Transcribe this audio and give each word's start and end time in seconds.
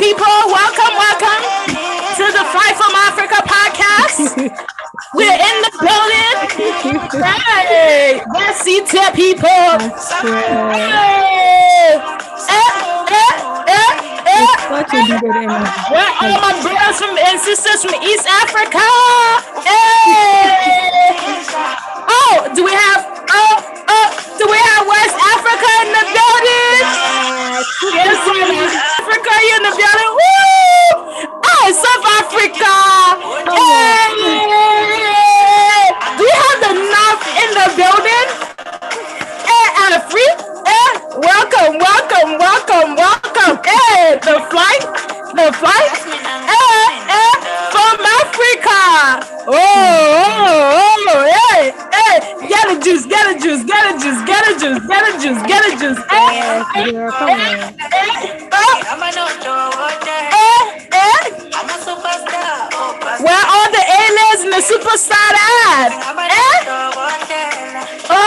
people. 0.00 0.24
Welcome, 0.48 0.96
welcome 0.96 1.44
to 2.16 2.24
the 2.32 2.44
Fly 2.48 2.72
from 2.72 2.92
Africa 3.04 3.36
podcast. 3.44 4.32
We're 5.14 5.28
in 5.28 5.56
the 5.60 5.72
building. 5.76 6.36
Hey, 7.20 8.22
let's 8.32 8.64
see 8.64 8.80
to 8.80 9.12
people. 9.12 9.48
Hey, 10.24 10.40
eh, 11.92 12.00
eh, 12.48 12.70
eh, 13.68 13.84
eh. 14.24 14.48
Such 14.72 14.88
a 14.88 15.20
good 15.20 15.36
energy. 15.36 15.68
Where 15.92 16.12
all 16.24 16.40
my 16.48 16.56
brothers 16.64 16.96
from 16.96 17.18
and 17.20 17.38
sisters 17.38 17.84
from 17.84 18.00
East 18.00 18.24
Africa? 18.24 18.80
Hey. 19.68 21.12
Oh, 22.08 22.48
do 22.56 22.64
we 22.64 22.72
have 22.72 23.04
oh 23.36 23.84
oh 23.84 24.08
do 24.38 24.48
we 24.48 24.56
have 24.56 24.86
West 24.88 25.16
Africa 25.28 25.68
in 25.84 25.92
the 25.92 26.04
building? 26.08 26.99
Yes, 27.60 28.16
Africa 29.00 29.34
you 29.44 29.56
in 29.56 29.62
the 29.64 29.72
building. 29.76 30.12
Woo! 30.18 30.88
Oh, 31.44 31.66
South 31.76 32.06
Africa. 32.20 32.74
Hey. 33.52 34.16
Do 36.18 36.24
we 36.24 36.32
have 36.42 36.58
the 36.64 36.72
North 36.92 37.24
in 37.42 37.50
the 37.60 37.68
building? 37.76 38.28
Hey, 39.44 39.66
Afri. 39.92 40.26
Hey, 40.68 40.90
welcome, 41.20 41.74
welcome, 41.78 42.30
welcome, 42.38 42.96
welcome. 42.96 43.54
Hey, 43.64 44.18
the 44.22 44.36
flight, 44.50 44.82
the 45.36 45.48
flight. 45.60 45.92
Hey, 46.50 46.82
hey, 47.12 47.32
from 47.72 47.96
Africa. 48.20 48.80
Oh, 49.48 49.54
oh, 49.56 50.59
get 53.30 53.36
a 53.36 53.42
juice, 53.42 53.64
get 53.64 53.84
a 53.86 53.98
juice, 53.98 54.22
get 54.26 54.48
a 54.48 54.58
juice, 54.58 54.86
get 54.86 55.02
a 55.08 55.18
juice, 55.20 55.42
get 55.46 55.62
a 55.64 55.78
juice. 55.78 55.98
Eh, 55.98 56.12
hey, 56.12 56.34
Yes, 56.40 56.66
hey, 56.74 56.92
girl, 56.92 57.12
come 57.12 57.28
eh, 57.28 57.34
on. 57.34 57.74
Eh, 57.80 58.50
I'm 58.90 59.02
an 59.02 59.18
outlaw, 59.18 59.70
hey, 60.02 60.88
hey. 60.90 61.26
I'm 61.54 61.68
a 61.68 61.76
superstar. 61.78 62.68
Oh. 62.72 62.98
Where 63.22 63.44
all 63.46 63.68
the 63.70 63.84
aliens 64.02 64.40
and 64.44 64.52
the 64.52 64.62
superstar 64.62 65.30
at? 65.70 65.90
Eh? 66.30 66.64
Oh. 68.10 68.26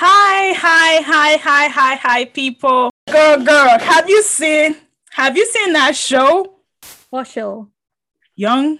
Hi, 0.00 0.52
hi, 0.52 1.02
hi, 1.02 1.36
hi, 1.36 1.68
hi, 1.68 1.94
hi, 1.96 2.24
people. 2.26 2.90
Girl, 3.10 3.42
girl, 3.44 3.78
have 3.78 4.08
you 4.08 4.22
seen 4.22 4.76
have 5.10 5.36
you 5.36 5.46
seen 5.46 5.72
that 5.72 5.96
show? 5.96 6.60
What 7.10 7.26
show? 7.26 7.68
Young, 8.36 8.78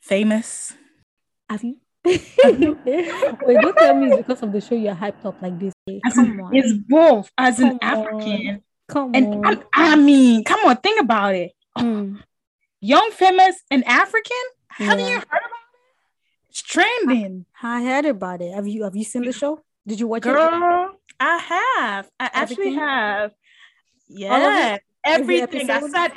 famous. 0.00 0.72
Have 1.48 1.62
you? 1.62 1.76
Wait, 3.46 3.60
don't 3.60 3.76
tell 3.76 3.94
me 3.94 4.08
it's 4.08 4.16
because 4.18 4.42
of 4.42 4.52
the 4.52 4.60
show 4.60 4.74
you're 4.74 4.94
hyped 4.94 5.24
up 5.24 5.40
like 5.42 5.58
this. 5.58 5.72
As 6.04 6.14
Come 6.14 6.40
on. 6.40 6.54
It's 6.54 6.72
both 6.72 7.30
as 7.36 7.58
an 7.58 7.78
Come 7.78 7.78
African. 7.82 8.62
Come 8.88 9.14
And 9.14 9.44
on. 9.44 9.64
I, 9.74 9.92
I 9.92 9.96
mean, 9.96 10.44
come 10.44 10.60
on, 10.66 10.76
think 10.76 11.00
about 11.00 11.34
it. 11.34 11.52
Mm. 11.76 12.22
Young, 12.80 13.10
famous, 13.12 13.56
and 13.70 13.84
African. 13.86 14.36
Yeah. 14.78 14.94
you 14.94 15.14
heard 15.14 15.22
about 15.24 15.40
it? 15.42 16.50
It's 16.50 16.62
trending. 16.62 17.46
I 17.62 17.82
heard 17.82 18.04
about 18.04 18.40
it. 18.40 18.54
Have 18.54 18.68
you 18.68 18.84
have 18.84 18.94
you 18.94 19.04
seen 19.04 19.22
the 19.24 19.32
show? 19.32 19.62
Did 19.86 20.00
you 20.00 20.06
watch 20.06 20.20
it? 20.20 20.30
Girl, 20.30 20.92
I 21.18 21.38
have. 21.38 22.10
I 22.20 22.30
actually 22.32 22.74
have. 22.74 23.32
Yeah, 24.08 24.78
everything. 25.04 25.70
I 25.70 25.74
episode? 25.74 26.12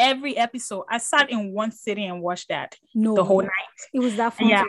Every 0.00 0.36
episode. 0.36 0.84
I 0.90 0.98
sat 0.98 1.30
in 1.30 1.52
one 1.52 1.70
sitting 1.72 2.08
and 2.10 2.22
watched 2.22 2.48
that 2.48 2.76
No. 2.94 3.14
the 3.14 3.22
whole 3.24 3.42
night. 3.42 3.50
It 3.92 4.00
was 4.00 4.16
that 4.16 4.34
fun. 4.34 4.48
Yeah. 4.48 4.64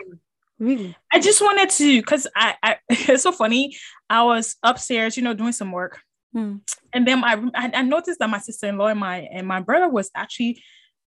Really? 0.58 0.94
I 1.12 1.18
just 1.20 1.40
wanted 1.40 1.70
to, 1.70 2.00
because 2.00 2.26
I, 2.36 2.54
I, 2.62 2.76
it's 2.88 3.24
so 3.24 3.32
funny. 3.32 3.76
I 4.08 4.22
was 4.22 4.56
upstairs, 4.62 5.16
you 5.16 5.22
know, 5.24 5.34
doing 5.34 5.52
some 5.52 5.72
work, 5.72 6.00
Mm. 6.34 6.60
and 6.94 7.06
then 7.06 7.22
I, 7.24 7.50
I 7.54 7.82
noticed 7.82 8.18
that 8.20 8.30
my 8.30 8.38
sister-in-law 8.38 8.86
and 8.86 9.00
my 9.00 9.18
and 9.18 9.46
my 9.46 9.60
brother 9.60 9.86
was 9.86 10.10
actually 10.14 10.62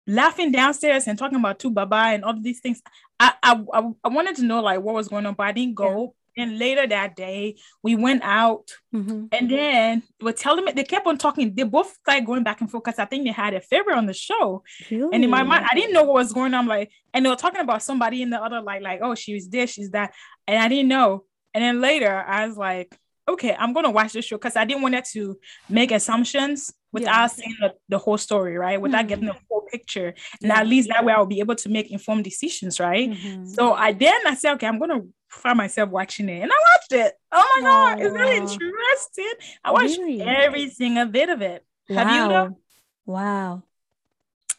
laughing 0.08 0.50
downstairs 0.52 1.08
and 1.08 1.19
talking 1.19 1.38
about 1.38 1.59
2Baba 1.59 2.13
and 2.16 2.24
all 2.24 2.40
these 2.40 2.62
things. 2.62 2.81
I 3.19 3.34
I 3.44 3.62
I 4.03 4.08
wanted 4.08 4.38
to 4.38 4.44
know 4.46 4.62
like 4.62 4.79
what 4.81 4.96
was 4.96 5.09
going 5.09 5.25
on, 5.25 5.34
but 5.34 5.47
I 5.47 5.52
didn't 5.52 5.75
go. 5.75 6.16
And 6.38 6.57
later 6.57 6.88
that 6.88 7.16
day, 7.16 7.57
we 7.84 7.95
went 7.95 8.22
out, 8.23 8.72
Mhm. 8.94 9.29
and 9.31 9.50
then 9.50 10.03
were 10.22 10.31
telling 10.31 10.66
me 10.66 10.72
they 10.72 10.84
kept 10.84 11.06
on 11.07 11.17
talking. 11.17 11.53
They 11.53 11.63
both 11.63 11.95
started 12.01 12.25
going 12.25 12.44
back 12.44 12.62
and 12.62 12.69
forth 12.69 12.84
because 12.84 13.00
I 13.00 13.06
think 13.06 13.25
they 13.25 13.31
had 13.31 13.53
a 13.53 13.62
favorite 13.62 13.97
on 13.97 14.06
the 14.06 14.13
show. 14.13 14.63
Really? 14.90 15.09
And 15.13 15.23
in 15.23 15.29
my 15.29 15.44
mind, 15.44 15.66
I 15.69 15.75
didn't 15.75 15.94
know 15.94 16.03
what 16.03 16.13
was 16.13 16.34
going 16.34 16.53
on. 16.53 16.67
Like, 16.67 16.91
and 17.13 17.25
they 17.25 17.29
were 17.29 17.35
talking 17.35 17.62
about 17.62 17.84
somebody 17.84 18.22
in 18.22 18.29
the 18.29 18.41
other, 18.41 18.62
like, 18.62 18.81
like, 18.81 19.00
oh, 19.01 19.16
she's 19.16 19.50
this, 19.50 19.72
she's 19.72 19.91
that. 19.91 20.13
And 20.47 20.57
I 20.62 20.67
didn't 20.67 20.88
know. 20.88 21.25
And 21.53 21.63
then 21.63 21.81
later 21.81 22.23
I 22.28 22.47
was 22.47 22.57
like, 22.57 22.96
okay, 23.28 23.56
I'm 23.57 23.73
gonna 23.73 23.91
watch 23.91 24.13
this 24.13 24.25
show 24.25 24.38
because 24.38 24.56
I 24.56 24.66
didn't 24.66 24.81
want 24.81 24.96
it 24.96 25.06
to 25.13 25.38
make 25.69 25.91
assumptions 25.91 26.73
without 26.92 27.22
Yeah. 27.22 27.28
seeing 27.28 27.56
the, 27.60 27.76
the 27.90 27.98
whole 27.98 28.18
story, 28.18 28.58
right? 28.58 28.80
Without 28.82 29.06
Mhm. 29.06 29.10
getting 29.10 29.26
the 29.26 29.36
whole 29.50 29.62
picture. 29.72 30.14
And 30.42 30.52
at 30.52 30.66
least 30.68 30.90
that 30.90 31.06
way 31.06 31.14
I'll 31.14 31.26
be 31.26 31.40
able 31.40 31.56
to 31.56 31.70
make 31.70 31.92
informed 31.92 32.24
decisions, 32.24 32.80
right? 32.80 33.10
Mhm. 33.12 33.48
So 33.48 33.74
I 33.74 33.94
then 33.94 34.20
I 34.26 34.34
said, 34.36 34.54
okay, 34.54 34.68
I'm 34.68 34.80
gonna 34.80 35.02
find 35.28 35.58
myself 35.58 35.90
watching 35.90 36.28
it. 36.30 36.42
And 36.42 36.52
I 36.52 36.56
watched 36.74 36.92
it. 37.06 37.14
Oh 37.32 37.60
my 37.62 37.68
god, 37.70 38.02
is 38.02 38.14
that 38.14 38.30
interesting? 38.42 39.34
I 39.64 39.72
watched 39.72 39.98
Really? 40.00 40.22
every 40.22 40.70
single 40.70 41.06
bit 41.06 41.30
of 41.30 41.42
it. 41.42 41.64
Have 41.90 42.10
you 42.10 42.22
wow. 42.22 42.28
though? 42.30 42.58
Wow. 43.06 43.64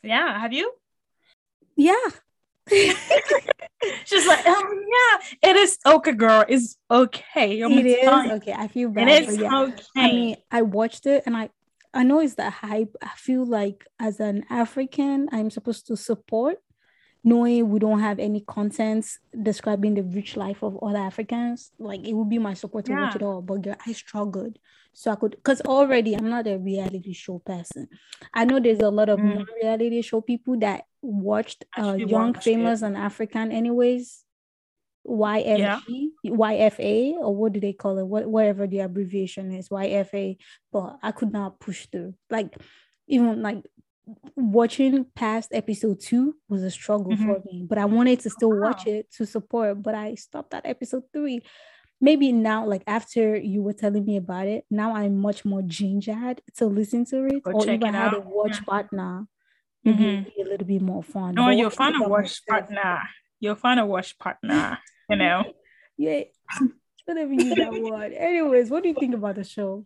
Yeah, 0.03 0.39
have 0.41 0.53
you? 0.53 0.73
Yeah. 1.77 1.95
She's 4.05 4.27
like, 4.27 4.47
um, 4.47 4.85
yeah, 4.93 5.51
it 5.51 5.57
is 5.57 5.79
okay, 5.87 6.12
girl. 6.12 6.45
It's 6.49 6.77
okay. 6.91 7.61
I'm 7.62 7.73
it 7.73 7.87
is 7.87 8.05
fine. 8.09 8.31
okay. 8.33 8.53
I 8.53 8.69
feel 8.69 8.91
It 8.91 8.95
bad. 8.95 9.23
is 9.23 9.37
but 9.37 9.43
yeah. 9.43 9.61
okay. 9.62 9.83
I 9.97 10.07
mean, 10.12 10.37
I 10.51 10.62
watched 10.62 11.07
it 11.07 11.23
and 11.27 11.37
I 11.37 11.49
I 11.93 12.05
know 12.05 12.21
it's 12.21 12.34
that 12.37 12.53
hype. 12.53 12.95
I 13.03 13.11
feel 13.17 13.45
like 13.45 13.84
as 13.99 14.21
an 14.21 14.45
African, 14.51 15.28
I'm 15.33 15.51
supposed 15.51 15.87
to 15.89 15.97
support, 15.97 16.59
knowing 17.25 17.69
we 17.69 17.78
don't 17.78 18.01
have 18.01 18.19
any 18.19 18.41
contents 18.41 19.19
describing 19.43 19.95
the 19.95 20.03
rich 20.03 20.37
life 20.37 20.62
of 20.62 20.79
other 20.83 20.99
Africans. 20.99 21.71
Like 21.79 22.06
it 22.06 22.12
would 22.15 22.29
be 22.31 22.39
my 22.39 22.55
support 22.55 22.84
to 22.87 22.93
watch 22.93 23.17
it 23.17 23.23
all. 23.23 23.43
But 23.43 23.62
girl, 23.62 23.77
I 23.87 23.93
struggled. 23.93 24.59
So 24.93 25.11
I 25.11 25.17
could 25.17 25.33
because 25.33 25.61
already 25.62 26.15
I'm 26.17 26.29
not 26.31 26.47
a 26.47 26.59
reality 26.59 27.12
show 27.12 27.39
person. 27.41 27.89
I 28.34 28.45
know 28.45 28.59
there's 28.61 28.81
a 28.81 28.91
lot 28.91 29.09
of 29.09 29.19
Mm. 29.21 29.34
non-reality 29.37 30.03
show 30.03 30.21
people 30.21 30.59
that 30.61 30.84
watched 31.03 31.65
uh 31.79 31.95
young, 31.99 32.33
watched 32.33 32.47
it. 32.47 32.50
famous, 32.55 32.83
and 32.83 32.97
African 32.97 33.53
anyways. 33.53 34.25
YFG, 35.10 36.09
YFA, 36.26 37.12
or 37.19 37.34
what 37.34 37.53
do 37.53 37.60
they 37.60 37.72
call 37.72 37.98
it? 37.98 38.06
What 38.06 38.26
whatever 38.26 38.66
the 38.66 38.81
abbreviation 38.81 39.53
is, 39.53 39.69
YFA. 39.69 40.37
But 40.72 40.98
I 41.03 41.10
could 41.12 41.32
not 41.32 41.59
push 41.60 41.87
through. 41.87 42.15
Like 42.31 42.56
even 43.09 43.43
like 43.43 43.65
watching 44.37 45.04
past 45.15 45.50
episode 45.53 46.00
two 46.00 46.34
was 46.49 46.62
a 46.62 46.70
struggle 46.70 47.12
Mhm. 47.12 47.26
for 47.26 47.43
me. 47.47 47.66
But 47.69 47.78
I 47.78 47.84
wanted 47.84 48.20
to 48.20 48.31
still 48.31 48.59
watch 48.59 48.87
it 48.87 49.10
to 49.12 49.26
support. 49.26 49.82
But 49.82 49.94
I 49.94 50.15
stopped 50.15 50.54
at 50.54 50.66
episode 50.66 51.04
three. 51.12 51.43
Maybe 52.00 52.32
now, 52.32 52.66
like 52.66 52.82
after 52.87 53.37
you 53.37 53.62
were 53.62 53.75
telling 53.75 54.04
me 54.06 54.16
about 54.16 54.47
it, 54.47 54.65
now 54.70 54.94
I'm 54.97 55.19
much 55.19 55.44
more 55.44 55.60
gingered 55.62 56.41
to 56.56 56.66
listen 56.66 57.04
to 57.06 57.26
it. 57.26 57.43
Go 57.43 57.53
or 57.53 57.69
even 57.69 57.93
had 57.93 58.15
a 58.15 58.20
watch 58.20 58.56
Yeah. 58.59 58.65
partner. 58.65 59.26
Maybe 59.84 60.04
Mhm. 60.04 60.25
be 60.37 60.43
a 60.43 60.44
little 60.44 60.66
bit 60.66 60.82
more 60.82 61.03
fun. 61.03 61.34
No, 61.34 61.44
But 61.47 61.56
you'll 61.59 61.70
find 61.70 61.94
a 62.03 62.09
watch 62.09 62.44
partner. 62.47 63.00
You'll 63.38 63.54
find 63.54 63.78
a 63.81 63.87
watch 63.87 64.19
partner. 64.19 64.78
You 65.10 65.16
know. 65.16 65.53
Yeah. 65.98 66.22
Whatever 67.04 67.32
you 67.32 67.54
that 67.56 67.72
word. 67.72 68.12
Anyways, 68.12 68.71
what 68.71 68.84
do 68.84 68.88
you 68.91 68.94
think 68.94 69.15
about 69.15 69.34
the 69.34 69.44
show? 69.44 69.84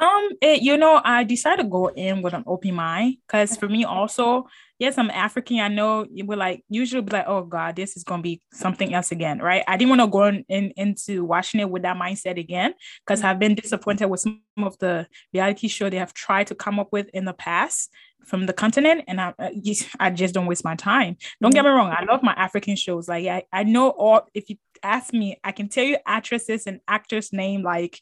Um, 0.00 0.30
it, 0.40 0.62
you 0.62 0.78
know, 0.78 1.00
I 1.04 1.24
decided 1.24 1.64
to 1.64 1.68
go 1.68 1.88
in 1.88 2.22
with 2.22 2.32
an 2.32 2.44
open 2.46 2.74
mind 2.74 3.18
because 3.26 3.54
for 3.58 3.68
me 3.68 3.84
also, 3.84 4.46
yes, 4.78 4.96
I'm 4.96 5.10
African. 5.10 5.60
I 5.60 5.68
know 5.68 6.06
you 6.10 6.24
would 6.24 6.38
like 6.38 6.64
usually 6.70 7.02
be 7.02 7.12
like, 7.12 7.26
oh 7.28 7.42
God, 7.42 7.76
this 7.76 7.98
is 7.98 8.02
gonna 8.02 8.22
be 8.22 8.40
something 8.50 8.94
else 8.94 9.12
again, 9.12 9.40
right? 9.40 9.62
I 9.68 9.76
didn't 9.76 9.90
want 9.90 10.00
to 10.00 10.06
go 10.06 10.24
in, 10.24 10.44
in- 10.48 10.72
into 10.78 11.22
watching 11.22 11.60
it 11.60 11.68
with 11.68 11.82
that 11.82 11.98
mindset 11.98 12.38
again 12.38 12.72
because 13.06 13.22
I've 13.22 13.38
been 13.38 13.54
disappointed 13.54 14.06
with 14.06 14.20
some 14.20 14.40
of 14.56 14.78
the 14.78 15.06
reality 15.34 15.68
show 15.68 15.90
they 15.90 15.98
have 15.98 16.14
tried 16.14 16.46
to 16.46 16.54
come 16.54 16.80
up 16.80 16.88
with 16.92 17.08
in 17.12 17.26
the 17.26 17.34
past 17.34 17.90
from 18.24 18.46
the 18.46 18.52
continent, 18.52 19.04
and 19.08 19.20
I, 19.20 19.34
I 19.98 20.10
just 20.10 20.34
don't 20.34 20.46
waste 20.46 20.64
my 20.64 20.76
time. 20.76 21.16
Don't 21.42 21.52
get 21.52 21.64
me 21.64 21.70
wrong, 21.70 21.90
I 21.90 22.04
love 22.04 22.22
my 22.22 22.32
African 22.34 22.76
shows. 22.76 23.08
Like 23.08 23.26
I, 23.26 23.44
I 23.52 23.64
know 23.64 23.90
all. 23.90 24.28
If 24.32 24.48
you 24.48 24.56
ask 24.82 25.12
me, 25.12 25.38
I 25.44 25.52
can 25.52 25.68
tell 25.68 25.84
you 25.84 25.98
actresses 26.06 26.66
and 26.66 26.80
actors' 26.88 27.32
name 27.32 27.62
like 27.62 28.00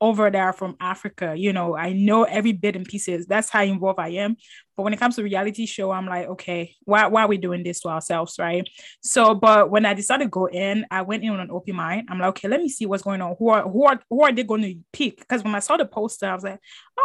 over 0.00 0.30
there 0.30 0.52
from 0.52 0.76
Africa. 0.80 1.34
You 1.36 1.52
know, 1.52 1.76
I 1.76 1.92
know 1.92 2.24
every 2.24 2.52
bit 2.52 2.76
and 2.76 2.86
pieces. 2.86 3.26
That's 3.26 3.50
how 3.50 3.62
involved 3.62 3.98
I 3.98 4.10
am. 4.10 4.36
But 4.76 4.84
when 4.84 4.92
it 4.92 5.00
comes 5.00 5.16
to 5.16 5.24
reality 5.24 5.66
show, 5.66 5.90
I'm 5.90 6.06
like, 6.06 6.28
okay, 6.28 6.76
why, 6.84 7.06
why 7.06 7.22
are 7.22 7.28
we 7.28 7.36
doing 7.36 7.64
this 7.64 7.80
to 7.80 7.88
ourselves, 7.88 8.36
right? 8.38 8.68
So, 9.02 9.34
but 9.34 9.70
when 9.70 9.84
I 9.84 9.94
decided 9.94 10.24
to 10.24 10.30
go 10.30 10.46
in, 10.46 10.86
I 10.90 11.02
went 11.02 11.24
in 11.24 11.32
with 11.32 11.40
an 11.40 11.50
open 11.50 11.74
mind. 11.74 12.08
I'm 12.10 12.18
like, 12.20 12.28
okay, 12.30 12.48
let 12.48 12.60
me 12.60 12.68
see 12.68 12.86
what's 12.86 13.02
going 13.02 13.20
on. 13.20 13.34
Who 13.38 13.48
are 13.48 13.68
who 13.68 13.84
are 13.86 14.00
who 14.08 14.22
are 14.22 14.32
they 14.32 14.44
going 14.44 14.62
to 14.62 14.76
pick? 14.92 15.18
Because 15.18 15.42
when 15.42 15.54
I 15.54 15.58
saw 15.58 15.76
the 15.76 15.86
poster, 15.86 16.26
I 16.26 16.34
was 16.34 16.44
like, 16.44 16.60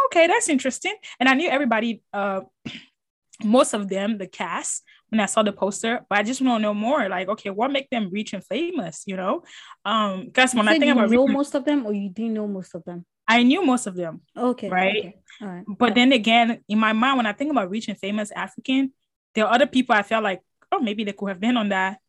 okay, 0.06 0.28
that's 0.28 0.48
interesting. 0.48 0.94
And 1.18 1.28
I 1.28 1.34
knew 1.34 1.50
everybody, 1.50 2.02
uh, 2.12 2.42
most 3.44 3.74
of 3.74 3.88
them, 3.88 4.18
the 4.18 4.28
cast, 4.28 4.84
when 5.14 5.20
I 5.20 5.26
saw 5.26 5.44
the 5.44 5.52
poster, 5.52 6.00
but 6.08 6.18
I 6.18 6.24
just 6.24 6.42
want 6.42 6.58
to 6.58 6.62
know 6.62 6.74
more. 6.74 7.08
Like, 7.08 7.28
okay, 7.28 7.50
what 7.50 7.70
make 7.70 7.88
them 7.88 8.10
rich 8.10 8.32
and 8.32 8.44
famous? 8.44 9.04
You 9.06 9.16
know, 9.16 9.44
um, 9.84 10.24
because 10.26 10.54
when 10.54 10.66
I 10.66 10.72
think 10.72 10.86
you 10.86 10.92
about 10.92 11.08
know 11.08 11.28
most 11.28 11.54
of 11.54 11.64
them, 11.64 11.86
or 11.86 11.92
you 11.92 12.08
didn't 12.10 12.34
know 12.34 12.48
most 12.48 12.74
of 12.74 12.84
them. 12.84 13.06
I 13.28 13.44
knew 13.44 13.64
most 13.64 13.86
of 13.86 13.94
them, 13.94 14.20
Okay. 14.36 14.68
Right. 14.68 14.96
okay, 14.98 15.14
All 15.40 15.48
right. 15.48 15.64
but 15.78 15.94
then 15.94 16.12
again, 16.12 16.60
in 16.68 16.78
my 16.78 16.92
mind, 16.92 17.16
when 17.16 17.26
I 17.26 17.32
think 17.32 17.50
about 17.52 17.70
rich 17.70 17.88
and 17.88 17.96
famous 17.96 18.30
African, 18.32 18.92
there 19.34 19.46
are 19.46 19.54
other 19.54 19.66
people 19.66 19.94
I 19.94 20.02
felt 20.02 20.24
like, 20.24 20.42
oh, 20.72 20.80
maybe 20.80 21.04
they 21.04 21.12
could 21.12 21.28
have 21.28 21.40
been 21.40 21.56
on 21.56 21.68
that 21.68 22.00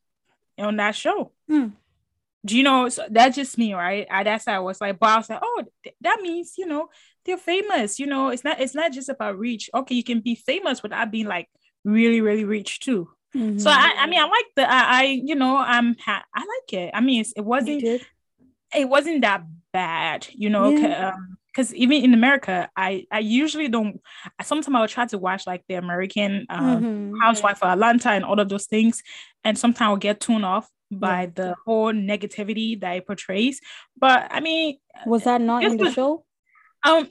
on 0.58 0.76
that 0.78 0.96
show. 0.96 1.32
Mm. 1.50 1.74
Do 2.44 2.58
you 2.58 2.64
know? 2.64 2.90
So 2.90 3.06
that's 3.10 3.36
just 3.36 3.58
me, 3.58 3.74
right? 3.76 4.08
I, 4.10 4.24
that's 4.24 4.46
how 4.46 4.54
I 4.56 4.60
was 4.60 4.82
like, 4.82 4.98
but 5.00 5.10
I 5.10 5.18
was 5.18 5.30
like, 5.30 5.40
oh, 5.44 5.64
th- 5.84 5.96
that 6.02 6.20
means 6.22 6.56
you 6.58 6.66
know 6.66 6.90
they're 7.24 7.38
famous. 7.38 8.00
You 8.00 8.08
know, 8.08 8.30
it's 8.30 8.44
not 8.44 8.60
it's 8.60 8.76
not 8.76 8.92
just 8.92 9.10
about 9.10 9.38
reach. 9.38 9.70
Okay, 9.74 9.96
you 9.96 10.04
can 10.04 10.22
be 10.22 10.34
famous 10.36 10.82
without 10.82 11.12
being 11.12 11.28
like 11.28 11.48
really 11.86 12.20
really 12.22 12.44
rich 12.44 12.80
too. 12.82 13.08
So 13.34 13.40
Mhm. 13.40 13.68
I, 13.68 13.94
I 14.04 14.08
mean, 14.08 14.20
I 14.20 14.28
like 14.28 14.46
the 14.56 14.64
I, 14.70 14.82
I 15.02 15.04
you 15.04 15.36
know 15.36 15.58
I'm 15.58 15.96
ha- 16.00 16.24
I 16.34 16.40
like 16.40 16.74
it. 16.74 16.92
I 16.94 17.02
mean, 17.02 17.22
it's, 17.22 17.34
it 17.34 17.42
wasn't 17.46 17.84
it 17.84 18.90
wasn't 18.90 19.22
that 19.22 19.44
bad, 19.74 20.28
you 20.34 20.50
know, 20.50 20.70
Yeah. 20.70 21.12
because 21.48 21.74
even 21.74 22.02
in 22.04 22.14
America, 22.14 22.70
I 22.78 23.06
I 23.12 23.20
usually 23.20 23.68
don't. 23.68 24.00
Sometimes 24.42 24.76
I 24.76 24.80
will 24.82 24.88
try 24.88 25.06
to 25.08 25.18
watch 25.18 25.46
like 25.46 25.64
the 25.68 25.76
American 25.76 26.46
um, 26.50 26.82
Mhm. 26.84 27.14
Housewife 27.22 27.62
of 27.62 27.70
Atlanta 27.72 28.10
and 28.12 28.24
all 28.26 28.40
of 28.40 28.48
those 28.50 28.68
things, 28.68 29.04
and 29.44 29.58
sometimes 29.58 29.88
I'll 29.90 29.98
get 29.98 30.20
tuned 30.22 30.46
off 30.46 30.70
by 30.92 31.26
the 31.36 31.56
whole 31.66 31.92
negativity 31.92 32.80
that 32.80 32.96
it 32.98 33.06
portrays. 33.08 33.60
But 33.98 34.28
I 34.32 34.40
mean, 34.40 34.78
Was 35.06 35.24
that 35.26 35.42
not 35.42 35.64
in 35.64 35.76
the 35.78 35.86
the- 35.86 35.92
show? 35.92 36.24
um, 36.86 37.08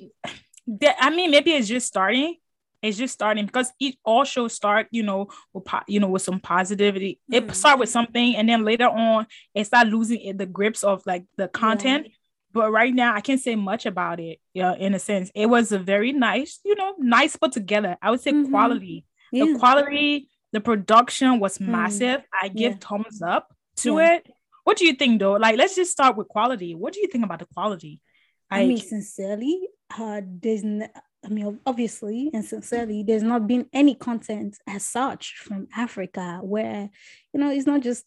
the, 0.66 0.88
I 1.04 1.10
mean, 1.10 1.30
maybe 1.30 1.52
it's 1.52 1.68
just 1.68 1.86
starting. 1.88 2.36
It's 2.84 2.98
just 2.98 3.14
starting 3.14 3.46
because 3.46 3.72
each 3.80 3.96
all 4.04 4.24
shows 4.24 4.52
start, 4.52 4.88
you 4.90 5.02
know, 5.02 5.28
with 5.52 5.64
po- 5.64 5.80
you 5.88 6.00
know, 6.00 6.08
with 6.08 6.22
some 6.22 6.38
positivity. 6.38 7.18
It 7.32 7.46
Mhm. 7.46 7.54
start 7.54 7.78
with 7.78 7.88
something, 7.88 8.36
and 8.36 8.48
then 8.48 8.64
later 8.64 8.88
on, 8.88 9.26
it 9.54 9.64
start 9.64 9.88
losing 9.88 10.20
it, 10.20 10.36
the 10.38 10.46
grips 10.46 10.84
of 10.84 11.02
like 11.06 11.24
the 11.36 11.48
content. 11.48 12.08
But 12.52 12.70
right 12.70 12.94
now, 12.94 13.14
I 13.14 13.20
can't 13.20 13.40
say 13.40 13.56
much 13.56 13.86
about 13.86 14.20
it. 14.20 14.38
Yeah, 14.52 14.74
in 14.76 14.94
a 14.94 14.98
sense, 14.98 15.30
it 15.34 15.46
was 15.46 15.72
a 15.72 15.78
very 15.78 16.12
nice, 16.12 16.60
you 16.64 16.74
know, 16.76 16.94
nice 16.98 17.34
put 17.36 17.52
together. 17.52 17.96
I 18.02 18.10
would 18.10 18.20
say 18.20 18.32
Mhm. 18.32 18.50
quality. 18.50 19.06
Yeah. 19.32 19.46
The 19.46 19.58
quality, 19.58 20.28
the 20.52 20.60
production 20.60 21.40
was 21.40 21.58
Mm. 21.58 21.68
massive. 21.68 22.22
I 22.42 22.48
give 22.48 22.72
Yeah. 22.74 22.78
thumbs 22.86 23.22
up 23.22 23.52
to 23.76 23.98
it. 23.98 24.26
What 24.62 24.76
do 24.76 24.84
you 24.86 24.92
think, 24.94 25.20
though? 25.20 25.32
Like, 25.32 25.56
let's 25.56 25.74
just 25.74 25.90
start 25.90 26.16
with 26.16 26.28
quality. 26.28 26.74
What 26.74 26.92
do 26.92 27.00
you 27.00 27.08
think 27.08 27.24
about 27.24 27.40
the 27.40 27.46
quality? 27.46 28.00
I 28.50 28.66
mean, 28.66 28.76
sincerely, 28.78 29.68
uh, 29.98 30.20
there's, 30.24 30.62
n- 30.62 30.90
I 31.24 31.28
mean, 31.28 31.60
obviously, 31.64 32.30
and 32.34 32.44
sincerely, 32.44 33.02
there's 33.02 33.22
not 33.22 33.46
been 33.46 33.66
any 33.72 33.94
content 33.94 34.58
as 34.66 34.84
such 34.84 35.36
from 35.38 35.68
Africa 35.74 36.40
where, 36.42 36.90
you 37.32 37.40
know, 37.40 37.50
it's 37.50 37.66
not 37.66 37.80
just, 37.80 38.04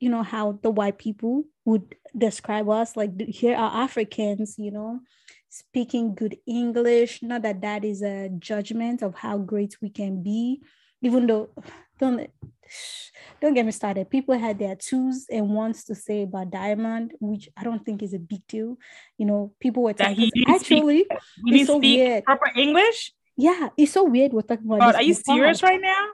you 0.00 0.10
know, 0.10 0.22
how 0.22 0.58
the 0.62 0.70
white 0.70 0.98
people 0.98 1.44
would 1.64 1.96
describe 2.16 2.68
us. 2.68 2.96
Like, 2.96 3.20
here 3.20 3.56
are 3.56 3.82
Africans, 3.82 4.56
you 4.58 4.70
know, 4.70 5.00
speaking 5.48 6.14
good 6.14 6.36
English. 6.46 7.22
Not 7.22 7.42
that 7.42 7.62
that 7.62 7.84
is 7.84 8.02
a 8.02 8.28
judgment 8.38 9.02
of 9.02 9.14
how 9.14 9.38
great 9.38 9.76
we 9.80 9.90
can 9.90 10.22
be, 10.22 10.62
even 11.02 11.26
though, 11.26 11.50
don't. 11.98 12.30
Don't 13.40 13.54
get 13.54 13.64
me 13.64 13.72
started. 13.72 14.10
People 14.10 14.36
had 14.38 14.58
their 14.58 14.76
twos 14.76 15.26
and 15.30 15.48
ones 15.54 15.84
to 15.84 15.94
say 15.94 16.22
about 16.24 16.50
Diamond, 16.50 17.12
which 17.20 17.48
I 17.56 17.64
don't 17.64 17.84
think 17.84 18.02
is 18.02 18.12
a 18.12 18.18
big 18.18 18.46
deal 18.46 18.76
you 19.16 19.24
know, 19.26 19.52
people 19.60 19.82
were 19.84 19.92
That 19.94 20.08
talking. 20.08 20.28
speak- 20.28 20.48
Actually, 20.48 21.06
You 21.44 21.56
It's 21.56 21.66
so 21.66 21.78
speak 21.78 21.98
weird. 21.98 22.24
proper 22.24 22.50
English? 22.56 23.12
yeah, 23.36 23.68
it's 23.76 23.92
so 23.92 24.04
weird. 24.04 24.32
We're 24.32 24.42
talking 24.42 24.66
about. 24.66 24.80
God, 24.80 24.94
are 24.96 25.02
you 25.02 25.14
pod. 25.14 25.24
serious 25.24 25.62
right 25.62 25.80
now? 25.80 26.06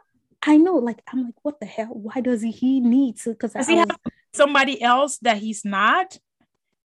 I 0.46 0.58
know. 0.58 0.74
Like, 0.76 1.02
I'm 1.10 1.24
like, 1.24 1.34
what 1.42 1.58
the 1.58 1.66
hell? 1.66 1.86
Why 1.92 2.20
does 2.20 2.42
he, 2.42 2.50
he 2.50 2.80
need 2.80 3.16
to? 3.20 3.30
Because 3.30 3.56
I 3.56 3.64
he 3.64 3.74
was, 3.74 3.86
have 3.88 3.98
somebody 4.34 4.80
else 4.82 5.18
that 5.18 5.38
he's 5.38 5.64
not? 5.64 6.18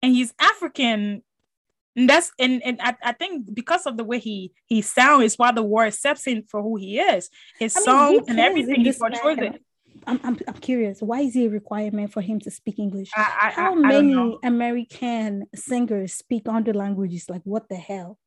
And 0.04 0.14
he's 0.14 0.34
African. 0.40 1.24
And 1.98 2.08
that's 2.08 2.32
and, 2.40 2.62
and 2.64 2.80
I, 2.80 2.96
I 3.04 3.12
think 3.12 3.54
because 3.54 3.88
of 3.88 3.98
the 3.98 4.04
way 4.04 4.20
he 4.20 4.54
he 4.68 4.84
sounds 4.84 5.24
is 5.24 5.36
why 5.36 5.52
the 5.52 5.64
world 5.64 5.88
accepts 5.88 6.26
him 6.26 6.44
for 6.48 6.62
who 6.62 6.76
he 6.78 7.00
is. 7.00 7.30
His 7.60 7.76
I 7.76 8.12
mean, 8.12 8.22
and 8.28 8.40
everything 8.40 8.86
he 8.86 8.94
portrays 8.94 9.40
it. 9.40 9.64
I'm, 10.06 10.20
I'm, 10.24 10.38
I'm 10.48 10.54
curious. 10.54 11.02
Why 11.02 11.22
is 11.22 11.36
it 11.36 11.48
a 11.48 11.50
requirement 11.50 12.14
for 12.14 12.22
him 12.22 12.40
to 12.42 12.52
speak 12.52 12.78
English? 12.78 13.10
I, 13.16 13.22
I, 13.42 13.50
How 13.50 13.74
many. 13.74 14.38
American 14.44 15.48
singers 15.56 16.14
speak 16.14 16.44
other 16.48 16.74
languages? 16.74 17.26
Like, 17.30 17.42
what 17.44 17.68
the 17.68 17.76
hell? 17.76 18.20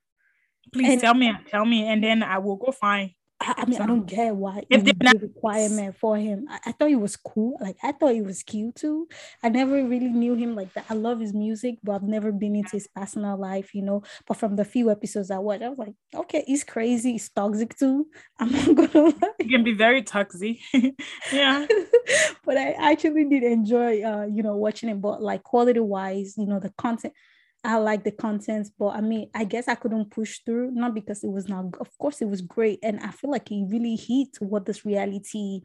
Please 0.73 0.91
and- 0.91 1.01
tell 1.01 1.15
me, 1.15 1.33
tell 1.47 1.65
me, 1.65 1.87
and 1.87 2.03
then 2.03 2.25
I 2.25 2.39
will 2.39 2.57
go 2.57 2.73
find. 2.73 3.13
I, 3.43 3.55
I 3.59 3.65
mean, 3.65 3.81
I 3.81 3.87
don't 3.87 4.05
get 4.07 4.37
why 4.37 4.65
If 4.69 4.85
they're 4.85 4.93
not- 5.03 5.17
a 5.17 5.19
requirement 5.19 5.97
for 5.97 6.17
him. 6.17 6.45
I, 6.51 6.59
I 6.67 6.73
thought 6.73 6.89
he 6.91 6.97
was 6.97 7.17
cool. 7.17 7.57
Like 7.61 7.77
I 7.83 7.93
thought 7.93 8.13
he 8.15 8.21
was 8.23 8.43
cute 8.43 8.75
too. 8.77 9.09
I 9.43 9.49
never 9.49 9.83
really 9.83 10.09
knew 10.11 10.35
him 10.35 10.55
like 10.55 10.75
that. 10.75 10.85
I 10.91 10.95
love 10.95 11.21
his 11.21 11.33
music, 11.33 11.79
but 11.83 11.93
I've 11.95 12.03
never 12.03 12.33
been 12.33 12.55
into 12.55 12.73
his 12.73 12.87
personal 12.87 13.39
life, 13.39 13.75
you 13.75 13.83
know. 13.83 14.03
But 14.27 14.37
from 14.37 14.57
the 14.57 14.65
few 14.65 14.91
episodes 14.91 15.31
I 15.31 15.39
watched, 15.39 15.63
I 15.63 15.71
was 15.71 15.79
like, 15.79 15.95
okay, 16.15 16.45
he's 16.47 16.65
crazy, 16.65 17.13
he's 17.13 17.31
toxic 17.31 17.77
too. 17.79 18.07
I'm 18.39 18.53
not 18.53 18.75
gonna 18.93 19.09
lie. 19.09 19.31
It 19.39 19.49
can 19.49 19.65
be 19.65 19.73
very 19.73 20.03
toxic. 20.03 20.59
yeah. 21.33 21.67
but 22.45 22.57
I 22.59 22.73
actually 22.73 23.25
did 23.25 23.43
enjoy 23.43 24.03
uh, 24.03 24.27
you 24.27 24.43
know, 24.43 24.57
watching 24.57 24.91
it. 24.91 25.01
But 25.01 25.23
like 25.23 25.43
quality 25.45 25.81
wise, 25.81 26.35
you 26.37 26.47
know, 26.47 26.61
the 26.61 26.73
content. 26.77 27.15
I 27.63 27.77
like 27.77 28.05
the 28.05 28.13
content, 28.13 28.69
but 28.79 28.89
I 28.89 29.03
mean, 29.03 29.31
I 29.35 29.45
guess 29.45 29.69
I 29.69 29.75
couldn't 29.75 30.11
push 30.11 30.39
through, 30.47 30.71
not 30.71 30.95
because 30.95 31.23
it 31.23 31.29
was 31.31 31.47
not, 31.49 31.67
of 31.79 31.97
course, 31.99 32.23
it 32.23 32.29
was 32.29 32.41
great. 32.41 32.79
And 32.83 33.01
I 33.01 33.11
feel 33.11 33.31
like 33.31 33.51
it 33.51 33.67
really 33.69 33.97
hit 33.97 34.29
what 34.41 34.65
this 34.65 34.87
reality 34.87 35.61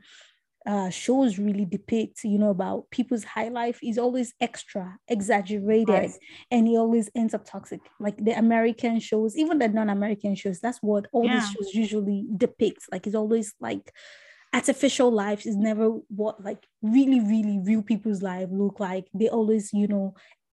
uh, 0.65 0.89
shows 0.89 1.37
really 1.39 1.63
depict, 1.65 2.23
you 2.23 2.37
know, 2.39 2.49
about 2.49 2.89
people's 2.89 3.23
high 3.23 3.49
life 3.49 3.79
is 3.83 3.97
always 3.97 4.33
extra, 4.41 4.97
exaggerated, 5.07 6.11
and 6.51 6.67
it 6.67 6.75
always 6.75 7.09
ends 7.15 7.33
up 7.33 7.45
toxic. 7.45 7.79
Like 7.99 8.17
the 8.17 8.31
American 8.37 8.99
shows, 8.99 9.37
even 9.37 9.59
the 9.59 9.69
non 9.69 9.89
American 9.89 10.35
shows, 10.35 10.59
that's 10.59 10.79
what 10.81 11.07
all 11.13 11.27
Yeah. 11.27 11.35
these 11.35 11.49
shows 11.49 11.73
usually 11.73 12.25
depict. 12.35 12.85
Like 12.91 13.07
it's 13.07 13.15
always 13.15 13.53
like, 13.59 13.93
artificial 14.53 15.11
lives 15.11 15.45
is 15.45 15.57
never 15.57 15.89
what 16.07 16.41
like 16.43 16.65
really 16.81 17.19
really 17.19 17.59
real 17.65 17.81
people's 17.81 18.21
life 18.21 18.47
look 18.51 18.79
like 18.79 19.05
they 19.13 19.27
always 19.27 19.73
you 19.73 19.85
know 19.85 20.13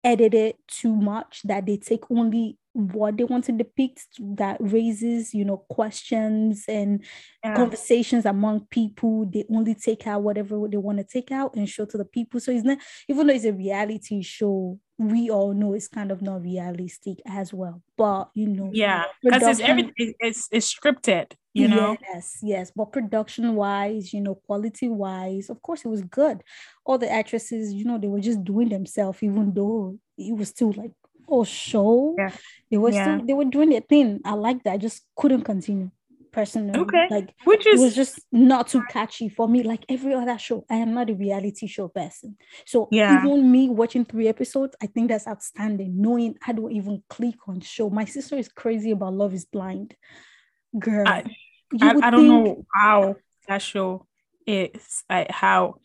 edit 0.05 0.35
it 0.35 0.57
too 0.69 0.95
much 0.95 1.43
that 1.45 1.67
they 1.67 1.77
take 1.77 2.05
only 2.11 2.59
what 2.73 3.17
they 3.17 3.25
want 3.25 3.45
to 3.45 3.53
depict 3.53 4.05
that 4.19 4.59
raises 4.61 5.33
you 5.33 5.45
know 5.45 5.57
questions 5.71 6.65
and 6.69 7.03
yeah. 7.43 7.57
conversations 7.57 8.27
among 8.27 8.67
people 8.71 9.25
they 9.33 9.45
only 9.51 9.75
take 9.75 10.07
out 10.07 10.23
whatever 10.23 10.61
they 10.69 10.77
want 10.77 10.99
to 10.99 11.05
take 11.05 11.33
out 11.33 11.55
and 11.55 11.69
show 11.69 11.87
to 11.87 11.97
the 11.97 12.05
people 12.05 12.39
so 12.39 12.53
it's 12.53 12.65
not 12.65 12.79
even 13.09 13.27
though 13.27 13.33
it's 13.33 13.47
a 13.47 13.53
reality 13.53 14.23
show 14.23 14.79
we 14.99 15.29
all 15.31 15.53
know 15.53 15.75
it's 15.75 15.89
kind 15.89 16.11
of 16.11 16.23
not 16.23 16.43
realistic 16.43 17.19
as 17.27 17.53
well 17.53 17.83
but 17.99 18.31
you 18.35 18.47
know 18.47 18.71
Yeah. 18.73 19.05
Because 19.23 19.43
it's 19.43 19.61
everything 19.61 20.15
it's, 20.19 20.49
it's 20.51 20.73
scripted, 20.75 21.33
you 21.53 21.69
know? 21.69 21.97
Yes, 22.01 22.39
yes. 22.43 22.73
But 22.75 22.93
production 22.93 23.55
wise, 23.55 24.13
you 24.13 24.21
know, 24.21 24.35
quality 24.37 24.89
wise, 24.89 25.51
of 25.51 25.61
course, 25.63 25.85
it 25.85 25.89
was 25.89 26.03
good. 26.03 26.43
All 26.85 26.99
the 26.99 27.11
actresses, 27.11 27.73
you 27.73 27.85
know, 27.85 27.99
they 27.99 28.09
were 28.09 28.21
just 28.21 28.45
doing 28.45 28.69
themselves, 28.69 29.23
even 29.23 29.53
though 29.55 29.99
it 30.19 30.37
was 30.37 30.49
still 30.49 30.73
like, 30.73 30.93
oh, 31.29 31.45
show. 31.45 32.15
Yeah. 32.19 32.33
They 32.71 32.77
were 32.79 32.91
Yeah. 32.91 33.17
still, 33.17 33.27
they 33.27 33.35
were 33.35 33.45
doing 33.47 33.71
their 33.71 33.81
thing. 33.83 34.21
I 34.25 34.33
like 34.35 34.63
that. 34.65 34.73
I 34.75 34.77
just 34.79 35.03
couldn't 35.17 35.43
continue 35.43 35.91
personally. 36.37 36.71
Um, 36.79 36.83
okay. 36.83 37.07
Like, 37.11 37.35
Which 37.45 37.67
it 37.67 37.75
is 37.75 37.81
was 37.81 37.95
just 37.97 38.21
not 38.31 38.69
too 38.69 38.83
catchy 38.91 39.29
for 39.29 39.49
me. 39.49 39.63
Like 39.65 39.85
every 39.89 40.15
other 40.15 40.39
show, 40.39 40.65
I 40.71 40.77
am 40.77 40.93
not 40.95 41.11
a 41.11 41.15
reality 41.15 41.67
show 41.67 41.89
person. 41.89 42.37
So 42.67 42.89
Yeah. 42.93 43.19
even 43.19 43.51
me 43.51 43.69
watching 43.71 44.05
three 44.05 44.29
episodes, 44.29 44.77
I 44.83 44.87
think 44.87 45.09
that's 45.09 45.27
outstanding. 45.27 46.01
Knowing 46.01 46.37
I 46.47 46.53
don't 46.53 46.71
even 46.73 47.03
click 47.09 47.37
on 47.49 47.61
show. 47.61 47.91
My 47.91 48.05
sister 48.05 48.37
is 48.37 48.49
crazy 48.49 48.91
about 48.93 49.15
Love 49.15 49.35
Is 49.35 49.47
Blind. 49.47 49.97
Girl, 50.79 51.09
I- 51.09 51.25
I, 51.83 51.89
I 52.03 52.11
don't 52.11 52.21
think- 52.21 52.29
know 52.47 52.67
how 52.73 53.17
that 53.49 53.63
show 53.63 54.07
is, 54.47 55.03
like 55.11 55.31
how 55.31 55.77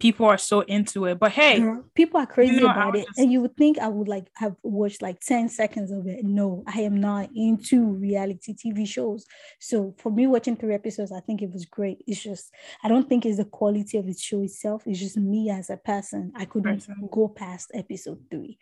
people 0.00 0.26
are 0.26 0.38
so 0.38 0.60
into 0.62 1.06
it. 1.06 1.18
But 1.18 1.32
hey, 1.32 1.60
Girl, 1.60 1.84
people 1.94 2.20
are 2.20 2.26
crazy 2.26 2.56
know, 2.60 2.66
about 2.70 2.96
it, 2.96 3.06
just- 3.06 3.18
and 3.18 3.32
you 3.32 3.40
would 3.40 3.56
think 3.56 3.78
I 3.78 3.88
would 3.88 4.08
like 4.08 4.28
have 4.36 4.56
watched 4.62 5.02
like 5.02 5.20
ten 5.20 5.48
seconds 5.48 5.90
of 5.90 6.06
it. 6.06 6.24
No, 6.24 6.64
I 6.66 6.80
am 6.80 6.96
not 7.00 7.30
into 7.34 7.84
reality 7.84 8.54
TV 8.54 8.86
shows. 8.86 9.24
So 9.60 9.94
for 9.98 10.10
me, 10.10 10.26
watching 10.26 10.56
three 10.56 10.74
episodes, 10.74 11.12
I 11.12 11.20
think 11.20 11.42
it 11.42 11.52
was 11.52 11.64
great. 11.64 12.02
It's 12.06 12.22
just 12.22 12.50
I 12.82 12.88
don't 12.88 13.08
think 13.08 13.24
it's 13.26 13.38
the 13.38 13.44
quality 13.44 13.98
of 13.98 14.06
the 14.06 14.14
show 14.14 14.42
itself. 14.42 14.82
It's 14.86 14.98
just 15.00 15.16
me 15.16 15.50
as 15.50 15.70
a 15.70 15.76
person. 15.76 16.32
I 16.36 16.44
couldn't 16.44 16.74
Person. 16.86 17.08
go 17.10 17.28
past 17.28 17.70
episode 17.74 18.22
three. 18.30 18.58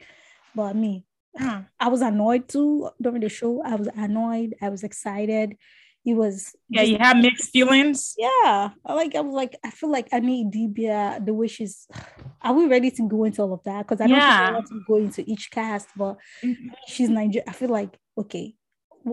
But 0.55 0.77
me, 0.77 1.07
yeah. 1.35 1.63
I 1.81 1.89
was 1.89 2.03
annoyed 2.03 2.47
too 2.49 2.91
during 3.01 3.21
the 3.23 3.29
show. 3.31 3.63
I 3.63 3.75
was 3.77 3.89
annoyed. 3.97 4.55
I 4.61 4.69
was 4.69 4.83
excited. 4.83 5.57
It 6.05 6.15
was 6.15 6.55
yeah, 6.69 6.81
just- 6.83 6.93
you 6.93 6.99
have 6.99 7.17
mixed 7.17 7.51
feelings. 7.51 8.15
yeah, 8.19 8.71
like 8.89 9.15
I 9.15 9.21
was 9.21 9.35
like 9.35 9.57
I 9.65 9.71
feel 9.71 9.91
like 9.91 10.09
I 10.13 10.21
need 10.21 10.53
Dibia 10.53 11.25
the 11.25 11.35
way 11.35 11.47
she's. 11.47 11.87
Are 12.43 12.55
we 12.55 12.67
ready 12.67 12.91
to 12.91 13.09
go 13.09 13.23
into 13.23 13.41
all 13.43 13.53
of 13.53 13.63
that? 13.63 13.87
Because 13.87 14.01
I 14.01 14.09
don't 14.09 14.17
think 14.17 14.23
Yeah. 14.23 14.49
I 14.49 14.53
want 14.53 14.67
to 14.67 14.83
go 14.89 14.97
into 14.97 15.23
each 15.31 15.49
cast, 15.53 15.89
but 15.97 16.17
mm-hmm. 16.43 16.69
she's 16.89 17.09
Nigeria. 17.09 17.45
I 17.47 17.53
feel 17.53 17.69
like 17.69 17.97
okay, 18.19 18.57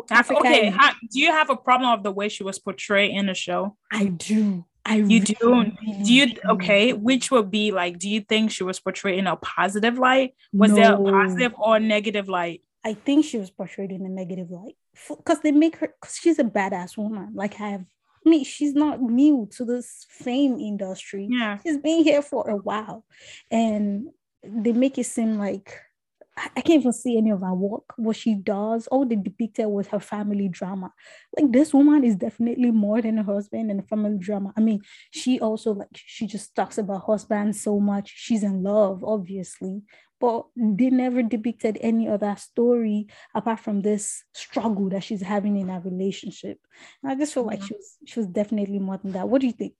Africa. 0.10 0.40
Okay, 0.40 0.70
how, 0.70 0.92
do 1.12 1.20
you 1.20 1.32
have 1.32 1.50
a 1.50 1.56
problem 1.56 1.92
of 1.92 2.04
the 2.04 2.12
way 2.12 2.30
she 2.30 2.44
was 2.44 2.60
portrayed 2.60 3.12
in 3.12 3.28
the 3.28 3.34
show? 3.34 3.76
I 3.92 4.06
do. 4.06 4.66
I 4.86 4.96
You 4.96 5.06
really, 5.06 5.20
do? 5.20 5.72
Do 6.04 6.14
you 6.14 6.28
okay? 6.50 6.94
Which 6.94 7.30
would 7.32 7.52
be 7.52 7.72
like? 7.72 8.00
Do 8.00 8.10
you 8.10 8.22
think 8.22 8.52
she 8.52 8.64
was 8.64 8.80
portrayed 8.80 9.20
in 9.20 9.28
a 9.28 9.36
positive 9.36 10.00
light? 10.00 10.34
Was 10.54 10.74
there 10.74 10.94
a 10.94 10.98
positive 10.98 11.54
or 11.58 11.80
negative 11.80 12.28
light? 12.28 12.64
I 12.84 12.94
think 12.94 13.26
she 13.26 13.38
was 13.38 13.50
portrayed 13.50 13.92
in 13.92 14.06
a 14.06 14.10
negative 14.10 14.52
light 14.52 14.76
because 15.10 15.42
they 15.42 15.52
make 15.52 15.78
her 15.78 15.94
because 16.02 16.18
she's 16.18 16.40
a 16.40 16.44
badass 16.44 16.98
woman. 16.98 17.32
Like 17.34 17.60
I 17.60 17.70
have 17.70 17.86
me, 18.26 18.44
she's 18.44 18.74
not 18.74 19.02
new 19.02 19.50
to 19.58 19.66
this 19.66 20.06
fame 20.10 20.60
industry. 20.60 21.28
Yeah. 21.30 21.58
She's 21.64 21.78
been 21.78 22.04
here 22.04 22.22
for 22.22 22.50
a 22.50 22.56
while. 22.56 23.06
And 23.52 24.10
they 24.44 24.72
make 24.72 24.98
it 24.98 25.06
seem 25.06 25.38
like 25.38 25.74
I 26.38 26.50
I 26.56 26.62
can't 26.62 26.80
even 26.80 26.94
see 26.94 27.18
any 27.18 27.32
of 27.32 27.42
her 27.42 27.54
work, 27.54 27.94
what 27.98 28.16
she 28.16 28.34
does. 28.34 28.88
All 28.88 29.06
they 29.06 29.18
depicted 29.18 29.68
was 29.68 29.88
her 29.88 30.00
family 30.00 30.48
drama. 30.48 30.94
Like 31.36 31.52
this 31.52 31.74
woman 31.74 32.04
is 32.06 32.16
definitely 32.16 32.72
more 32.72 33.02
than 33.02 33.20
a 33.20 33.24
husband 33.24 33.70
and 33.72 33.82
a 33.82 33.84
family 33.84 34.18
drama. 34.18 34.54
I 34.56 34.62
mean, 34.62 34.82
she 35.12 35.40
also 35.42 35.74
like 35.74 35.90
she 35.94 36.28
just 36.28 36.56
talks 36.56 36.78
about 36.78 37.04
husband 37.06 37.56
so 37.56 37.80
much. 37.80 38.14
She's 38.16 38.44
in 38.44 38.64
love, 38.64 39.04
obviously, 39.04 39.82
but 40.20 40.46
they 40.56 40.90
never 40.90 41.24
depicted 41.24 41.78
any 41.82 42.08
other 42.08 42.36
story 42.38 43.08
apart 43.34 43.60
from 43.60 43.82
this 43.82 44.24
struggle 44.34 44.90
that 44.90 45.04
she's 45.04 45.22
having 45.22 45.58
in 45.58 45.70
her 45.70 45.80
relationship. 45.80 46.60
And 47.02 47.12
I 47.12 47.16
just 47.16 47.34
feel 47.34 47.44
like 47.46 47.64
she 47.64 47.74
was 47.74 47.98
she 48.06 48.20
was 48.20 48.28
definitely 48.28 48.80
more 48.80 48.98
than 48.98 49.14
that. 49.14 49.30
What 49.30 49.42
do 49.42 49.48
you 49.48 49.54
think? 49.54 49.74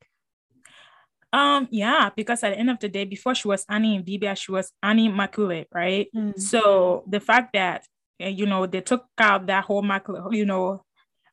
Um, 1.32 1.68
yeah, 1.70 2.10
because 2.16 2.44
at 2.44 2.52
the 2.52 2.60
end 2.60 2.72
of 2.72 2.80
the 2.80 2.90
day, 2.90 3.06
before 3.06 3.36
she 3.36 3.48
was 3.48 3.66
Annie 3.70 4.02
Idibia, 4.02 4.36
she 4.36 4.52
was 4.52 4.72
Annie 4.82 5.10
Macaulay, 5.10 5.68
right? 5.72 6.08
Mm. 6.16 6.40
So 6.40 7.04
the 7.08 7.20
fact 7.20 7.54
that 7.54 7.86
uh, 8.22 8.28
you 8.28 8.46
know 8.46 8.66
they 8.66 8.82
took 8.82 9.06
out 9.18 9.46
that 9.48 9.66
whole 9.66 9.84
Macaulay, 9.84 10.38
you 10.38 10.46
know, 10.46 10.84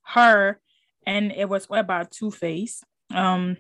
her, 0.02 0.60
and 1.06 1.32
it 1.32 1.48
was 1.48 1.66
about 1.70 2.10
2Face, 2.10 2.82
um, 3.14 3.56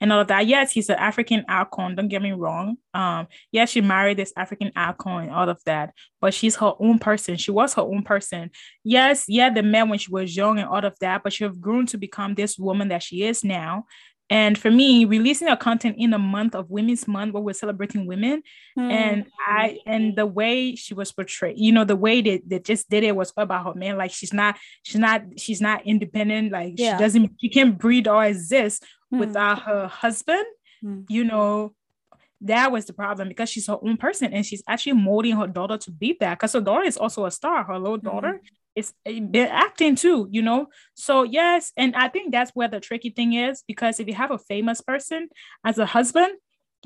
and 0.00 0.12
all 0.12 0.20
of 0.20 0.28
that. 0.28 0.46
Yes, 0.46 0.72
he's 0.72 0.88
an 0.88 0.96
African 0.98 1.44
icon. 1.48 1.94
Don't 1.94 2.08
get 2.08 2.22
me 2.22 2.32
wrong. 2.32 2.76
Um, 2.94 3.26
yes, 3.52 3.70
she 3.70 3.80
married 3.80 4.16
this 4.16 4.32
African 4.36 4.72
icon 4.76 5.24
and 5.24 5.32
all 5.32 5.48
of 5.48 5.60
that, 5.66 5.92
but 6.20 6.34
she's 6.34 6.56
her 6.56 6.72
own 6.78 6.98
person. 6.98 7.36
She 7.36 7.50
was 7.50 7.74
her 7.74 7.82
own 7.82 8.02
person. 8.02 8.50
Yes, 8.84 9.24
yeah, 9.28 9.50
the 9.50 9.62
man 9.62 9.88
when 9.88 9.98
she 9.98 10.10
was 10.12 10.36
young 10.36 10.58
and 10.58 10.68
all 10.68 10.84
of 10.84 10.98
that, 11.00 11.22
but 11.22 11.32
she 11.32 11.44
have 11.44 11.60
grown 11.60 11.86
to 11.86 11.98
become 11.98 12.34
this 12.34 12.58
woman 12.58 12.88
that 12.88 13.02
she 13.02 13.22
is 13.24 13.44
now. 13.44 13.84
And 14.28 14.58
for 14.58 14.72
me, 14.72 15.04
releasing 15.04 15.46
a 15.46 15.56
content 15.56 15.96
in 16.00 16.12
a 16.12 16.18
month 16.18 16.56
of 16.56 16.68
Women's 16.68 17.06
Month 17.06 17.32
where 17.32 17.42
we're 17.44 17.52
celebrating 17.52 18.06
women, 18.08 18.42
and 18.76 19.26
I 19.46 19.78
and 19.86 20.16
the 20.16 20.26
way 20.26 20.74
she 20.74 20.94
was 20.94 21.12
portrayed, 21.12 21.58
you 21.58 21.70
know, 21.70 21.84
the 21.84 21.94
way 21.94 22.20
that 22.22 22.42
they 22.44 22.58
just 22.58 22.90
did 22.90 23.04
it 23.04 23.14
was 23.14 23.32
about 23.36 23.64
her 23.66 23.74
man. 23.78 23.96
Like 23.96 24.10
she's 24.10 24.32
not, 24.32 24.56
she's 24.82 24.98
not, 24.98 25.22
she's 25.38 25.60
not 25.60 25.86
independent. 25.86 26.50
Like 26.50 26.74
Yeah. 26.76 26.96
she 26.96 27.02
doesn't, 27.04 27.32
she 27.40 27.48
can't 27.48 27.78
breathe 27.78 28.08
or 28.08 28.24
exist 28.24 28.84
Mm. 29.12 29.18
without 29.18 29.62
her 29.62 29.86
husband. 29.86 30.44
Mm. 30.84 31.04
You 31.08 31.24
know, 31.24 31.74
that 32.40 32.70
was 32.70 32.84
the 32.84 32.92
problem 32.92 33.28
because 33.28 33.48
she's 33.48 33.66
her 33.66 33.78
own 33.80 33.96
person 33.96 34.32
and 34.32 34.44
she's 34.44 34.62
actually 34.68 34.92
molding 34.92 35.36
her 35.36 35.46
daughter 35.46 35.78
to 35.78 35.90
be 35.90 36.16
that. 36.20 36.38
Because 36.38 36.52
her 36.52 36.60
daughter 36.60 36.84
is 36.84 36.96
also 36.96 37.24
a 37.24 37.30
star. 37.30 37.64
Her 37.64 37.78
little 37.78 37.98
daughter 37.98 38.40
is 38.74 38.92
they're 39.04 39.50
acting 39.50 39.96
too, 39.96 40.28
you 40.30 40.42
know. 40.42 40.66
So 40.94 41.22
yes, 41.22 41.72
and 41.76 41.96
I 41.96 42.08
think 42.08 42.32
that's 42.32 42.50
where 42.52 42.68
the 42.68 42.80
tricky 42.80 43.10
thing 43.10 43.32
is 43.32 43.64
because 43.66 43.98
if 44.00 44.06
you 44.06 44.14
have 44.14 44.30
a 44.30 44.38
famous 44.38 44.80
person 44.80 45.28
as 45.64 45.78
a 45.78 45.86
husband, 45.86 46.34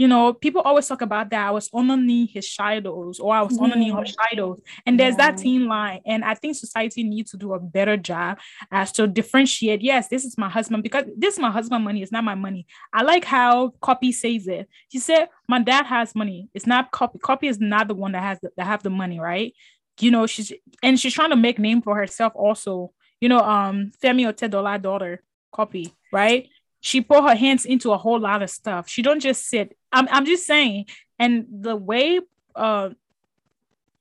you 0.00 0.09
know, 0.09 0.33
people 0.33 0.62
always 0.62 0.88
talk 0.88 1.02
about 1.02 1.28
that. 1.28 1.47
I 1.49 1.50
was 1.50 1.69
only 1.75 2.25
his 2.25 2.47
shadows, 2.47 3.21
or 3.21 3.35
I 3.35 3.42
was 3.42 3.59
only 3.59 3.90
her 3.90 4.02
Yeah. 4.07 4.12
shadows, 4.19 4.59
and 4.87 4.99
there's 4.99 5.16
that 5.16 5.37
Yeah. 5.37 5.42
thin 5.42 5.66
line. 5.66 6.00
And 6.07 6.25
I 6.25 6.33
think 6.35 6.57
society 6.57 7.02
needs 7.02 7.30
to 7.33 7.37
do 7.37 7.52
a 7.52 7.61
better 7.61 7.99
job 7.99 8.38
as 8.73 8.92
to 8.92 9.07
differentiate. 9.07 9.83
Yes, 9.83 10.09
this 10.09 10.25
is 10.25 10.38
my 10.38 10.49
husband 10.49 10.83
because 10.83 11.04
this 11.19 11.35
is 11.35 11.40
my 11.40 11.50
husband 11.50 11.85
money. 11.85 12.00
It's 12.02 12.12
not 12.12 12.25
my 12.25 12.35
money. 12.35 12.66
I 12.95 13.02
like 13.02 13.26
how 13.26 13.75
Cuppy 13.83 14.11
says 14.14 14.49
it. 14.49 14.69
She 14.90 15.00
said, 15.00 15.28
"My 15.47 15.61
dad 15.61 15.85
has 15.85 16.14
money. 16.14 16.49
It's 16.54 16.66
not 16.66 16.92
Cuppy. 16.92 17.19
Cuppy 17.21 17.49
is 17.50 17.61
not 17.61 17.87
the 17.88 17.95
one 17.95 18.12
that 18.12 18.23
has 18.23 18.38
the, 18.40 18.50
that 18.57 18.66
have 18.66 18.83
the 18.83 18.88
money, 18.90 19.21
right? 19.21 19.52
You 20.00 20.11
know, 20.12 20.26
she's 20.26 20.50
and 20.83 20.99
she's 20.99 21.12
trying 21.12 21.30
to 21.30 21.37
make 21.37 21.59
name 21.59 21.83
for 21.83 21.95
herself 21.95 22.33
also. 22.35 22.92
You 23.21 23.28
know, 23.28 23.40
um, 23.40 23.92
Femi 24.02 24.25
Otedola 24.33 24.80
daughter, 24.80 25.23
Cuppy, 25.54 25.92
right? 26.11 26.49
She 26.81 27.01
put 27.01 27.23
her 27.23 27.35
hands 27.35 27.67
into 27.67 27.93
a 27.93 27.99
whole 27.99 28.19
lot 28.19 28.43
of 28.43 28.51
stuff. 28.51 28.89
She 28.89 29.03
don't 29.03 29.21
just 29.21 29.47
sit. 29.47 29.77
I'm 29.93 30.09
I'm 30.11 30.25
just 30.25 30.47
saying, 30.47 30.87
and 31.19 31.47
the 31.51 31.77
way 31.77 32.21
uh 32.55 32.91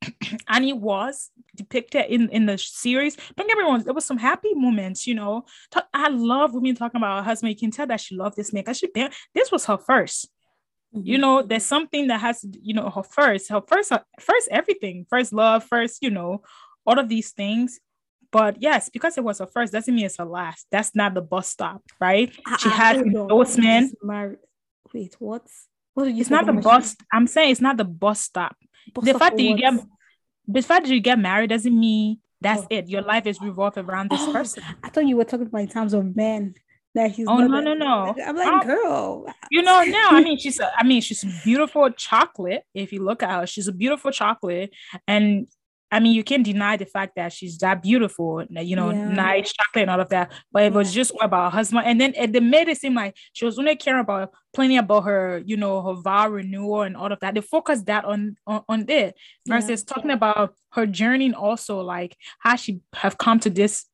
Annie 0.48 0.74
was 0.74 1.30
depicted 1.56 2.06
in 2.06 2.30
in 2.30 2.46
the 2.46 2.58
series. 2.58 3.18
Don't 3.36 3.48
get 3.48 3.58
me 3.58 3.64
wrong, 3.64 3.84
there 3.84 3.94
was 3.94 4.06
some 4.06 4.18
happy 4.18 4.54
moments, 4.54 5.06
you 5.06 5.16
know. 5.16 5.46
Talk- 5.72 5.90
I 5.94 6.10
love 6.10 6.54
women 6.54 6.76
talking 6.76 7.00
about 7.00 7.18
her 7.18 7.24
husband. 7.24 7.52
You 7.52 7.58
can 7.60 7.72
tell 7.72 7.88
that 7.88 8.00
she 8.02 8.16
loved 8.16 8.38
this 8.38 8.54
man 8.54 8.64
because 8.64 8.78
she 8.78 8.88
this 9.34 9.52
was 9.52 9.66
her 9.66 9.78
first. 9.78 10.30
You 10.92 11.18
Mhm. 11.18 11.22
know, 11.22 11.42
there's 11.44 11.66
something 11.66 12.08
that 12.08 12.20
has, 12.22 12.44
you 12.62 12.74
know, 12.74 12.90
her 12.90 13.04
first, 13.04 13.50
her 13.50 13.62
first, 13.68 13.92
her 13.92 14.04
first 14.20 14.48
everything, 14.50 15.06
first 15.10 15.32
love, 15.34 15.64
first, 15.66 16.02
you 16.02 16.10
know, 16.10 16.42
all 16.86 16.98
of 16.98 17.10
these 17.10 17.32
things. 17.32 17.80
But 18.32 18.62
yes, 18.62 18.90
because 18.90 19.18
it 19.18 19.24
was 19.24 19.40
her 19.40 19.48
first 19.48 19.74
doesn't 19.74 19.94
mean 19.94 20.06
it's 20.06 20.18
her 20.18 20.26
last. 20.26 20.68
That's 20.72 20.96
not 20.96 21.14
the 21.16 21.22
bus 21.22 21.48
stop, 21.50 21.82
right? 22.00 22.32
She 22.32 22.42
Ah, 22.48 22.58
ah, 22.66 22.70
has 22.70 22.98
endorsement. 23.02 23.96
Married. 24.04 24.38
Wait, 24.94 25.16
what? 25.20 25.48
What 25.96 26.06
did 26.06 26.16
you 26.16 26.22
It's 26.22 26.30
not 26.30 26.46
the 26.46 26.54
bus. 26.54 26.96
I'm 27.12 27.28
saying 27.28 27.52
it's 27.52 27.62
not 27.62 27.78
the 27.78 27.86
bus 27.86 28.22
stop. 28.22 28.56
bus 28.94 29.04
the 29.06 29.12
stop 29.12 29.20
fact 29.22 29.38
that 29.38 29.44
you 29.44 29.58
get 29.58 29.74
the 30.48 30.62
fact 30.62 30.86
that 30.86 30.94
you 30.94 31.00
get 31.02 31.20
married 31.20 31.50
doesn't 31.50 31.78
mean 31.80 32.20
that's 32.42 32.62
Oh. 32.64 32.68
it. 32.70 32.88
Your 32.88 33.02
life 33.02 33.26
is 33.26 33.42
revolved 33.42 33.78
around 33.78 34.10
this 34.12 34.22
Oh, 34.22 34.32
person. 34.38 34.64
I 34.84 34.90
thought 34.90 35.06
you 35.08 35.18
were 35.18 35.26
talking 35.26 35.48
about 35.48 35.62
in 35.62 35.68
terms 35.68 35.94
of 35.94 36.16
men. 36.16 36.56
That 36.96 37.12
he's 37.12 37.28
Oh, 37.28 37.38
no, 37.38 37.60
no, 37.60 37.76
no. 37.76 38.16
I'm 38.26 38.36
like, 38.36 38.48
Oh. 38.48 38.66
girl. 38.66 39.26
You 39.52 39.62
know, 39.62 39.84
now 39.84 40.08
I 40.12 40.24
mean 40.24 40.38
she's 40.44 40.60
a, 40.60 40.72
I 40.78 40.84
mean 40.84 41.02
she's 41.02 41.24
beautiful 41.44 41.90
chocolate. 41.92 42.64
If 42.74 42.92
you 42.94 43.04
look 43.04 43.22
at 43.22 43.30
her, 43.42 43.46
she's 43.48 43.68
a 43.68 43.72
beautiful 43.72 44.10
chocolate. 44.12 44.72
And 45.08 45.48
I 45.92 46.00
mean, 46.00 46.14
you 46.14 46.24
can't 46.24 46.44
deny 46.46 46.78
the 46.78 46.86
fact 46.86 47.16
that 47.16 47.34
she's 47.34 47.58
that 47.60 47.82
beautiful, 47.82 48.44
you 48.50 48.76
know, 48.76 48.92
Yeah. 48.92 49.08
nice 49.08 49.52
chocolate 49.54 49.84
and 49.84 49.92
all 49.92 50.00
of 50.00 50.10
that. 50.10 50.32
But 50.52 50.64
it 50.64 50.74
was 50.74 50.94
just 50.94 51.12
about 51.20 51.52
her 51.52 51.58
husband. 51.58 51.86
And 51.88 52.00
then 52.00 52.14
it, 52.16 52.32
they 52.32 52.40
made 52.40 52.68
it 52.68 52.78
seem 52.78 52.94
like 52.94 53.16
she 53.34 53.46
was 53.46 53.58
only 53.58 53.76
caring 53.76 54.02
about 54.02 54.32
plenty 54.54 54.78
about 54.78 55.06
her, 55.06 55.42
you 55.46 55.58
know, 55.58 55.82
her 55.82 56.00
vow 56.02 56.30
renewal 56.30 56.84
and 56.84 56.96
all 56.96 57.12
of 57.12 57.20
that. 57.22 57.34
They 57.34 57.42
focused 57.42 57.88
that 57.88 58.06
on 58.06 58.36
on, 58.46 58.64
on 58.70 58.86
it 58.88 59.16
Yeah. 59.46 59.56
versus 59.56 59.84
talking 59.84 60.12
about 60.12 60.54
her 60.74 60.86
journey 60.86 61.26
and 61.26 61.36
also 61.36 61.82
like 61.82 62.16
how 62.40 62.56
she 62.56 62.82
have 62.94 63.18
come 63.18 63.40
to 63.42 63.50
this 63.50 63.86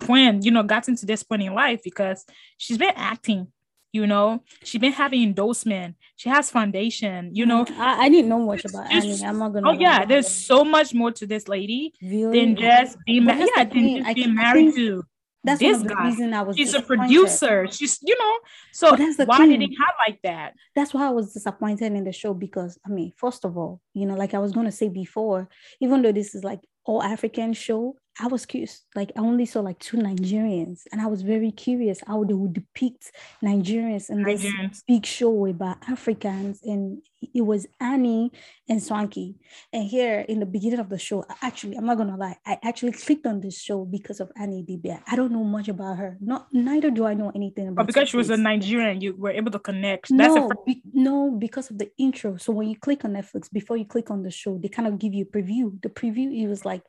point, 0.00 0.44
you 0.44 0.50
know, 0.50 0.62
gotten 0.62 0.96
to 0.96 1.06
this 1.06 1.22
point 1.22 1.42
in 1.42 1.54
life 1.54 1.80
because 1.84 2.24
she's 2.56 2.78
been 2.78 2.92
acting, 2.96 3.48
you 3.94 4.06
know, 4.06 4.42
she's 4.62 4.80
been 4.80 4.92
having 4.92 5.22
endorsement, 5.22 5.94
she 6.16 6.28
has 6.28 6.50
foundation, 6.50 7.30
you 7.32 7.46
know. 7.46 7.64
I, 7.78 8.04
I 8.04 8.08
didn't 8.08 8.28
know 8.28 8.40
much 8.40 8.64
about 8.64 8.90
Just-. 8.90 9.22
I'm 9.24 9.38
not 9.38 9.52
gonna. 9.54 9.68
Oh 9.70 9.72
yeah, 9.72 10.04
there's 10.04 10.28
so 10.28 10.64
much 10.64 10.92
more 10.92 11.12
to 11.12 11.24
this 11.26 11.46
lady 11.48 11.92
Really? 12.02 12.40
than 12.40 12.56
just 12.56 12.98
being 13.06 13.24
married. 13.24 13.48
Yeah, 13.56 13.64
than 13.64 14.02
just 14.04 14.14
being 14.16 14.34
married 14.34 14.74
to 14.74 15.04
That's 15.44 15.60
this 15.60 15.76
one 15.78 15.82
of 15.82 15.88
the 15.88 15.94
guy. 15.94 16.04
reason 16.08 16.34
I 16.34 16.42
was. 16.42 16.56
She's 16.56 16.74
a 16.74 16.82
producer. 16.82 17.66
She's, 17.70 17.98
you 18.02 18.16
know, 18.18 18.34
so 18.72 18.90
But 18.90 18.98
that's 18.98 19.16
the 19.16 19.26
why 19.26 19.38
thing. 19.38 19.50
did 19.60 19.70
he 19.70 19.76
have 19.78 19.94
like 20.06 20.18
that? 20.22 20.54
that's 20.74 20.92
why 20.94 21.06
I 21.06 21.10
was 21.10 21.32
disappointed 21.32 21.92
in 21.92 22.04
the 22.04 22.12
show 22.12 22.34
because 22.34 22.78
I 22.86 22.88
mean, 22.88 23.12
first 23.16 23.44
of 23.44 23.56
all, 23.56 23.80
you 23.94 24.06
know, 24.06 24.14
like 24.22 24.34
I 24.34 24.38
was 24.44 24.52
gonna 24.52 24.72
say 24.80 24.88
before, 24.88 25.48
even 25.80 26.02
though 26.02 26.12
this 26.12 26.34
is 26.34 26.42
like 26.44 26.60
all 26.84 27.02
African 27.02 27.52
show, 27.52 27.96
I 28.20 28.28
was 28.28 28.46
curious. 28.46 28.84
Like 28.94 29.10
I 29.16 29.20
only 29.20 29.44
saw 29.44 29.60
like 29.60 29.78
two 29.80 29.96
Nigerians, 29.96 30.82
and 30.92 31.00
I 31.00 31.06
was 31.06 31.22
very 31.22 31.50
curious 31.50 32.00
how 32.06 32.22
they 32.22 32.34
would 32.34 32.52
depict 32.52 33.10
Nigerians 33.42 34.08
in 34.08 34.22
this 34.22 34.44
Nigerians. 34.44 34.82
big 34.86 35.04
show 35.04 35.46
about 35.46 35.78
Africans, 35.88 36.60
and 36.62 37.02
it 37.34 37.40
was 37.40 37.66
Annie 37.80 38.30
and 38.68 38.80
Swanky. 38.80 39.36
And 39.72 39.84
here 39.84 40.20
in 40.28 40.38
the 40.38 40.46
beginning 40.46 40.78
of 40.78 40.90
the 40.90 40.98
show, 40.98 41.24
actually, 41.42 41.76
I'm 41.76 41.86
not 41.86 41.96
gonna 41.96 42.16
lie, 42.16 42.36
I 42.46 42.58
actually 42.62 42.92
clicked 42.92 43.26
on 43.26 43.40
this 43.40 43.60
show 43.60 43.84
because 43.84 44.20
of 44.20 44.30
Annie 44.36 44.62
Dibia. 44.62 45.02
I 45.10 45.16
don't 45.16 45.32
know 45.32 45.42
much 45.42 45.68
about 45.68 45.96
her. 45.96 46.16
Not 46.20 46.46
neither 46.52 46.90
do 46.90 47.06
I 47.06 47.14
know 47.14 47.32
anything 47.34 47.68
about. 47.68 47.86
But 47.86 47.86
because 47.88 48.10
she 48.10 48.16
was 48.16 48.30
a. 48.30 48.44
Nigerian, 48.44 49.00
you 49.00 49.16
were 49.16 49.30
able 49.30 49.50
to 49.52 49.58
connect. 49.58 50.08
That's 50.10 50.34
no, 50.34 50.50
a 50.50 50.64
be- 50.66 50.82
no, 50.92 51.30
because 51.30 51.70
of 51.70 51.78
the 51.78 51.90
intro. 51.98 52.36
So 52.36 52.52
when 52.52 52.68
you 52.68 52.76
click 52.76 53.04
on 53.04 53.14
Netflix, 53.14 53.50
before 53.50 53.76
you 53.76 53.86
click 53.86 54.10
on 54.10 54.22
the 54.22 54.30
show, 54.30 54.58
they 54.58 54.68
kind 54.68 54.86
of 54.86 54.98
give 54.98 55.14
you 55.14 55.24
a 55.24 55.36
preview. 55.36 55.80
The 55.82 55.88
preview, 55.88 56.30
it 56.42 56.46
was 56.46 56.64
like, 56.64 56.82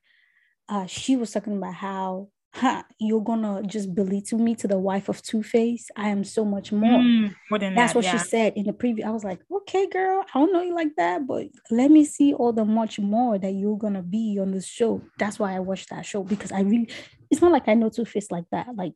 uh, 0.70 0.86
she 0.86 1.16
was 1.16 1.32
talking 1.32 1.58
about 1.58 1.74
how, 1.74 2.30
huh, 2.54 2.84
you're 3.00 3.24
gonna 3.24 3.62
just 3.64 3.94
belittle 3.94 4.40
me 4.40 4.56
to 4.56 4.68
the 4.68 4.80
wife 4.80 5.10
of 5.10 5.22
2Face. 5.22 5.86
I 5.96 6.10
am 6.10 6.24
so 6.24 6.46
much 6.46 6.72
more. 6.72 7.00
Mm, 7.00 7.36
more 7.50 7.60
than 7.60 7.76
That's 7.76 7.94
that, 7.94 7.98
what 7.98 8.06
yeah. 8.06 8.18
she 8.18 8.28
said 8.28 8.54
in 8.56 8.66
the 8.66 8.74
preview. 8.74 9.06
I 9.06 9.12
was 9.12 9.24
like, 9.24 9.40
okay, 9.52 9.88
girl, 9.88 10.24
I 10.34 10.40
don't 10.40 10.54
know 10.54 10.62
you 10.62 10.74
like 10.74 10.96
that, 10.98 11.28
but 11.28 11.48
let 11.70 11.92
me 11.92 12.06
see 12.06 12.34
all 12.34 12.54
the 12.54 12.66
much 12.66 13.00
more 13.00 13.38
that 13.38 13.52
you're 13.52 13.78
gonna 13.78 14.04
be 14.04 14.40
on 14.42 14.52
this 14.52 14.68
show. 14.68 15.02
That's 15.20 15.40
why 15.40 15.56
I 15.56 15.60
watched 15.60 15.90
that 15.90 16.06
show 16.06 16.24
because 16.24 16.52
I 16.52 16.62
really, 16.62 16.90
it's 17.30 17.42
not 17.42 17.52
like 17.52 17.68
I 17.68 17.74
know 17.74 17.90
2Face 17.90 18.32
like 18.32 18.46
that. 18.52 18.68
Like 18.76 18.94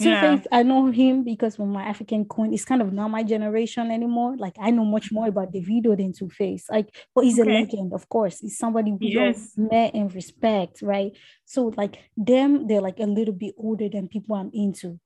Two 0.00 0.10
Yeah. 0.10 0.20
Face, 0.36 0.46
I 0.50 0.62
know 0.62 0.86
him 0.90 1.24
because 1.24 1.58
when 1.58 1.68
my 1.70 1.82
African 1.84 2.24
coin, 2.24 2.52
it's 2.54 2.64
kind 2.64 2.80
of 2.82 2.92
not 2.92 3.08
my 3.10 3.22
generation 3.22 3.90
anymore. 3.90 4.36
Like 4.38 4.56
I 4.60 4.70
know 4.70 4.84
much 4.84 5.12
more 5.12 5.28
about 5.28 5.52
the 5.52 5.60
video 5.60 5.94
than 5.96 6.12
2Face. 6.12 6.64
Like, 6.70 6.88
but 7.14 7.24
he's 7.24 7.38
Okay. 7.38 7.50
a 7.50 7.60
legend, 7.60 7.92
of 7.92 8.08
course. 8.08 8.40
He's 8.40 8.58
somebody 8.58 8.92
we 8.92 9.16
all 9.16 9.34
met 9.56 9.94
and 9.94 10.12
respect, 10.14 10.82
right? 10.82 11.12
So 11.44 11.72
like 11.76 11.98
them, 12.16 12.66
they're 12.66 12.80
like 12.80 12.98
a 13.00 13.04
little 13.06 13.34
bit 13.34 13.54
older 13.58 13.88
than 13.88 14.08
people 14.08 14.36
I'm 14.36 14.50
into. 14.54 14.98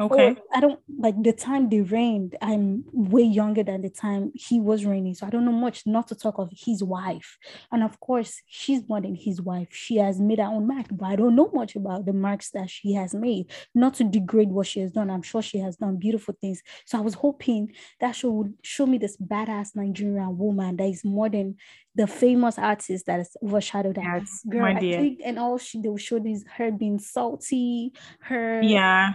Okay. 0.00 0.30
Or 0.30 0.36
I 0.54 0.60
don't 0.60 0.80
like 0.96 1.20
the 1.22 1.32
time 1.32 1.68
they 1.68 1.80
reigned. 1.80 2.36
I'm 2.40 2.84
way 2.92 3.22
younger 3.22 3.64
than 3.64 3.82
the 3.82 3.90
time 3.90 4.30
he 4.34 4.60
was 4.60 4.84
reigning. 4.84 5.14
So 5.14 5.26
I 5.26 5.30
don't 5.30 5.44
know 5.44 5.50
much, 5.52 5.86
not 5.86 6.06
to 6.08 6.14
talk 6.14 6.38
of 6.38 6.50
his 6.52 6.84
wife. 6.84 7.36
And 7.72 7.82
of 7.82 7.98
course, 7.98 8.40
she's 8.46 8.88
more 8.88 9.00
than 9.00 9.16
his 9.16 9.42
wife. 9.42 9.68
She 9.72 9.96
has 9.96 10.20
made 10.20 10.38
her 10.38 10.44
own 10.44 10.68
mark, 10.68 10.86
but 10.92 11.06
I 11.06 11.16
don't 11.16 11.34
know 11.34 11.50
much 11.52 11.74
about 11.74 12.06
the 12.06 12.12
marks 12.12 12.50
that 12.50 12.70
she 12.70 12.92
has 12.92 13.12
made. 13.12 13.50
Not 13.74 13.94
to 13.94 14.04
degrade 14.04 14.50
what 14.50 14.68
she 14.68 14.80
has 14.80 14.92
done. 14.92 15.10
I'm 15.10 15.22
sure 15.22 15.42
she 15.42 15.58
has 15.58 15.76
done 15.76 15.96
beautiful 15.96 16.36
things. 16.40 16.62
So 16.86 16.98
I 16.98 17.00
was 17.00 17.14
hoping 17.14 17.72
that 18.00 18.12
show 18.12 18.30
would 18.30 18.54
show 18.62 18.86
me 18.86 18.98
this 18.98 19.16
badass 19.16 19.74
Nigerian 19.74 20.38
woman 20.38 20.76
that 20.76 20.88
is 20.88 21.04
more 21.04 21.28
than 21.28 21.56
the 21.96 22.06
famous 22.06 22.56
artist 22.56 23.06
that 23.06 23.18
has 23.18 23.36
overshadowed 23.42 23.96
her. 23.96 24.18
Yes, 24.18 24.44
Girl, 24.48 24.60
my 24.62 24.76
I 24.76 24.80
think, 24.80 25.20
and 25.24 25.38
all 25.40 25.58
she 25.58 25.80
they 25.80 25.88
will 25.88 25.96
show 25.96 26.20
this 26.20 26.44
her 26.56 26.70
being 26.70 27.00
salty, 27.00 27.92
her 28.20 28.62
Yeah. 28.62 29.14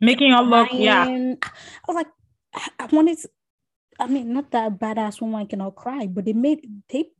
Making 0.00 0.32
her 0.32 0.42
look, 0.42 0.68
yeah. 0.72 1.04
I 1.06 1.36
was 1.86 1.94
like, 1.94 2.08
I 2.78 2.86
wanted. 2.92 3.18
To, 3.18 3.28
I 3.98 4.06
mean, 4.06 4.32
not 4.32 4.50
that 4.50 4.78
badass 4.78 5.20
woman 5.20 5.46
cannot 5.46 5.76
cry, 5.76 6.06
but 6.06 6.24
they 6.24 6.32
made 6.32 6.66
they 6.88 7.10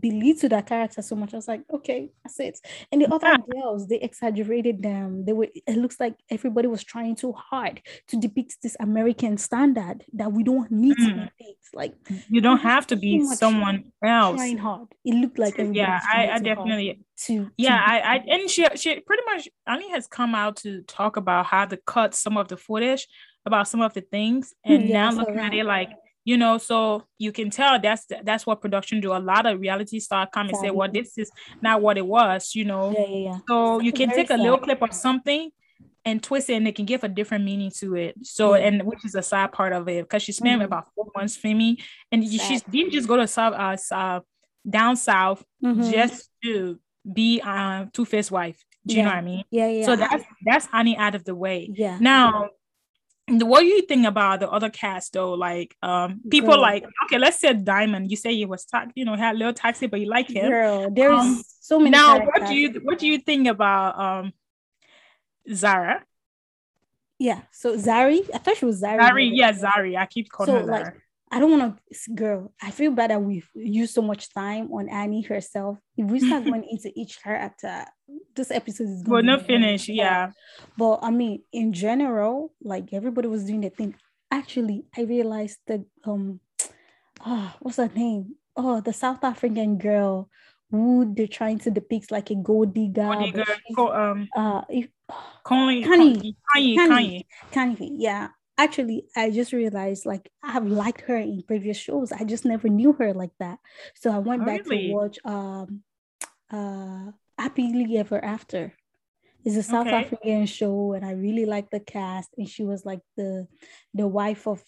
belittled 0.00 0.52
that 0.52 0.66
character 0.66 1.02
so 1.02 1.14
much. 1.14 1.34
I 1.34 1.36
was 1.36 1.48
like, 1.48 1.62
okay, 1.72 2.10
that's 2.24 2.40
it. 2.40 2.58
And 2.90 3.02
the 3.02 3.12
other 3.14 3.26
Yeah. 3.28 3.36
girls, 3.52 3.86
they 3.88 4.00
exaggerated 4.00 4.82
them. 4.82 5.24
They 5.24 5.32
were. 5.32 5.48
It 5.54 5.76
looks 5.76 6.00
like 6.00 6.14
everybody 6.30 6.68
was 6.68 6.82
trying 6.82 7.16
too 7.16 7.32
hard 7.32 7.80
to 8.08 8.16
depict 8.16 8.62
this 8.62 8.76
American 8.80 9.36
standard 9.36 10.04
that 10.14 10.32
we 10.32 10.42
don't 10.42 10.70
need 10.70 10.96
to 10.96 11.02
Mm. 11.10 11.14
depict. 11.38 11.64
Like 11.74 11.94
You 12.28 12.40
don't 12.40 12.58
have 12.60 12.86
to 12.88 12.96
be 12.96 13.22
someone 13.24 13.92
else. 14.02 14.36
trying 14.36 14.58
hard. 14.58 14.88
It 15.04 15.14
looked 15.14 15.38
like 15.38 15.56
Yeah, 15.58 16.00
I, 16.12 16.28
I 16.30 16.38
definitely 16.38 17.00
to. 17.26 17.50
Yeah, 17.58 17.76
to 17.76 17.82
I, 17.92 17.98
I 17.98 18.16
and 18.28 18.48
she 18.50 18.66
she 18.76 19.00
pretty 19.00 19.22
much 19.26 19.48
Annie 19.66 19.90
has 19.90 20.06
come 20.06 20.34
out 20.34 20.56
to 20.58 20.82
talk 20.82 21.16
about 21.16 21.46
how 21.46 21.64
to 21.66 21.76
cut 21.76 22.14
some 22.14 22.36
of 22.36 22.48
the 22.48 22.56
footage 22.56 23.06
about 23.46 23.68
some 23.68 23.82
of 23.82 23.92
the 23.92 24.00
things, 24.00 24.54
and 24.64 24.88
Yeah, 24.88 25.10
now 25.10 25.12
looking 25.18 25.38
at 25.38 25.52
it 25.52 25.64
like 25.64 25.90
you 26.24 26.36
know, 26.36 26.58
so 26.58 27.04
you 27.18 27.32
can 27.32 27.50
tell 27.50 27.78
that's 27.80 28.06
that's 28.22 28.46
what 28.46 28.60
production 28.60 29.00
do. 29.00 29.12
A 29.12 29.18
lot 29.18 29.46
of 29.46 29.60
reality 29.60 29.98
star 30.00 30.26
come 30.26 30.48
and 30.48 30.56
say, 30.56 30.70
"Well, 30.70 30.90
this 30.90 31.16
is 31.18 31.30
not 31.62 31.82
what 31.82 31.98
it 31.98 32.06
was," 32.06 32.54
you 32.54 32.64
know. 32.64 32.92
Yeah, 32.92 33.06
yeah, 33.06 33.16
yeah. 33.30 33.38
So 33.48 33.80
you 33.80 33.92
can 33.92 34.10
take 34.10 34.30
a 34.30 34.36
little 34.36 34.58
clip 34.58 34.82
of 34.82 34.92
something 34.94 35.50
and 36.06 36.22
twist 36.22 36.50
it, 36.50 36.54
and 36.54 36.68
it 36.68 36.74
can 36.76 36.84
give 36.84 37.02
a 37.04 37.08
different 37.08 37.44
meaning 37.44 37.70
to 37.80 37.94
it. 37.96 38.14
So, 38.22 38.54
Yeah. 38.54 38.66
and 38.66 38.82
which 38.82 39.04
is 39.04 39.14
a 39.14 39.22
sad 39.22 39.52
part 39.52 39.72
of 39.72 39.88
it 39.88 40.02
because 40.04 40.22
she 40.22 40.32
spent 40.32 40.60
Mhm. 40.60 40.64
about 40.66 40.88
four 40.94 41.06
months 41.16 41.36
filming, 41.36 41.78
and 42.12 42.24
she 42.26 42.58
didn't 42.70 42.92
just 42.92 43.08
go 43.08 43.16
to 43.16 43.26
south, 43.26 43.54
uh, 43.54 43.94
uh, 43.94 44.20
down 44.68 44.96
south 44.96 45.44
Mhm. 45.62 45.90
just 45.90 46.30
to 46.42 46.78
be 47.12 47.40
uh 47.44 47.84
two-faced 47.92 48.30
wife. 48.30 48.64
Do 48.86 48.96
you 48.96 49.02
know 49.02 49.08
what 49.10 49.18
I 49.18 49.22
mean? 49.22 49.44
yeah, 49.50 49.68
yeah. 49.68 49.86
So 49.86 49.96
that's 49.96 50.24
that's 50.44 50.68
Annie 50.72 50.96
out 50.96 51.14
of 51.14 51.24
the 51.24 51.34
way. 51.34 51.70
yeah. 51.74 51.98
Now, 52.00 52.48
what 53.28 53.60
do 53.60 53.66
you 53.66 53.82
think 53.82 54.06
about 54.06 54.40
the 54.40 54.50
other 54.50 54.68
cast 54.70 55.14
though? 55.14 55.32
Like, 55.32 55.76
um, 55.82 56.20
people 56.30 56.50
Girl. 56.50 56.60
like 56.60 56.84
okay, 57.06 57.18
let's 57.18 57.38
say 57.38 57.54
Diamond. 57.54 58.10
You 58.10 58.16
say 58.16 58.34
he 58.34 58.44
was 58.44 58.64
ta- 58.66 58.86
you 58.94 59.04
know, 59.04 59.16
had 59.16 59.34
a 59.34 59.38
little 59.38 59.54
taxi, 59.54 59.86
but 59.86 60.00
you 60.00 60.08
like 60.08 60.28
him. 60.28 60.50
Girl, 60.50 60.90
there 60.90 61.12
is 61.12 61.20
Um, 61.20 61.42
so 61.60 61.78
many. 61.78 61.90
Now, 61.90 62.20
what 62.24 62.46
do 62.46 62.54
you 62.54 62.80
what 62.82 62.98
do 62.98 63.06
you 63.06 63.18
think 63.18 63.48
about 63.48 63.98
um 63.98 64.32
Zara? 65.52 66.04
Yeah. 67.18 67.42
So 67.52 67.76
Zari, 67.76 68.28
I 68.34 68.38
thought 68.38 68.56
she 68.56 68.66
was 68.66 68.82
Zari. 68.82 69.00
Zari, 69.00 69.30
yeah, 69.32 69.52
Zari. 69.52 69.96
I 69.96 70.06
keep 70.06 70.28
calling 70.30 70.52
So 70.52 70.60
her 70.60 70.66
like. 70.66 70.94
I 71.34 71.40
don't 71.40 71.50
want 71.50 71.76
to, 71.76 72.14
girl. 72.14 72.54
I 72.62 72.70
feel 72.70 72.92
bad 72.92 73.10
that 73.10 73.20
we've 73.20 73.50
used 73.56 73.92
so 73.92 74.02
much 74.02 74.32
time 74.32 74.72
on 74.72 74.88
Annie 74.88 75.22
herself. 75.22 75.78
If 75.96 76.08
we 76.08 76.20
start 76.20 76.44
going 76.44 76.62
into 76.70 76.92
each 76.94 77.20
character, 77.20 77.86
this 78.36 78.52
episode 78.52 78.88
is 78.88 79.02
going 79.02 79.26
not 79.26 79.44
finished. 79.44 79.88
Yeah. 79.88 80.30
But 80.78 81.00
I 81.02 81.10
mean, 81.10 81.42
in 81.52 81.72
general, 81.72 82.54
like 82.62 82.92
everybody 82.92 83.26
was 83.26 83.44
doing 83.44 83.62
their 83.62 83.70
thing. 83.70 83.96
Actually, 84.30 84.84
I 84.96 85.02
realized 85.02 85.58
that 85.66 85.80
um, 86.04 86.38
ah, 87.20 87.56
what's 87.58 87.78
her 87.78 87.88
name? 87.88 88.36
Oh, 88.56 88.80
the 88.80 88.92
South 88.92 89.24
African 89.24 89.76
girl 89.76 90.28
who 90.70 91.14
they're 91.16 91.26
trying 91.26 91.58
to 91.58 91.70
depict 91.72 92.12
like 92.12 92.30
a 92.30 92.36
gold 92.36 92.74
digger. 92.74 93.08
What 93.08 93.18
do 93.18 93.26
you 93.26 93.32
but 93.32 93.46
go- 93.46 93.74
co- 93.74 93.92
um, 93.92 94.28
uh, 94.36 94.62
if. 94.68 94.86
Khanyi, 95.44 95.84
Khanyi, 95.84 96.36
Khanyi. 96.46 96.76
Khanyi. 96.76 97.26
Khanyi, 97.52 97.90
yeah. 97.98 98.28
Actually, 98.56 99.04
I 99.16 99.30
just 99.30 99.52
realized 99.52 100.06
like 100.06 100.30
I 100.42 100.52
have 100.52 100.66
liked 100.66 101.02
her 101.02 101.16
in 101.16 101.42
previous 101.42 101.76
shows. 101.76 102.12
I 102.12 102.24
just 102.24 102.44
never 102.44 102.68
knew 102.68 102.92
her 102.94 103.12
like 103.12 103.32
that. 103.40 103.58
So 103.94 104.10
I 104.12 104.18
went 104.18 104.42
Oh, 104.42 104.46
back 104.46 104.62
really? 104.64 104.86
to 104.86 104.92
watch 104.92 105.18
um 105.24 105.82
uh 106.50 107.10
Happily 107.38 107.98
Ever 107.98 108.24
After. 108.24 108.74
It's 109.44 109.56
a 109.56 109.62
South 109.62 109.88
Okay. 109.88 110.04
African 110.04 110.46
show, 110.46 110.92
and 110.94 111.04
I 111.04 111.12
really 111.12 111.46
like 111.46 111.70
the 111.70 111.80
cast. 111.80 112.30
And 112.38 112.48
she 112.48 112.64
was 112.64 112.84
like 112.84 113.00
the 113.16 113.48
the 113.92 114.06
wife 114.08 114.46
of 114.46 114.62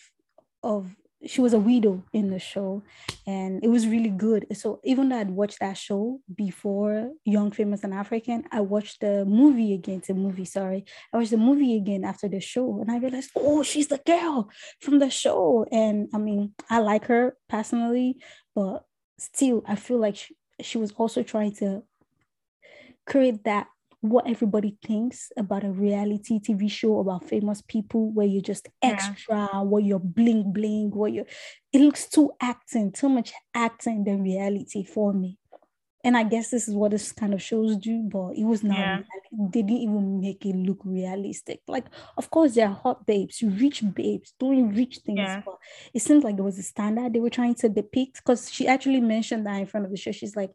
of 0.63 0.95
she 1.25 1.41
was 1.41 1.55
a 1.55 1.59
widow 1.59 2.05
in 2.13 2.31
the 2.31 2.39
show, 2.39 2.83
and 3.27 3.65
it 3.65 3.69
was 3.69 3.87
really 3.87 4.11
good. 4.11 4.47
So 4.57 4.81
even 4.85 5.09
though 5.09 5.19
I'd 5.19 5.31
watched 5.31 5.61
that 5.61 5.77
show 5.79 6.21
before 6.35 7.13
Young, 7.25 7.51
Famous, 7.51 7.85
and 7.85 7.95
African, 7.95 8.45
I 8.53 8.61
watched 8.61 9.01
the 9.01 9.25
movie 9.25 9.73
again. 9.73 10.03
The 10.07 10.15
movie, 10.15 10.45
sorry, 10.45 10.85
I 11.13 11.17
watched 11.17 11.31
the 11.31 11.39
movie 11.39 11.77
again 11.77 12.05
after 12.05 12.29
the 12.29 12.41
show, 12.41 12.81
and 12.81 12.91
I 12.91 12.99
realized, 12.99 13.31
oh, 13.35 13.63
she's 13.63 13.89
the 13.89 14.01
girl 14.05 14.51
from 14.81 14.99
the 14.99 15.11
show. 15.11 15.67
And 15.73 16.09
I 16.15 16.19
mean, 16.19 16.53
I 16.69 16.79
like 16.81 17.07
her 17.07 17.37
personally, 17.49 18.19
but 18.55 18.85
still, 19.19 19.63
I 19.67 19.77
feel 19.77 19.99
like 19.99 20.17
she, 20.17 20.37
she 20.61 20.79
was 20.79 20.93
also 20.93 21.23
trying 21.23 21.55
to 21.57 21.83
create 23.07 23.45
that 23.45 23.69
what 24.11 24.29
everybody 24.29 24.77
thinks 24.85 25.31
about 25.37 25.65
a 25.65 25.71
reality 25.71 26.39
TV 26.41 26.71
show 26.71 26.99
about 27.01 27.25
famous 27.29 27.63
people 27.63 28.11
where 28.13 28.27
you're 28.27 28.43
just 28.43 28.69
Yeah. 28.83 28.91
extra, 28.93 29.47
where 29.65 29.83
you're 29.83 29.99
bling 29.99 30.53
bling, 30.53 30.91
where 30.91 31.11
you're 31.11 31.27
it 31.73 31.81
looks 31.81 32.09
too 32.09 32.33
acting, 32.41 32.93
too 32.93 33.09
much 33.09 33.33
acting 33.55 34.05
than 34.05 34.23
reality 34.23 34.83
for 34.83 35.13
me. 35.13 35.39
And 36.05 36.17
I 36.17 36.23
guess 36.23 36.51
this 36.51 36.69
is 36.69 36.75
what 36.75 36.93
this 36.93 37.11
kind 37.11 37.35
of 37.35 37.43
shows 37.43 37.77
do, 37.77 38.03
but 38.09 38.37
it 38.37 38.45
was 38.45 38.63
not. 38.63 38.79
Yeah. 38.79 39.03
They 39.33 39.63
didn't 39.63 39.79
even 39.83 40.21
make 40.21 40.47
it 40.47 40.55
look 40.55 40.79
realistic. 40.85 41.63
Like, 41.67 41.87
of 42.17 42.31
course, 42.31 42.55
there 42.55 42.69
are 42.69 42.75
hot 42.75 43.07
babes, 43.07 43.43
rich 43.43 43.83
babes 43.93 44.33
doing 44.39 44.73
rich 44.73 44.99
things, 45.05 45.19
Yeah. 45.19 45.43
but 45.45 45.59
it 45.93 46.03
seems 46.03 46.23
like 46.23 46.37
there 46.37 46.45
was 46.45 46.59
a 46.59 46.63
standard 46.63 47.13
they 47.13 47.19
were 47.19 47.29
trying 47.31 47.57
to 47.57 47.69
depict. 47.69 48.19
Because 48.19 48.53
she 48.53 48.69
actually 48.69 49.01
mentioned 49.01 49.47
that 49.47 49.57
in 49.61 49.67
front 49.67 49.85
of 49.85 49.91
the 49.91 49.97
show. 49.97 50.13
She's 50.13 50.37
like, 50.37 50.53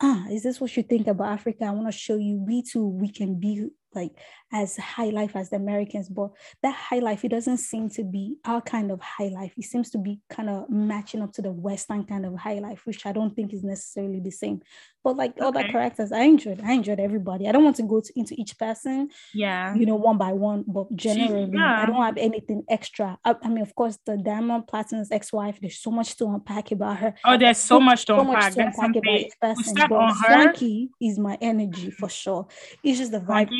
ah, 0.00 0.26
is 0.30 0.42
this 0.42 0.60
what 0.60 0.76
you 0.76 0.82
think 0.82 1.06
about 1.06 1.32
Africa? 1.32 1.64
I 1.64 1.70
want 1.70 1.86
to 1.88 1.92
show 1.98 2.16
you 2.16 2.38
we 2.38 2.62
too, 2.62 2.86
we 2.86 3.08
can 3.10 3.38
be 3.38 3.68
like 3.94 4.12
as 4.52 4.76
high 4.76 5.10
life 5.10 5.36
as 5.36 5.50
the 5.50 5.56
Americans, 5.56 6.08
but 6.08 6.30
that 6.62 6.74
high 6.74 6.98
life, 6.98 7.24
it 7.24 7.28
doesn't 7.28 7.58
seem 7.58 7.88
to 7.90 8.02
be 8.04 8.36
our 8.44 8.60
kind 8.60 8.90
of 8.90 9.00
high 9.00 9.28
life. 9.28 9.52
It 9.56 9.64
seems 9.64 9.90
to 9.90 9.98
be 9.98 10.20
kind 10.28 10.50
of 10.50 10.68
matching 10.68 11.22
up 11.22 11.32
to 11.34 11.42
the 11.42 11.52
Western 11.52 12.04
kind 12.04 12.26
of 12.26 12.36
high 12.36 12.58
life, 12.58 12.82
which 12.84 13.06
I 13.06 13.12
don't 13.12 13.34
think 13.34 13.52
is 13.52 13.62
necessarily 13.62 14.20
the 14.20 14.30
same. 14.30 14.60
But 15.02 15.16
like 15.16 15.34
other 15.40 15.60
Okay. 15.60 15.70
characters, 15.70 16.12
I 16.12 16.22
enjoyed. 16.22 16.60
I 16.62 16.72
enjoyed 16.72 17.00
everybody. 17.00 17.48
I 17.48 17.52
don't 17.52 17.64
want 17.64 17.76
to 17.76 17.82
go 17.84 18.00
to, 18.00 18.12
into 18.18 18.34
each 18.38 18.58
person, 18.58 19.08
Yeah. 19.32 19.74
you 19.74 19.86
know, 19.86 19.94
one 19.96 20.18
by 20.18 20.32
one, 20.32 20.64
but 20.66 20.94
generally, 20.94 21.50
yeah. 21.54 21.82
I 21.82 21.86
don't 21.86 22.02
have 22.02 22.16
anything 22.18 22.64
extra. 22.68 23.18
I, 23.24 23.34
I 23.42 23.48
mean, 23.48 23.62
of 23.62 23.74
course, 23.74 23.98
the 24.04 24.16
Diamond 24.18 24.64
Platnumz's 24.66 25.10
ex-wife. 25.10 25.58
There's 25.60 25.78
so 25.78 25.90
much 25.90 26.16
to 26.16 26.26
unpack 26.26 26.70
about 26.72 26.98
her 26.98 27.14
Oh, 27.24 27.36
there's 27.38 27.58
so 27.58 27.80
much 27.80 28.04
to 28.06 28.14
so 28.14 28.20
unpack. 28.20 28.34
much 28.42 28.54
to 28.54 28.60
unpack 28.62 28.96
about 28.96 29.20
each 29.20 29.32
person. 29.40 29.74
But. 29.88 30.14
Frankie 30.16 30.90
is 31.00 31.18
my 31.18 31.38
energy 31.40 31.90
for 31.90 32.08
sure. 32.08 32.46
It's 32.82 32.98
just 32.98 33.12
the 33.12 33.20
vibe. 33.20 33.50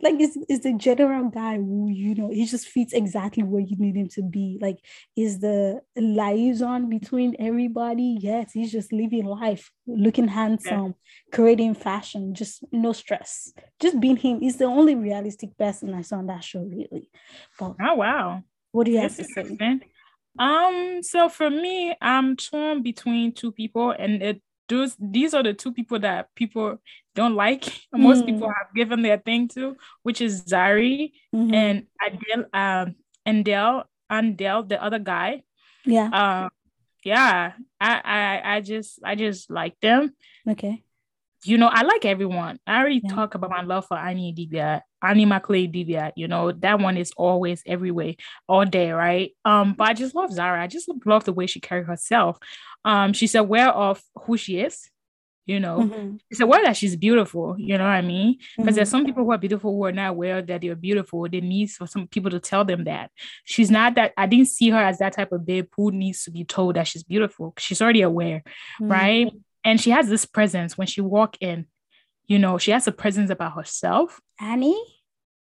Like 0.00 0.16
it's, 0.18 0.36
it's 0.48 0.64
the 0.64 0.72
general 0.74 1.30
guy 1.30 1.56
who 1.56 1.88
you 1.88 2.14
know 2.14 2.30
he 2.30 2.46
just 2.46 2.66
fits 2.68 2.92
exactly 2.92 3.42
where 3.42 3.60
you 3.60 3.76
need 3.76 3.96
him 3.96 4.08
to 4.10 4.22
be. 4.22 4.58
Like 4.60 4.78
is 5.16 5.40
the 5.40 5.80
liaison 5.96 6.88
between 6.88 7.36
everybody. 7.38 8.16
Yes, 8.20 8.52
he's 8.52 8.72
just 8.72 8.92
living 8.92 9.24
life, 9.24 9.70
looking 9.86 10.28
handsome, 10.28 10.94
creating 11.32 11.74
fashion, 11.74 12.34
just 12.34 12.64
no 12.72 12.92
stress, 12.92 13.52
just 13.80 14.00
being 14.00 14.16
him. 14.16 14.40
He's 14.40 14.56
the 14.56 14.64
only 14.64 14.94
realistic 14.94 15.56
person 15.56 15.94
I 15.94 16.02
saw 16.02 16.16
on 16.18 16.26
that 16.26 16.44
show, 16.44 16.62
really. 16.62 17.10
But 17.58 17.76
Oh 17.80 17.94
wow. 17.94 18.42
what 18.72 18.84
do 18.84 18.92
you 18.92 18.98
have 18.98 19.16
to 19.16 19.24
say? 19.24 19.58
Um, 20.38 21.00
so 21.02 21.28
for 21.28 21.48
me, 21.48 21.94
I'm 22.00 22.36
torn 22.36 22.82
between 22.82 23.32
two 23.32 23.52
people, 23.52 23.90
and 23.92 24.22
it 24.22 24.42
those 24.68 24.96
these 24.98 25.34
are 25.34 25.42
the 25.42 25.52
two 25.54 25.72
people 25.72 25.98
that 26.00 26.34
people 26.34 26.78
don't 27.14 27.34
like. 27.34 27.64
Most 27.92 28.22
Mm. 28.24 28.26
people 28.26 28.48
have 28.48 28.74
given 28.74 29.02
their 29.02 29.18
thing 29.18 29.48
to, 29.48 29.76
which 30.02 30.20
is 30.20 30.44
Zari 30.44 31.12
Mhm. 31.34 31.54
and 31.54 31.86
Adele, 32.00 32.46
um, 32.52 32.94
Andile, 33.26 33.84
Andile, 34.10 34.68
the 34.68 34.82
other 34.82 34.98
guy. 34.98 35.42
yeah. 35.84 36.08
Um, 36.08 36.50
yeah, 37.04 37.52
I, 37.80 38.00
I, 38.04 38.56
I 38.56 38.60
just, 38.62 38.98
I 39.04 39.14
just 39.14 39.50
like 39.50 39.78
them. 39.80 40.14
Okay. 40.48 40.82
You 41.44 41.58
know, 41.58 41.68
I 41.70 41.82
like 41.82 42.04
everyone. 42.04 42.58
I 42.66 42.78
already 42.80 43.00
Yeah. 43.04 43.10
talk 43.14 43.34
about 43.34 43.50
my 43.50 43.62
love 43.62 43.86
for 43.86 43.98
Annie 43.98 44.32
Dibia, 44.32 44.80
Annie 45.02 45.26
Macaulay 45.26 45.68
Dibia. 45.68 46.12
You 46.16 46.26
know, 46.28 46.52
that 46.52 46.80
one 46.80 46.96
is 46.96 47.12
always 47.16 47.62
everywhere, 47.66 48.14
all 48.48 48.64
day, 48.64 48.92
right? 48.92 49.32
Um, 49.44 49.74
but 49.76 49.88
I 49.88 49.92
just 49.94 50.14
love 50.14 50.32
Zara. 50.32 50.62
I 50.62 50.66
just 50.66 50.90
love 51.04 51.24
the 51.24 51.32
way 51.32 51.46
she 51.46 51.60
carries 51.60 51.86
herself. 51.86 52.38
Um, 52.84 53.12
she's 53.12 53.34
aware 53.34 53.68
of 53.70 54.02
who 54.24 54.36
she 54.36 54.58
is. 54.60 54.90
you 55.46 55.60
know 55.60 55.80
Mhm. 55.80 56.18
it's 56.30 56.40
aware 56.40 56.62
that 56.62 56.74
she's 56.74 56.96
beautiful 56.96 57.54
you 57.58 57.76
know 57.76 57.84
what 57.84 57.90
i 57.90 58.00
mean 58.00 58.38
because 58.56 58.76
there's 58.76 58.88
Mhm. 58.88 58.92
some 58.92 59.04
people 59.04 59.24
who 59.24 59.30
are 59.30 59.36
beautiful 59.36 59.72
who 59.76 59.84
are 59.84 59.92
not 59.92 60.08
aware 60.12 60.40
that 60.40 60.62
they're 60.62 60.74
beautiful 60.74 61.28
they 61.28 61.42
need 61.42 61.66
for 61.70 61.86
some 61.86 62.06
people 62.08 62.30
to 62.30 62.40
tell 62.40 62.64
them 62.64 62.84
that 62.84 63.10
she's 63.44 63.70
not 63.70 63.94
that 63.96 64.14
i 64.16 64.24
didn't 64.24 64.48
see 64.48 64.70
her 64.70 64.78
as 64.78 64.96
that 65.00 65.12
type 65.12 65.32
of 65.32 65.44
babe 65.44 65.66
who 65.76 65.90
needs 65.92 66.24
to 66.24 66.30
be 66.30 66.44
told 66.44 66.76
that 66.76 66.86
she's 66.88 67.02
beautiful 67.02 67.52
she's 67.58 67.82
already 67.82 68.00
aware 68.00 68.42
Mhm. 68.80 68.90
right 68.90 69.32
and 69.64 69.80
she 69.80 69.90
has 69.90 70.08
this 70.08 70.24
presence 70.26 70.76
when 70.78 70.86
she 70.86 71.00
walk 71.00 71.36
in 71.40 71.66
you 72.26 72.38
know 72.38 72.58
she 72.58 72.70
has 72.70 72.86
a 72.86 72.92
presence 72.92 73.30
about 73.30 73.52
herself 73.54 74.20
Annie? 74.40 74.80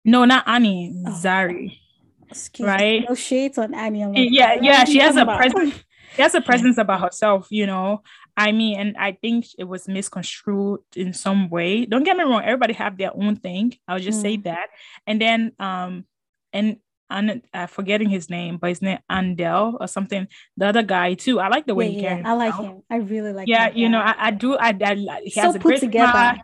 no 0.04 0.25
not 0.25 0.47
annie 0.47 0.93
Oh. 1.06 1.12
zari 1.12 1.80
Excuse 2.28 2.65
Right? 2.67 3.01
me. 3.01 3.06
No 3.08 3.13
shades 3.15 3.58
on 3.60 3.75
Annie. 3.75 4.04
Like, 4.04 4.28
yeah 4.32 4.56
yeah 4.60 4.84
she 4.84 4.97
has 4.97 5.15
a 5.15 5.25
presence 5.25 5.75
she 6.15 6.21
has 6.23 6.34
a 6.34 6.41
presence 6.41 6.78
about 6.78 7.01
herself, 7.01 7.47
you 7.51 7.67
know. 7.67 8.01
I 8.38 8.51
mean, 8.51 8.80
and 8.80 8.95
I 8.97 9.12
think 9.13 9.45
it 9.60 9.65
was 9.65 9.88
misconstrued 9.88 10.80
in 10.95 11.13
some 11.13 11.49
way. 11.49 11.86
Don't 11.86 12.04
get 12.04 12.17
me 12.17 12.23
wrong, 12.23 12.41
everybody 12.43 12.73
have 12.73 12.97
their 12.97 13.12
own 13.15 13.36
thing. 13.36 13.78
I'll 13.88 13.99
just 13.99 14.21
say 14.21 14.38
Mm. 14.38 14.43
that. 14.45 14.67
And 15.06 15.21
then 15.21 15.51
um 15.60 16.06
and 16.51 16.78
and 17.10 17.41
uh, 17.54 17.68
forgetting 17.68 18.10
his 18.10 18.30
name, 18.30 18.58
but 18.58 18.70
his 18.70 18.82
name 18.82 19.00
Andile 19.10 19.78
or 19.80 19.88
something. 19.88 20.28
The 20.58 20.68
other 20.68 20.84
guy 20.84 21.13
too. 21.13 21.39
I 21.39 21.48
like 21.50 21.65
the 21.65 21.76
way 21.76 21.88
yeah, 21.88 21.91
he 21.91 22.02
yeah, 22.02 22.10
carries 22.10 22.26
I 22.26 22.34
like 22.34 22.56
him. 22.56 22.82
I 22.89 22.96
really 22.98 23.34
like 23.34 23.48
Yeah, 23.48 23.70
him. 23.70 23.78
you 23.78 23.89
know, 23.89 24.00
I, 24.00 24.15
I 24.18 24.32
do. 24.32 24.56
I, 24.58 24.76
I 24.82 25.22
he 25.24 25.32
so 25.32 25.41
has 25.41 25.56
a 25.56 25.60
put 25.60 25.70
great 25.70 25.80
together. 25.82 26.12
smile. 26.12 26.38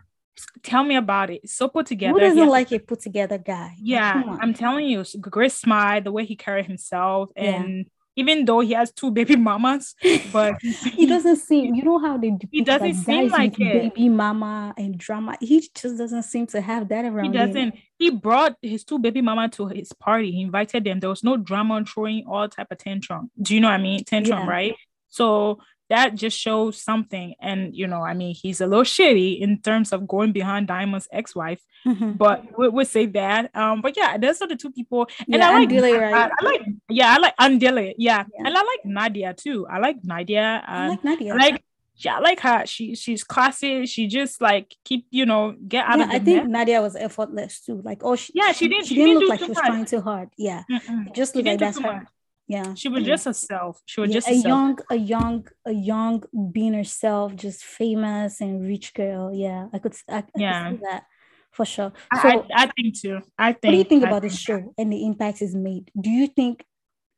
Tell 0.62 0.82
me 0.82 0.96
about 0.96 1.30
it. 1.30 1.48
So 1.48 1.68
put 1.68 1.86
together. 1.86 2.14
Who 2.14 2.20
doesn't 2.20 2.38
has 2.38 2.48
like 2.48 2.72
a 2.72 2.78
put 2.78 3.00
together 3.00 3.38
guy? 3.38 3.74
Yeah. 3.78 4.22
I'm 4.40 4.54
telling 4.54 4.86
you, 4.86 5.04
great 5.20 5.52
smile, 5.52 6.00
the 6.00 6.12
way 6.12 6.24
he 6.24 6.36
carried 6.36 6.66
himself, 6.66 7.30
and 7.36 7.86
even 8.16 8.44
though 8.44 8.60
he 8.60 8.72
has 8.72 8.92
two 8.92 9.10
baby 9.10 9.36
mamas, 9.48 9.94
but 10.32 10.54
he 10.96 11.06
doesn't 11.14 11.36
seem 11.36 11.74
you 11.74 11.82
know 11.82 11.98
how 11.98 12.16
they 12.18 12.30
depict 12.30 12.66
doesn't 12.66 12.86
like 12.88 12.96
seem 12.96 13.28
like 13.30 13.60
it. 13.60 13.94
baby 13.94 14.08
mama 14.08 14.74
and 14.76 14.98
drama 14.98 15.36
he 15.40 15.60
just 15.60 15.96
doesn't 15.98 16.22
seem 16.24 16.46
to 16.46 16.60
have 16.60 16.88
that 16.88 17.04
around 17.04 17.32
He 17.32 17.38
doesn't. 17.38 17.74
He 17.98 18.10
brought 18.10 18.56
his 18.62 18.84
two 18.84 18.98
baby 18.98 19.22
mama 19.22 19.48
to 19.50 19.68
his 19.68 19.92
party. 19.92 20.32
He 20.32 20.42
invited 20.42 20.84
them. 20.84 21.00
There 21.00 21.10
was 21.10 21.22
no 21.24 21.36
drama 21.36 21.84
throwing 21.84 22.24
all 22.26 22.48
type 22.48 22.68
of 22.70 22.78
tantrum. 22.78 23.30
Do 23.40 23.54
you 23.54 23.60
know 23.60 23.68
what 23.68 23.74
I 23.74 23.82
mean? 23.82 24.04
Tantrum, 24.04 24.40
Yeah. 24.40 24.46
right? 24.48 24.74
So 25.08 25.58
that 25.92 26.14
just 26.16 26.36
shows 26.38 26.80
something. 26.80 27.34
And 27.40 27.76
you 27.76 27.86
know, 27.86 28.02
I 28.10 28.14
mean, 28.20 28.34
he's 28.34 28.60
a 28.60 28.66
little 28.66 28.84
shitty 28.96 29.40
in 29.44 29.60
terms 29.60 29.92
of 29.92 30.08
going 30.08 30.32
behind 30.32 30.66
Diamond's 30.72 31.08
ex-wife. 31.12 31.60
Mhm. 31.86 32.16
But 32.16 32.36
we 32.58 32.68
would 32.74 32.86
say 32.96 33.04
that. 33.18 33.50
Um, 33.54 33.82
but 33.84 33.92
yeah, 34.00 34.16
those 34.16 34.40
are 34.42 34.48
the 34.48 34.56
two 34.56 34.70
people. 34.72 35.02
And 35.28 35.38
Yeah, 35.40 35.50
I 35.50 35.58
like 35.60 35.68
Andile, 35.68 35.92
I- 35.98 36.12
right? 36.12 36.30
I, 36.40 36.44
like 36.44 36.62
yeah, 36.88 37.08
I 37.14 37.18
like 37.18 37.36
Andile. 37.36 37.86
Yeah. 37.98 38.24
Yeah. 38.32 38.44
And 38.46 38.52
I 38.56 38.62
like 38.72 38.82
Nadia 38.84 39.30
too. 39.44 39.66
I 39.68 39.78
like 39.86 39.98
Nadia. 40.02 40.62
I 40.66 40.74
Um, 40.84 40.88
like 40.94 41.04
Nadia 41.04 41.32
I 41.34 41.36
like 41.36 41.58
yeah, 42.04 42.16
I 42.16 42.20
like 42.20 42.40
her. 42.40 42.64
She 42.66 42.94
she's 43.02 43.22
classy. 43.22 43.84
She 43.86 44.06
just 44.08 44.40
like 44.40 44.74
keep 44.88 45.06
you 45.10 45.26
know 45.26 45.54
get 45.72 45.84
out 45.86 45.98
yeah, 45.98 46.04
of 46.04 46.10
the 46.10 46.16
I 46.16 46.18
think. 46.24 46.48
Nadia 46.48 46.80
was 46.80 46.96
effortless 46.96 47.60
too. 47.64 47.78
Like, 47.84 48.00
oh, 48.02 48.16
she, 48.16 48.32
Yeah, 48.34 48.50
she 48.52 48.66
didn't- 48.66 48.86
She, 48.88 48.94
she 48.94 49.00
didn't 49.02 49.20
didn't 49.20 49.20
look 49.28 49.30
like 49.34 49.40
she 49.44 49.50
was 49.52 49.58
much. 49.60 49.66
trying 49.66 49.84
too 49.84 50.00
hard. 50.00 50.28
Yeah, 50.38 50.62
Mm-mm. 50.72 51.14
just 51.14 51.36
looked 51.36 51.46
like 51.52 51.60
that's 51.60 51.78
her. 51.78 51.92
much. 51.92 52.06
Yeah, 52.52 52.74
She 52.74 52.88
was 52.88 53.02
yeah. 53.02 53.12
just 53.12 53.24
herself. 53.24 53.80
She 53.86 54.00
was 54.00 54.10
Yeah, 54.10 54.16
just 54.16 54.28
a 54.28 54.34
herself. 54.34 54.46
young, 54.46 54.78
a 54.90 54.96
young, 54.96 55.46
a 55.64 55.72
young 55.72 56.22
being 56.52 56.74
herself, 56.74 57.34
just 57.34 57.64
famous 57.64 58.40
and 58.40 58.66
rich 58.66 58.92
girl. 58.94 59.32
Yeah, 59.32 59.68
I 59.72 59.78
could, 59.78 59.94
I, 60.08 60.18
I 60.18 60.20
could 60.20 60.40
Yeah. 60.40 60.68
see 60.70 60.78
that 60.88 61.04
for 61.52 61.64
sure. 61.64 61.92
So, 62.20 62.28
I, 62.28 62.64
I 62.64 62.66
think 62.76 63.00
too. 63.00 63.20
I 63.38 63.52
think. 63.52 63.64
what 63.64 63.70
do 63.72 63.78
you 63.78 63.84
think 63.84 64.04
I 64.04 64.08
about 64.08 64.22
the 64.22 64.30
show 64.30 64.74
and 64.76 64.92
the 64.92 65.04
impact 65.06 65.40
it's 65.42 65.54
made? 65.54 65.90
Do 65.98 66.10
you 66.10 66.26
think 66.26 66.64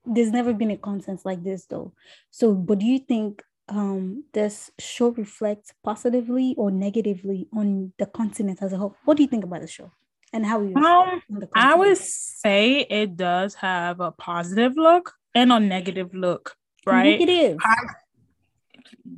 there's 0.05 0.31
never 0.31 0.53
been 0.53 0.71
a 0.71 0.77
content 0.77 1.21
like 1.25 1.43
this 1.43 1.67
though? 1.67 1.93
So, 2.31 2.55
but 2.55 2.79
do 2.79 2.87
you 2.87 2.99
think 3.01 3.43
um 3.69 4.25
this 4.35 4.71
show 4.79 5.09
reflects 5.09 5.73
positively 5.83 6.55
or 6.59 6.71
negatively 6.71 7.49
on 7.57 7.93
the 7.99 8.07
continent 8.07 8.59
as 8.63 8.73
a 8.73 8.77
whole? 8.77 8.95
What 9.05 9.17
do 9.17 9.23
you 9.23 9.29
think 9.29 9.45
about 9.45 9.63
the 9.63 9.67
show 9.69 9.91
and 10.33 10.45
how 10.47 10.61
it 10.61 10.75
Um, 10.77 10.85
reflects 10.85 11.25
on 11.33 11.41
the 11.41 11.49
I 11.55 11.75
would 11.75 11.97
say 11.99 12.81
it 12.81 13.17
does 13.17 13.55
have 13.55 14.01
a 14.01 14.13
positive 14.13 14.77
look 14.77 15.13
and 15.35 15.53
a 15.53 15.61
negative 15.61 16.15
look, 16.15 16.57
right? 16.87 17.19
Negative. 17.19 17.59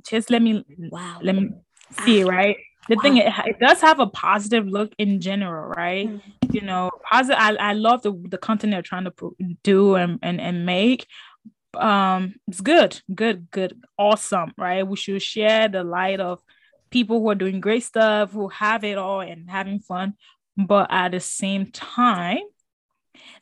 Just 0.09 0.31
let 0.31 0.43
me 0.43 0.65
Wow. 0.91 1.19
let 1.23 1.35
me 1.37 1.51
see, 2.05 2.25
right? 2.25 2.57
The 2.89 2.97
thing 2.97 3.17
it, 3.17 3.33
it 3.47 3.59
does 3.59 3.81
have 3.81 3.99
a 4.01 4.07
positive 4.07 4.67
look 4.67 4.93
in 4.99 5.21
general, 5.21 5.69
right? 5.69 6.09
Mm. 6.09 6.21
You 6.53 6.61
know, 6.61 6.91
positive. 7.11 7.39
I, 7.39 7.55
I 7.57 7.73
love 7.73 8.03
the 8.03 8.13
the 8.31 8.39
content 8.39 8.73
they're 8.73 8.83
trying 8.83 9.05
to 9.05 9.13
do 9.63 9.97
and, 9.97 10.19
and 10.23 10.41
and 10.41 10.65
make. 10.67 11.07
Um, 11.75 12.37
it's 12.49 12.61
good, 12.63 13.01
good, 13.15 13.51
good, 13.51 13.83
awesome, 13.99 14.53
right? 14.57 14.87
We 14.87 14.97
should 14.97 15.21
share 15.21 15.69
the 15.69 15.85
light 15.85 16.21
of 16.21 16.41
people 16.91 17.21
who 17.21 17.29
are 17.29 17.35
doing 17.35 17.61
great 17.61 17.83
stuff, 17.83 18.33
who 18.33 18.49
have 18.49 18.85
it 18.85 18.97
all 18.97 19.21
and 19.21 19.51
having 19.51 19.81
fun, 19.81 20.15
but 20.57 20.87
at 20.91 21.13
the 21.13 21.21
same 21.21 21.67
time, 21.67 22.39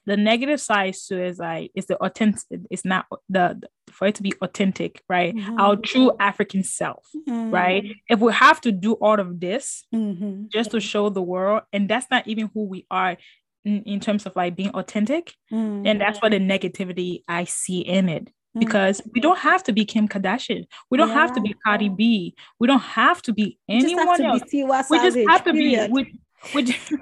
the 0.06 0.16
negative 0.16 0.60
side 0.60 0.94
to 1.08 1.18
it 1.22 1.28
is 1.30 1.38
like 1.38 1.70
it's 1.74 1.86
the 1.86 1.96
authentic. 1.96 2.42
It's 2.70 2.84
not 2.84 3.06
the, 3.28 3.58
the- 3.60 3.68
for 3.92 4.08
it 4.08 4.14
to 4.16 4.22
be 4.22 4.32
authentic, 4.42 5.02
right? 5.08 5.34
Our 5.58 5.76
true 5.76 6.10
African 6.18 6.64
self 6.64 7.06
right? 7.52 7.84
If 8.08 8.20
we 8.20 8.32
have 8.32 8.60
to 8.62 8.72
do 8.72 8.94
all 8.94 9.20
of 9.20 9.38
this 9.40 9.84
Mm-hmm. 9.94 10.46
just 10.52 10.70
to 10.72 10.80
show 10.80 11.08
the 11.10 11.22
world, 11.22 11.62
and 11.72 11.88
that's 11.88 12.06
not 12.10 12.26
even 12.26 12.50
who 12.54 12.64
we 12.64 12.86
are 12.90 13.16
in, 13.64 13.82
in 13.84 14.00
terms 14.00 14.26
of 14.26 14.34
like 14.36 14.56
being 14.56 14.70
authentic, 14.70 15.34
Mm-hmm. 15.52 15.86
and 15.86 16.00
that's 16.00 16.20
what 16.20 16.30
the 16.32 16.38
negativity 16.40 17.22
I 17.28 17.44
see 17.44 17.80
in 17.80 18.08
it. 18.08 18.28
Because 18.56 19.00
we 19.12 19.20
don't 19.20 19.38
have 19.38 19.64
to 19.64 19.72
be 19.72 19.84
Kim 19.84 20.06
Kardashian, 20.06 20.64
we 20.90 20.96
don't 20.98 21.10
have 21.10 21.32
to 21.34 21.40
be 21.40 21.54
Cardi 21.64 21.88
B, 21.88 22.34
we 22.60 22.66
don't 22.68 22.78
have 22.82 23.20
to 23.22 23.32
be 23.32 23.58
anyone 23.68 24.06
else. 24.26 24.42
We 24.90 24.98
just 24.98 25.16
have 25.28 25.44
to 25.44 25.52
be 25.52 25.76
we, 25.92 26.18
we, 26.52 26.62
just, 26.64 26.92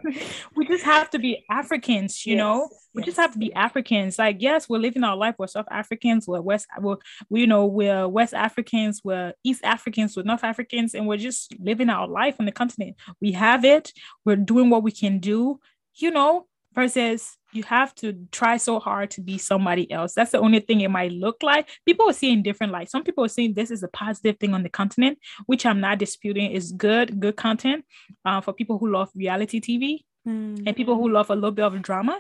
we 0.55 0.67
just 0.67 0.85
have 0.85 1.11
to 1.11 1.19
be 1.19 1.45
Africans, 1.51 2.27
you 2.27 2.37
know. 2.37 2.69
We 2.95 3.03
just 3.03 3.17
have 3.17 3.33
to 3.33 3.39
be 3.39 3.53
Africans. 3.55 4.19
Like, 4.19 4.37
yes, 4.41 4.69
we're 4.69 4.79
living 4.79 5.03
our 5.03 5.17
life. 5.17 5.37
We're 5.39 5.47
South 5.47 5.67
Africans. 5.71 6.29
We're 6.29 6.43
West. 6.43 6.67
We're, 6.79 6.97
we, 7.31 7.41
you 7.41 7.47
know, 7.47 7.65
we're 7.65 8.07
West 8.07 8.35
Africans. 8.35 9.01
We're 9.03 9.33
East 9.43 9.65
Africans. 9.65 10.17
We're 10.17 10.25
North 10.25 10.45
Africans, 10.45 10.95
and 10.95 11.07
we're 11.07 11.17
just 11.17 11.55
living 11.59 11.89
our 11.89 12.07
life 12.07 12.37
on 12.39 12.47
the 12.47 12.53
continent. 12.53 12.97
We 13.21 13.33
have 13.33 13.65
it. 13.65 13.93
We're 14.25 14.37
doing 14.37 14.69
what 14.69 14.83
we 14.83 14.93
can 14.93 15.19
do. 15.19 15.61
You 15.95 16.11
know, 16.11 16.47
versus 16.75 17.37
you 17.53 17.63
have 17.65 17.95
to 17.97 18.15
try 18.33 18.57
so 18.57 18.81
hard 18.81 19.11
to 19.11 19.21
be 19.21 19.37
somebody 19.37 19.91
else. 19.93 20.15
That's 20.15 20.33
the 20.33 20.39
only 20.41 20.61
thing 20.61 20.81
it 20.81 20.91
might 20.91 21.13
look 21.13 21.43
like. 21.43 21.69
People 21.85 22.09
are 22.09 22.13
seeing 22.15 22.43
different 22.43 22.73
light. 22.73 22.91
Some 22.91 23.05
people 23.05 23.25
are 23.25 23.29
seeing 23.29 23.53
this 23.53 23.71
is 23.71 23.83
a 23.83 23.89
positive 23.89 24.39
thing 24.39 24.55
on 24.55 24.63
the 24.63 24.71
continent, 24.71 25.19
which 25.47 25.67
I'm 25.67 25.81
not 25.81 25.99
disputing 25.99 26.51
is 26.51 26.73
good, 26.73 27.21
good 27.21 27.37
content 27.37 27.85
uh, 28.25 28.41
for 28.41 28.53
people 28.55 28.79
who 28.79 28.91
love 28.91 29.11
reality 29.15 29.61
TV 29.61 30.05
Mm. 30.25 30.63
and 30.69 30.77
people 30.77 30.95
who 30.95 31.11
love 31.11 31.31
a 31.31 31.35
little 31.35 31.51
bit 31.51 31.65
of 31.65 31.83
drama, 31.83 32.17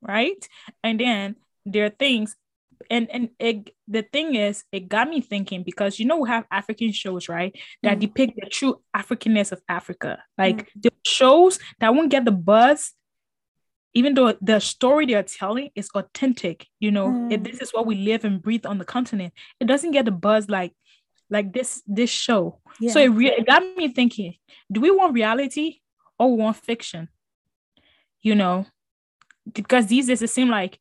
right? 0.00 0.48
And 0.84 1.00
then 1.00 1.34
there 1.66 1.84
are 1.86 1.90
things, 1.90 2.36
and 2.88 3.10
and 3.10 3.30
it, 3.40 3.70
the 3.88 4.02
thing 4.02 4.36
is, 4.36 4.62
it 4.70 4.88
got 4.88 5.08
me 5.08 5.20
thinking 5.20 5.64
because 5.64 5.98
you 5.98 6.06
know 6.06 6.18
we 6.18 6.28
have 6.28 6.44
African 6.50 6.92
shows, 6.92 7.28
right, 7.28 7.52
that 7.82 7.96
Mm. 7.96 8.00
depict 8.02 8.32
the 8.36 8.48
true 8.48 8.80
Africanness 8.96 9.50
of 9.50 9.60
Africa, 9.68 10.22
like 10.38 10.70
the 10.80 10.92
shows 11.04 11.58
that 11.80 11.92
won't 11.92 12.10
get 12.12 12.24
the 12.24 12.30
buzz. 12.30 12.92
Even 13.94 14.14
though 14.14 14.34
the 14.40 14.58
story 14.60 15.06
they're 15.06 15.22
telling 15.22 15.70
is 15.76 15.88
authentic, 15.94 16.66
you 16.80 16.90
know, 16.90 17.28
if 17.30 17.40
Mm. 17.40 17.44
this 17.44 17.60
is 17.62 17.70
what 17.72 17.86
we 17.86 17.94
live 17.94 18.24
and 18.24 18.42
breathe 18.42 18.66
on 18.66 18.78
the 18.78 18.84
continent, 18.84 19.32
it 19.60 19.66
doesn't 19.66 19.92
get 19.92 20.04
the 20.04 20.10
buzz 20.10 20.48
like 20.50 20.72
like 21.30 21.52
this 21.52 21.82
this 21.86 22.10
show. 22.10 22.60
So 22.92 23.00
it, 23.00 23.08
re- 23.08 23.32
it 23.38 23.46
got 23.46 23.62
me 23.76 23.88
thinking: 23.88 24.34
Do 24.70 24.80
we 24.80 24.90
want 24.90 25.14
reality 25.14 25.80
or 26.18 26.30
we 26.32 26.42
want 26.42 26.56
fiction? 26.56 27.08
You 28.20 28.34
know, 28.34 28.66
because 29.52 29.86
these 29.86 30.06
days 30.08 30.22
it 30.22 30.30
seem 30.30 30.48
like 30.48 30.80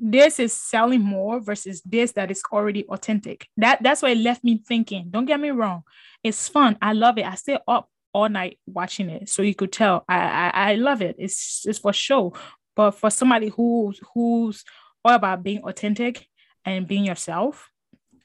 this 0.00 0.38
is 0.38 0.52
selling 0.52 1.00
more 1.00 1.40
versus 1.40 1.80
this 1.82 2.12
that 2.12 2.30
is 2.30 2.42
already 2.52 2.84
authentic. 2.86 3.46
That 3.56 3.82
that's 3.82 4.02
why 4.02 4.10
it 4.10 4.18
left 4.18 4.42
me 4.44 4.58
thinking. 4.66 5.06
Don't 5.10 5.24
get 5.26 5.40
me 5.40 5.50
wrong, 5.50 5.82
it's 6.22 6.48
fun. 6.48 6.76
I 6.82 6.92
love 6.92 7.16
it. 7.18 7.24
I 7.26 7.34
stay 7.36 7.58
up 7.68 7.88
all 8.14 8.28
night 8.28 8.58
watching 8.66 9.10
it, 9.10 9.28
so 9.28 9.42
you 9.42 9.54
could 9.54 9.72
tell 9.72 10.04
I 10.08 10.18
I, 10.18 10.50
I 10.70 10.74
love 10.76 11.02
it. 11.02 11.16
It's 11.18 11.64
it's 11.66 11.80
for 11.80 11.92
show, 11.92 12.32
but 12.76 12.92
for 12.92 13.10
somebody 13.10 13.48
who's 13.48 14.00
who's 14.14 14.64
all 15.04 15.14
about 15.14 15.42
being 15.42 15.62
authentic 15.64 16.26
and 16.64 16.86
being 16.86 17.04
yourself 17.04 17.70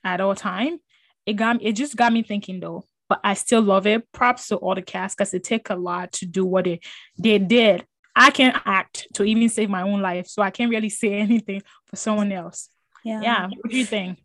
at 0.04 0.22
all 0.22 0.36
time, 0.36 0.80
it 1.26 1.34
got 1.34 1.62
it 1.62 1.74
just 1.74 1.96
got 1.96 2.14
me 2.14 2.24
thinking 2.24 2.60
though. 2.60 2.86
But 3.10 3.20
I 3.24 3.34
still 3.34 3.62
love 3.62 3.88
it. 3.88 4.10
Props 4.12 4.48
to 4.50 4.58
all 4.58 4.76
the 4.76 4.84
cast 4.84 5.18
because 5.18 5.34
it 5.34 5.44
take 5.44 5.70
a 5.72 5.76
lot 5.76 6.12
to 6.14 6.26
do 6.26 6.46
what 6.46 6.66
they 6.66 6.80
they 7.18 7.40
did. 7.40 7.86
I 8.16 8.32
can 8.32 8.60
act 8.66 9.08
to 9.16 9.24
even 9.24 9.50
save 9.50 9.70
my 9.70 9.82
own 9.82 10.02
life, 10.02 10.28
so 10.28 10.42
I 10.42 10.52
can't 10.52 10.70
really 10.70 10.90
say 10.90 11.14
anything 11.20 11.62
for 11.86 11.96
someone 11.96 12.32
else. 12.32 12.70
yeah. 13.04 13.22
Yeah, 13.22 13.48
what 13.48 13.72
do 13.72 13.78
you 13.78 13.86
think? 13.86 14.20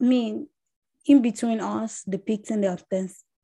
I 0.00 0.04
mean, 0.04 0.48
in 1.06 1.22
between 1.22 1.60
us 1.60 2.02
depicting 2.08 2.62
the 2.62 2.68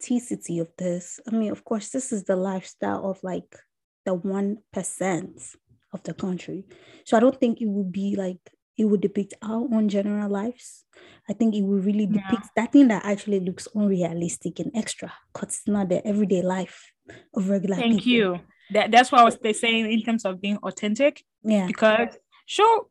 authenticity 0.01 0.59
of 0.59 0.69
this, 0.79 1.21
I 1.27 1.31
mean, 1.33 1.51
of 1.51 1.65
course, 1.65 1.91
this 1.91 2.13
is 2.13 2.25
the 2.25 2.37
lifestyle 2.37 3.11
of 3.11 3.23
like 3.23 3.57
the 4.05 4.17
1% 4.17 5.57
of 5.93 6.03
the 6.03 6.15
country. 6.15 6.67
So 7.05 7.17
I 7.17 7.21
don't 7.21 7.39
think 7.39 7.61
it 7.61 7.67
would 7.69 7.93
be 7.93 8.17
like 8.17 8.39
it 8.77 8.85
would 8.85 9.01
depict 9.01 9.35
our 9.43 9.67
own 9.73 9.89
general 9.89 10.31
lives. 10.31 10.85
I 11.29 11.33
think 11.33 11.55
it 11.55 11.63
would 11.63 11.85
really 11.85 12.05
Yeah. 12.11 12.23
depict 12.31 12.49
that 12.55 12.73
thing 12.73 12.89
that 12.89 13.05
actually 13.05 13.41
looks 13.41 13.67
unrealistic 13.75 14.61
and 14.61 14.71
extra 14.75 15.13
because 15.33 15.49
it's 15.49 15.67
not 15.69 15.89
the 15.89 16.07
everyday 16.07 16.43
life 16.43 16.93
of 17.35 17.49
regular 17.49 17.75
Thank 17.77 18.03
people. 18.05 18.13
you. 18.13 18.41
That 18.71 18.91
that's 18.93 19.11
what 19.11 19.23
I 19.23 19.25
was 19.25 19.39
saying 19.59 19.91
in 19.91 20.03
terms 20.03 20.25
of 20.25 20.41
being 20.41 20.59
authentic. 20.59 21.25
Yeah. 21.43 21.67
because 21.67 22.17
sure 22.47 22.87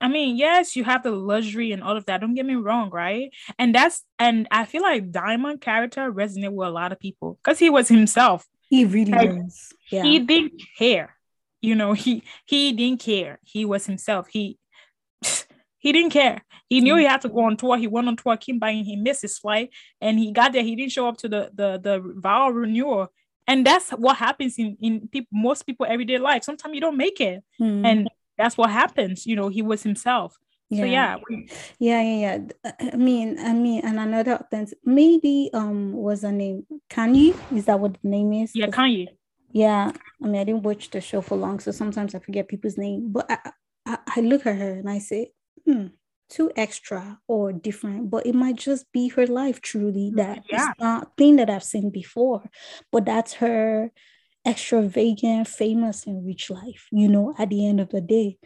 i 0.00 0.08
mean 0.08 0.36
yes 0.36 0.76
you 0.76 0.84
have 0.84 1.02
the 1.02 1.10
luxury 1.10 1.72
and 1.72 1.82
all 1.82 1.96
of 1.96 2.04
that 2.06 2.20
don't 2.20 2.34
get 2.34 2.46
me 2.46 2.54
wrong 2.54 2.90
right? 2.90 3.30
And 3.58 3.74
that's 3.74 4.04
and 4.18 4.46
i 4.50 4.64
feel 4.64 4.82
like 4.82 5.10
diamond 5.10 5.60
character 5.60 6.12
resonated 6.12 6.52
with 6.52 6.68
a 6.68 6.70
lot 6.70 6.92
of 6.92 7.00
people 7.00 7.38
because 7.42 7.58
he 7.58 7.70
was 7.70 7.88
himself. 7.88 8.46
He 8.68 8.84
really 8.84 9.12
Like, 9.12 9.30
was. 9.30 9.72
Yeah. 9.90 10.02
he 10.02 10.18
didn't 10.18 10.60
care 10.78 11.16
you 11.62 11.74
know 11.74 11.92
he 11.94 12.22
he 12.46 12.72
didn't 12.72 13.00
care. 13.00 13.38
He 13.42 13.64
was 13.64 13.86
himself. 13.86 14.28
He 14.28 14.58
he 15.78 15.92
didn't 15.92 16.10
care. 16.12 16.42
He 16.68 16.80
knew 16.80 16.96
he 16.96 17.04
had 17.04 17.20
to 17.22 17.28
go 17.28 17.40
on 17.44 17.56
tour. 17.56 17.76
He 17.76 17.86
went 17.86 18.08
on 18.08 18.16
tour 18.16 18.36
came 18.36 18.58
by 18.58 18.70
and 18.70 18.84
he 18.84 18.96
missed 18.96 19.22
his 19.22 19.38
flight 19.38 19.70
and 20.00 20.18
he 20.18 20.32
got 20.32 20.52
there. 20.52 20.62
He 20.62 20.76
didn't 20.76 20.92
show 20.92 21.08
up 21.08 21.16
to 21.18 21.28
the 21.28 21.50
the 21.54 21.78
the 21.82 22.14
vow 22.16 22.50
renewal. 22.50 23.08
And 23.48 23.64
that's 23.64 23.90
what 23.90 24.16
happens 24.16 24.58
in 24.58 24.76
in 24.80 25.08
people 25.08 25.28
most 25.32 25.64
people 25.64 25.86
everyday 25.88 26.18
life. 26.18 26.42
Sometimes 26.44 26.74
you 26.74 26.80
don't 26.80 26.96
make 26.96 27.20
it. 27.20 27.42
Mm. 27.60 27.86
and 27.86 28.10
that's 28.38 28.56
what 28.56 28.70
happens 28.70 29.26
you 29.26 29.36
know 29.36 29.48
he 29.48 29.62
was 29.62 29.82
himself 29.82 30.36
so 30.74 30.84
yeah 30.84 31.16
Yeah, 31.78 32.02
yeah, 32.02 32.18
yeah. 32.24 32.38
D- 32.38 32.54
I 32.64 32.90
I 32.94 32.96
mean, 32.96 33.38
I 33.38 33.52
mean, 33.52 33.80
and 33.86 34.00
another 34.00 34.32
authentic, 34.32 34.78
maybe 34.84 35.48
um 35.54 35.92
was 35.92 36.22
her 36.22 36.32
name 36.32 36.66
Khanyi? 36.90 37.34
Is 37.56 37.66
that 37.66 37.78
what 37.78 37.92
the 38.02 38.08
name 38.08 38.32
is? 38.32 38.50
Yeah, 38.54 38.66
Khanyi 38.66 39.06
Yeah, 39.52 39.92
I 40.22 40.26
mean, 40.26 40.40
I 40.40 40.44
didn't 40.44 40.64
watch 40.64 40.90
the 40.90 41.00
show 41.00 41.20
for 41.22 41.36
long, 41.38 41.60
so 41.60 41.70
sometimes 41.70 42.14
I 42.14 42.18
forget 42.18 42.48
people's 42.48 42.76
name. 42.76 43.12
But 43.12 43.30
I, 43.30 43.38
I, 43.86 43.98
I 44.16 44.20
look 44.20 44.44
at 44.46 44.56
her 44.56 44.72
and 44.82 44.90
I 44.90 44.98
say, 44.98 45.30
hmm, 45.64 45.86
too 46.28 46.50
extra 46.56 47.20
or 47.28 47.52
different. 47.52 48.10
But 48.10 48.26
it 48.26 48.34
might 48.34 48.56
just 48.56 48.90
be 48.92 49.06
her 49.14 49.26
life, 49.26 49.60
truly. 49.62 50.10
That 50.16 50.42
Yeah. 50.50 50.66
it's 50.70 50.80
not 50.80 51.16
thing 51.16 51.36
that 51.36 51.48
I've 51.48 51.62
seen 51.62 51.90
before. 51.90 52.42
But 52.90 53.04
that's 53.06 53.34
her 53.34 53.92
extravagant, 54.46 55.48
famous, 55.48 56.06
and 56.06 56.24
rich 56.26 56.50
life. 56.50 56.88
You 56.92 57.08
know, 57.08 57.34
at 57.38 57.50
the 57.50 57.66
end 57.66 57.80
of 57.80 57.90
the 57.90 58.00
day. 58.00 58.38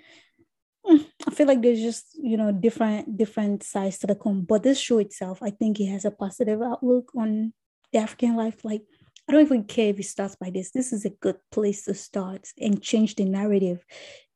Mm, 0.87 1.05
I 1.29 1.31
feel 1.31 1.47
like 1.47 1.61
there's 1.63 1.81
just 1.81 2.15
you 2.15 2.37
know 2.37 2.53
different 2.53 3.17
different 3.17 3.63
sides 3.63 3.99
to 3.99 4.07
the 4.07 4.15
coin. 4.15 4.43
But 4.43 4.63
this 4.63 4.79
show 4.81 4.99
itself, 4.99 5.43
I 5.43 5.51
think 5.51 5.79
it 5.81 5.87
has 5.87 6.05
a 6.05 6.11
positive 6.11 6.63
outlook 6.63 7.13
on 7.17 7.53
the 7.93 7.99
African 7.99 8.37
life. 8.37 8.65
Like 8.65 8.83
I 9.29 9.33
don't 9.33 9.43
even 9.45 9.65
care 9.65 9.91
if 9.91 10.01
it 10.01 10.05
starts 10.05 10.37
by 10.37 10.51
this. 10.51 10.71
This 10.71 10.93
is 10.93 11.05
a 11.05 11.11
good 11.11 11.37
place 11.53 11.85
to 11.85 11.95
start 11.95 12.49
and 12.59 12.83
change 12.83 13.15
the 13.17 13.25
narrative. 13.25 13.85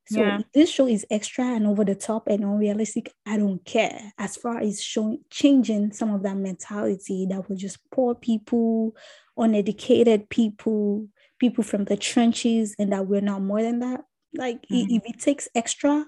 So 0.07 0.20
Yeah. 0.20 0.40
this 0.53 0.70
show 0.70 0.87
is 0.87 1.07
extra 1.11 1.46
and 1.46 1.66
over 1.66 1.83
the 1.85 1.94
top 1.94 2.29
and 2.29 2.44
unrealistic. 2.44 3.11
I 3.24 3.38
don't 3.38 3.64
care. 3.64 4.12
As 4.18 4.37
far 4.37 4.59
as 4.59 4.83
showing 4.83 5.20
changing 5.31 5.92
some 5.92 6.12
of 6.12 6.22
that 6.24 6.37
mentality 6.37 7.27
that 7.31 7.48
will 7.48 7.57
just 7.57 7.79
poor 7.90 8.14
people, 8.14 8.94
uneducated 9.37 10.29
people, 10.29 11.09
people 11.44 11.64
from 11.64 11.85
the 11.85 11.96
trenches, 12.11 12.74
and 12.78 12.90
that 12.92 13.07
we're 13.07 13.20
not 13.20 13.42
more 13.42 13.62
than 13.62 13.78
that. 13.80 14.00
Like 14.44 14.61
Mhm. 14.70 14.87
if 14.96 15.02
it 15.11 15.18
takes 15.20 15.46
extra 15.54 16.07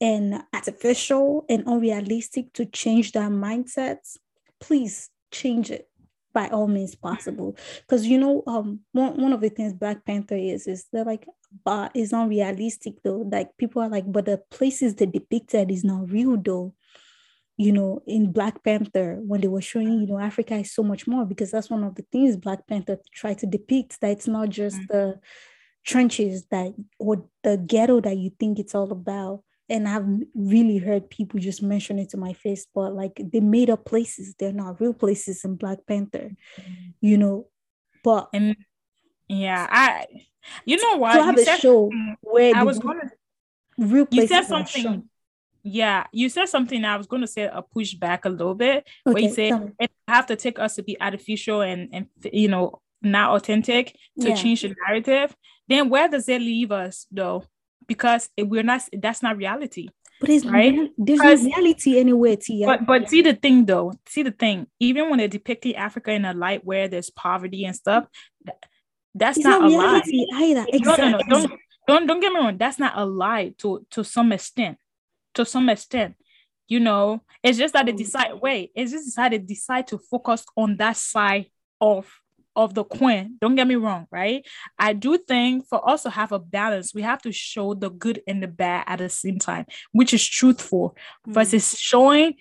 and 0.00 0.42
artificial 0.54 1.44
and 1.48 1.64
unrealistic 1.66 2.52
to 2.54 2.64
change 2.66 3.12
their 3.12 3.28
mindsets, 3.30 4.16
please 4.60 5.10
change 5.32 5.70
it 5.70 5.88
by 6.32 6.48
all 6.48 6.68
means 6.68 6.94
possible. 6.94 7.56
Because 7.82 8.06
you 8.06 8.18
know, 8.18 8.42
um, 8.46 8.80
one, 8.92 9.20
one 9.20 9.32
of 9.32 9.40
the 9.40 9.50
things 9.50 9.72
Black 9.74 10.04
Panther 10.04 10.36
is 10.36 10.66
is 10.66 10.86
they're 10.92 11.04
like, 11.04 11.26
but 11.64 11.90
it's 11.94 12.12
not 12.12 12.28
realistic 12.28 12.94
though. 13.02 13.22
Like 13.36 13.56
people 13.58 13.82
are 13.82 13.88
like, 13.96 14.10
but 14.10 14.24
the 14.26 14.38
places 14.50 14.94
they 14.94 15.06
depicted 15.06 15.70
is 15.70 15.84
not 15.84 16.10
real 16.10 16.36
though. 16.36 16.74
You 17.58 17.72
know, 17.72 18.02
in 18.06 18.32
Black 18.32 18.64
Panther, 18.64 19.18
when 19.20 19.40
they 19.40 19.48
were 19.48 19.60
showing, 19.60 20.00
you 20.00 20.06
know, 20.06 20.18
Africa 20.18 20.56
is 20.56 20.72
so 20.72 20.82
much 20.82 21.06
more 21.06 21.24
because 21.26 21.50
that's 21.50 21.70
one 21.70 21.84
of 21.84 21.94
the 21.94 22.04
things 22.10 22.36
Black 22.36 22.66
Panther 22.66 22.98
tried 23.14 23.38
to 23.38 23.46
depict 23.46 24.00
that 24.00 24.10
it's 24.10 24.26
not 24.26 24.48
just 24.48 24.80
Mm. 24.80 24.88
the 24.88 25.20
trenches 25.84 26.46
that 26.50 26.72
or 26.98 27.24
the 27.42 27.56
ghetto 27.58 28.00
that 28.00 28.16
you 28.16 28.30
think 28.38 28.58
it's 28.58 28.74
all 28.74 28.90
about 28.92 29.42
and 29.68 29.88
I've 29.88 30.06
really 30.34 30.78
heard 30.78 31.08
people 31.08 31.40
just 31.40 31.62
mention 31.62 31.98
it 31.98 32.10
to 32.10 32.16
my 32.16 32.34
face, 32.34 32.66
but 32.74 32.94
like 32.94 33.20
they 33.32 33.40
made 33.40 33.70
up 33.70 33.84
places, 33.84 34.34
they're 34.38 34.52
not 34.52 34.80
real 34.80 34.92
places 34.92 35.44
in 35.44 35.56
Black 35.56 35.78
Panther, 35.86 36.30
you 37.00 37.16
know. 37.16 37.48
But 38.04 38.28
and 38.32 38.56
yeah 39.28 39.66
i 39.70 40.06
you 40.64 40.76
know 40.76 40.98
what 40.98 41.14
to 41.14 41.22
have 41.22 41.36
You 41.36 41.42
a 41.42 41.44
said 41.44 41.60
show 41.60 41.90
where 42.20 42.54
i 42.54 42.62
was 42.64 42.78
gonna 42.78 43.10
real 43.78 44.00
you 44.10 44.26
places 44.26 44.28
said 44.28 44.52
are 44.52 44.66
something. 44.66 45.08
Yeah 45.62 46.06
you 46.12 46.28
said 46.28 46.46
something 46.48 46.84
i 46.84 46.96
was 46.96 47.06
going 47.06 47.20
to 47.22 47.26
say 47.26 47.42
a 47.44 47.62
push 47.62 47.94
back 47.94 48.24
a 48.24 48.28
little 48.28 48.54
bit 48.54 48.86
where 49.04 49.18
you 49.18 49.28
Okay, 49.28 49.50
say 49.50 49.70
it 49.78 49.90
have 50.08 50.26
to 50.26 50.36
take 50.36 50.58
us 50.58 50.74
to 50.74 50.82
be 50.82 51.00
artificial 51.00 51.60
and 51.62 51.88
and 51.92 52.06
you 52.32 52.48
know 52.48 52.80
not 53.00 53.30
authentic 53.36 53.96
to 54.20 54.28
Yeah. 54.30 54.34
change 54.34 54.62
the 54.62 54.74
narrative 54.88 55.34
then 55.68 55.88
where 55.88 56.08
does 56.08 56.28
it 56.28 56.40
leave 56.40 56.72
us 56.72 57.06
though 57.10 57.44
because 57.86 58.28
we're 58.38 58.62
not 58.64 58.82
that's 58.92 59.22
not 59.22 59.36
reality 59.36 59.88
But 60.20 60.30
it's 60.30 60.44
right? 60.46 60.72
real- 60.72 60.88
there's 60.98 61.20
no 61.20 61.34
reality 61.34 61.98
anywhere, 61.98 62.36
Tia. 62.36 62.66
but 62.66 62.86
but 62.86 63.08
see 63.10 63.22
the 63.22 63.34
thing 63.34 63.64
though 63.66 63.92
see 64.08 64.22
the 64.24 64.30
thing 64.32 64.66
even 64.80 65.10
when 65.10 65.18
they're 65.18 65.28
depicting 65.38 65.74
africa 65.76 66.10
in 66.12 66.24
a 66.24 66.34
light 66.34 66.64
where 66.64 66.88
there's 66.88 67.10
poverty 67.10 67.64
and 67.64 67.74
stuff 67.76 68.06
that's 69.14 69.36
it's 69.38 69.44
not, 69.46 69.60
not 69.62 69.70
a 69.70 69.76
lie 69.76 69.84
reality 69.84 70.26
either. 70.34 70.66
no, 70.80 70.94
no, 70.96 71.08
no, 71.10 71.20
don't, 71.28 71.52
don't 71.86 72.06
don't 72.06 72.20
get 72.20 72.32
me 72.32 72.38
wrong. 72.40 72.56
That's 72.56 72.78
not 72.78 72.94
a 72.96 73.04
lie 73.04 73.52
to 73.58 73.84
to 73.90 74.02
some 74.04 74.32
extent. 74.32 74.78
To 75.34 75.44
some 75.44 75.68
extent, 75.68 76.14
you 76.68 76.80
know, 76.80 77.22
it's 77.42 77.58
just 77.58 77.74
that 77.74 77.86
they 77.86 77.92
decide. 77.92 78.34
Wait, 78.40 78.70
it's 78.74 78.92
just 78.92 79.06
decided 79.06 79.46
decide 79.46 79.86
to 79.88 79.98
focus 79.98 80.44
on 80.56 80.76
that 80.76 80.96
side 80.96 81.46
of 81.80 82.10
of 82.54 82.74
the 82.74 82.84
coin. 82.84 83.36
Don't 83.40 83.54
get 83.54 83.66
me 83.66 83.76
wrong, 83.76 84.06
right? 84.10 84.46
I 84.78 84.92
do 84.92 85.16
think 85.16 85.66
for 85.68 85.88
us 85.88 86.02
to 86.02 86.10
have 86.10 86.32
a 86.32 86.38
balance, 86.38 86.94
we 86.94 87.00
have 87.00 87.22
to 87.22 87.32
show 87.32 87.72
the 87.72 87.88
good 87.88 88.20
and 88.26 88.42
the 88.42 88.46
bad 88.48 88.84
at 88.86 88.98
the 88.98 89.08
same 89.08 89.38
time, 89.38 89.64
which 89.92 90.12
is 90.12 90.26
truthful 90.26 90.94
Mm. 91.26 91.32
versus 91.32 91.78
showing 91.78 92.34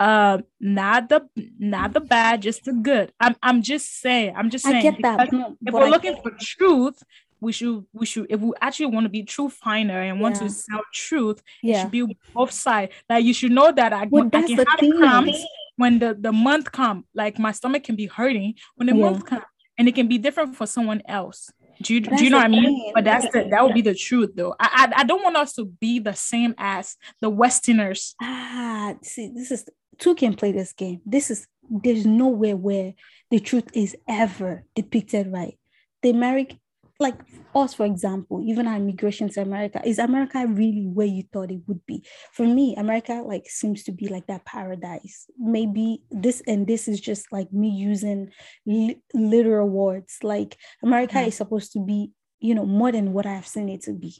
uh 0.00 0.38
not 0.60 1.08
the 1.08 1.28
not 1.58 1.92
the 1.92 2.00
bad 2.00 2.42
just 2.42 2.64
the 2.64 2.72
good 2.72 3.12
i'm 3.20 3.36
i'm 3.44 3.62
just 3.62 4.00
saying 4.00 4.34
i'm 4.36 4.50
just 4.50 4.64
saying 4.64 4.84
I 4.84 4.90
get 4.90 5.02
that. 5.02 5.32
No, 5.32 5.56
if 5.64 5.72
we're 5.72 5.84
I 5.84 5.88
looking 5.88 6.16
for 6.20 6.32
truth 6.40 7.00
we 7.44 7.52
should 7.52 7.84
we 7.92 8.06
should 8.06 8.26
if 8.30 8.40
we 8.40 8.52
actually 8.60 8.86
want 8.94 9.04
to 9.04 9.10
be 9.18 9.22
truth 9.22 9.52
finder 9.66 9.98
and 10.08 10.20
want 10.20 10.34
Yeah. 10.36 10.48
to 10.48 10.50
sell 10.50 10.82
truth 10.92 11.38
it 11.62 11.76
should 11.80 11.90
be 11.90 12.02
both 12.34 12.50
sides 12.50 12.92
like 13.10 13.24
you 13.24 13.34
should 13.34 13.52
know 13.52 13.70
that 13.72 13.92
i, 13.92 14.06
Well, 14.10 14.28
I 14.32 14.42
can 14.42 14.58
have 14.58 14.80
thing. 14.80 14.92
cramps 14.98 15.38
when 15.76 15.98
the 15.98 16.10
the 16.26 16.32
month 16.32 16.66
come 16.72 17.04
like 17.14 17.38
my 17.38 17.52
stomach 17.52 17.82
can 17.84 17.96
be 17.96 18.06
hurting 18.06 18.54
when 18.76 18.86
the 18.88 18.94
Yeah. 18.94 19.04
month 19.10 19.24
come 19.30 19.42
and 19.78 19.88
it 19.88 19.94
can 19.94 20.08
be 20.08 20.18
different 20.18 20.56
for 20.56 20.66
someone 20.66 21.02
else 21.18 21.50
do 21.82 21.94
you, 21.94 22.00
do 22.00 22.22
you 22.24 22.30
know 22.30 22.36
what 22.38 22.44
I 22.44 22.48
mean? 22.48 22.64
thing. 22.70 22.92
But 22.94 23.04
that's 23.04 23.26
the 23.32 23.40
that 23.50 23.60
would 23.64 23.74
be 23.74 23.82
the 23.82 23.96
truth 24.06 24.30
though. 24.36 24.54
I, 24.60 24.68
I 24.96 25.00
I 25.00 25.04
don't 25.04 25.24
want 25.24 25.36
us 25.36 25.54
to 25.54 25.64
be 25.64 25.98
the 25.98 26.14
same 26.14 26.54
as 26.56 26.96
the 27.20 27.28
Westerners. 27.28 28.14
Ah, 28.22 28.94
see, 29.02 29.32
this 29.34 29.50
is 29.50 29.68
two 29.98 30.14
can 30.14 30.34
play 30.34 30.52
this 30.52 30.72
game. 30.72 31.00
This 31.04 31.32
is 31.32 31.48
there's 31.68 32.06
nowhere 32.06 32.56
where 32.56 32.94
the 33.32 33.40
truth 33.40 33.68
is 33.74 33.96
ever 34.06 34.62
depicted 34.76 35.32
right. 35.32 35.58
The 36.02 36.10
American, 36.10 36.60
like 37.00 37.20
us, 37.54 37.74
for 37.74 37.86
example, 37.86 38.42
even 38.46 38.66
our 38.68 38.76
immigration 38.76 39.28
to 39.30 39.42
America, 39.42 39.82
is 39.84 39.98
America 39.98 40.46
really 40.46 40.86
where 40.86 41.06
you 41.06 41.24
thought 41.32 41.50
it 41.50 41.62
would 41.66 41.84
be? 41.86 42.06
For 42.32 42.46
me, 42.46 42.74
America 42.76 43.22
like 43.26 43.46
seems 43.48 43.82
to 43.84 43.92
be 43.92 44.08
like 44.08 44.26
that 44.28 44.44
paradise. 44.44 45.26
Maybe 45.38 46.04
this 46.10 46.42
and 46.46 46.66
this 46.66 46.86
is 46.88 47.00
just 47.00 47.32
like 47.32 47.52
me 47.52 47.68
using 47.70 48.30
li- 48.66 49.02
literal 49.12 49.68
words. 49.68 50.18
Like 50.22 50.56
America 50.82 51.20
Mhm. 51.20 51.28
is 51.28 51.36
supposed 51.36 51.72
to 51.72 51.80
be, 51.84 52.12
you 52.40 52.54
know, 52.54 52.64
more 52.66 52.92
than 52.92 53.12
what 53.12 53.26
I've 53.26 53.46
seen 53.46 53.68
it 53.68 53.82
to 53.82 53.92
be 53.92 54.14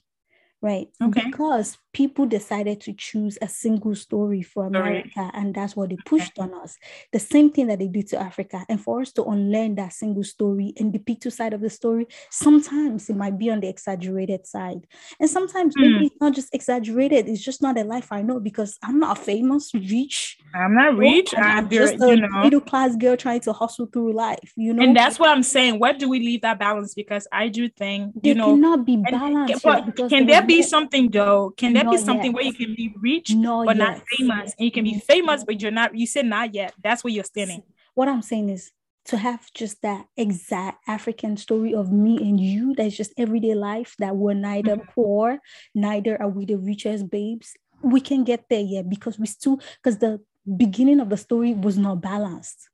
right? 0.62 0.88
Okay. 1.02 1.34
Because 1.34 1.78
people 1.94 2.26
decided 2.26 2.80
to 2.82 2.92
choose 2.92 3.38
a 3.40 3.48
single 3.48 3.94
story 3.94 4.42
for. 4.42 4.66
America, 4.66 5.30
and 5.34 5.54
that's 5.54 5.74
what 5.76 5.88
they 5.90 5.96
pushed 6.04 6.38
on 6.38 6.52
us. 6.54 6.76
The 7.12 7.18
same 7.20 7.50
thing 7.50 7.68
that 7.68 7.78
they 7.78 7.86
did 7.88 8.08
to 8.08 8.18
Africa, 8.18 8.66
and 8.68 8.80
for 8.80 9.00
us 9.00 9.12
to 9.12 9.22
unlearn 9.24 9.76
that 9.76 9.92
single 9.92 10.24
story 10.24 10.74
and 10.78 10.92
depict 10.92 11.22
two 11.22 11.30
side 11.30 11.54
of 11.54 11.60
the 11.60 11.70
story, 11.70 12.06
sometimes 12.30 13.08
it 13.08 13.16
might 13.16 13.38
be 13.38 13.48
on 13.50 13.60
the 13.60 13.68
exaggerated 13.68 14.46
side, 14.46 14.86
and 15.20 15.30
sometimes 15.30 15.74
maybe 15.76 15.94
Hmm. 15.98 16.04
it's 16.04 16.20
not 16.20 16.34
just 16.34 16.54
exaggerated. 16.54 17.28
It's 17.28 17.42
just 17.42 17.62
not 17.62 17.78
a 17.78 17.84
life 17.84 18.08
I 18.10 18.22
know 18.22 18.40
because 18.40 18.78
I'm 18.82 18.98
not 18.98 19.18
famous, 19.18 19.72
rich. 19.74 20.38
I'm 20.54 20.74
not 20.74 20.96
rich. 20.96 21.32
I'm 21.36 21.44
I'm 21.64 21.68
just 21.70 21.94
a 21.94 22.16
know. 22.16 22.42
middle 22.42 22.60
class 22.60 22.96
girl 22.96 23.16
trying 23.16 23.40
to 23.40 23.52
hustle 23.52 23.86
through 23.86 24.12
life. 24.12 24.52
You 24.56 24.74
know, 24.74 24.82
And 24.82 24.96
that's 24.96 25.18
what 25.18 25.30
I'm 25.30 25.42
saying. 25.42 25.78
Where 25.78 25.92
do 25.94 26.08
we 26.08 26.18
leave 26.18 26.42
that 26.42 26.58
balance? 26.58 26.94
Because 26.94 27.26
I 27.32 27.48
do 27.48 27.68
think, 27.68 28.14
they 28.22 28.30
you 28.30 28.34
know, 28.34 28.50
cannot 28.54 28.84
be 28.84 28.94
and- 28.94 29.04
balanced. 29.04 29.62
but 29.64 29.94
can 29.96 30.26
there 30.26 30.40
there 30.40 30.42
be 30.46 30.62
something 30.62 31.10
though? 31.10 31.52
Can 31.56 31.72
there 31.74 31.83
be 31.90 31.96
Not 31.96 32.04
something 32.06 32.26
yet. 32.32 32.34
where 32.34 32.44
you 32.44 32.52
can 32.54 32.74
be 32.74 32.94
rich 33.00 33.30
Not 33.30 33.66
but 33.66 33.76
not 33.76 34.02
famous? 34.16 34.54
And 34.58 34.64
you 34.64 34.70
can 34.70 34.84
be 34.84 34.98
famous, 35.00 35.44
but 35.44 35.60
you're 35.60 35.70
not, 35.70 35.96
you 35.96 36.06
said 36.06 36.26
not 36.26 36.54
yet. 36.54 36.72
That's 36.82 37.02
where 37.04 37.12
you're 37.12 37.24
standing. 37.24 37.62
What 37.94 38.08
I'm 38.08 38.22
saying 38.22 38.48
is 38.50 38.72
to 39.06 39.18
have 39.18 39.52
just 39.52 39.82
that 39.82 40.06
exact 40.16 40.82
African 40.88 41.36
story 41.36 41.74
of 41.74 41.92
me 41.92 42.16
and 42.18 42.40
you, 42.40 42.74
that's 42.74 42.96
just 42.96 43.12
everyday 43.18 43.54
life, 43.54 43.94
that 43.98 44.16
we're 44.16 44.34
neither 44.34 44.76
Mhm. 44.76 44.88
poor, 44.94 45.38
neither 45.74 46.20
are 46.20 46.28
we 46.28 46.44
the 46.46 46.56
richest 46.56 47.10
babes. 47.10 47.54
we 47.82 48.00
can 48.00 48.24
get 48.24 48.46
there 48.48 48.62
yet 48.62 48.88
because 48.88 49.18
we 49.18 49.26
still 49.26 49.60
because 49.76 49.98
the 49.98 50.18
beginning 50.56 51.00
of 51.00 51.10
the 51.10 51.18
story 51.18 51.52
was 51.52 51.76
not 51.76 52.00
balanced. 52.00 52.70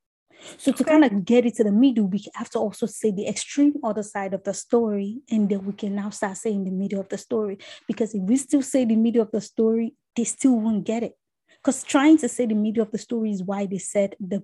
So 0.58 0.72
to 0.72 0.84
kind 0.84 1.04
of 1.04 1.24
get 1.24 1.46
it 1.46 1.54
to 1.56 1.64
the 1.64 1.72
middle, 1.72 2.06
we 2.06 2.24
have 2.34 2.50
to 2.50 2.58
also 2.58 2.86
say 2.86 3.10
the 3.10 3.28
extreme 3.28 3.74
other 3.82 4.02
side 4.02 4.34
of 4.34 4.44
the 4.44 4.54
story, 4.54 5.20
and 5.30 5.48
then 5.48 5.64
we 5.64 5.72
can 5.72 5.94
now 5.94 6.10
start 6.10 6.36
saying 6.36 6.64
the 6.64 6.70
middle 6.70 7.00
of 7.00 7.08
the 7.08 7.18
story. 7.18 7.58
Because 7.86 8.14
if 8.14 8.22
we 8.22 8.36
still 8.36 8.62
say 8.62 8.84
the 8.84 8.96
middle 8.96 9.22
of 9.22 9.30
the 9.30 9.40
story, 9.40 9.94
they 10.16 10.24
still 10.24 10.58
won't 10.58 10.84
get 10.84 11.02
it. 11.02 11.14
Because 11.62 11.82
trying 11.82 12.18
to 12.18 12.28
say 12.28 12.46
the 12.46 12.54
middle 12.54 12.82
of 12.82 12.90
the 12.90 12.98
story 12.98 13.30
is 13.30 13.42
why 13.42 13.66
they 13.66 13.78
said 13.78 14.16
the 14.18 14.42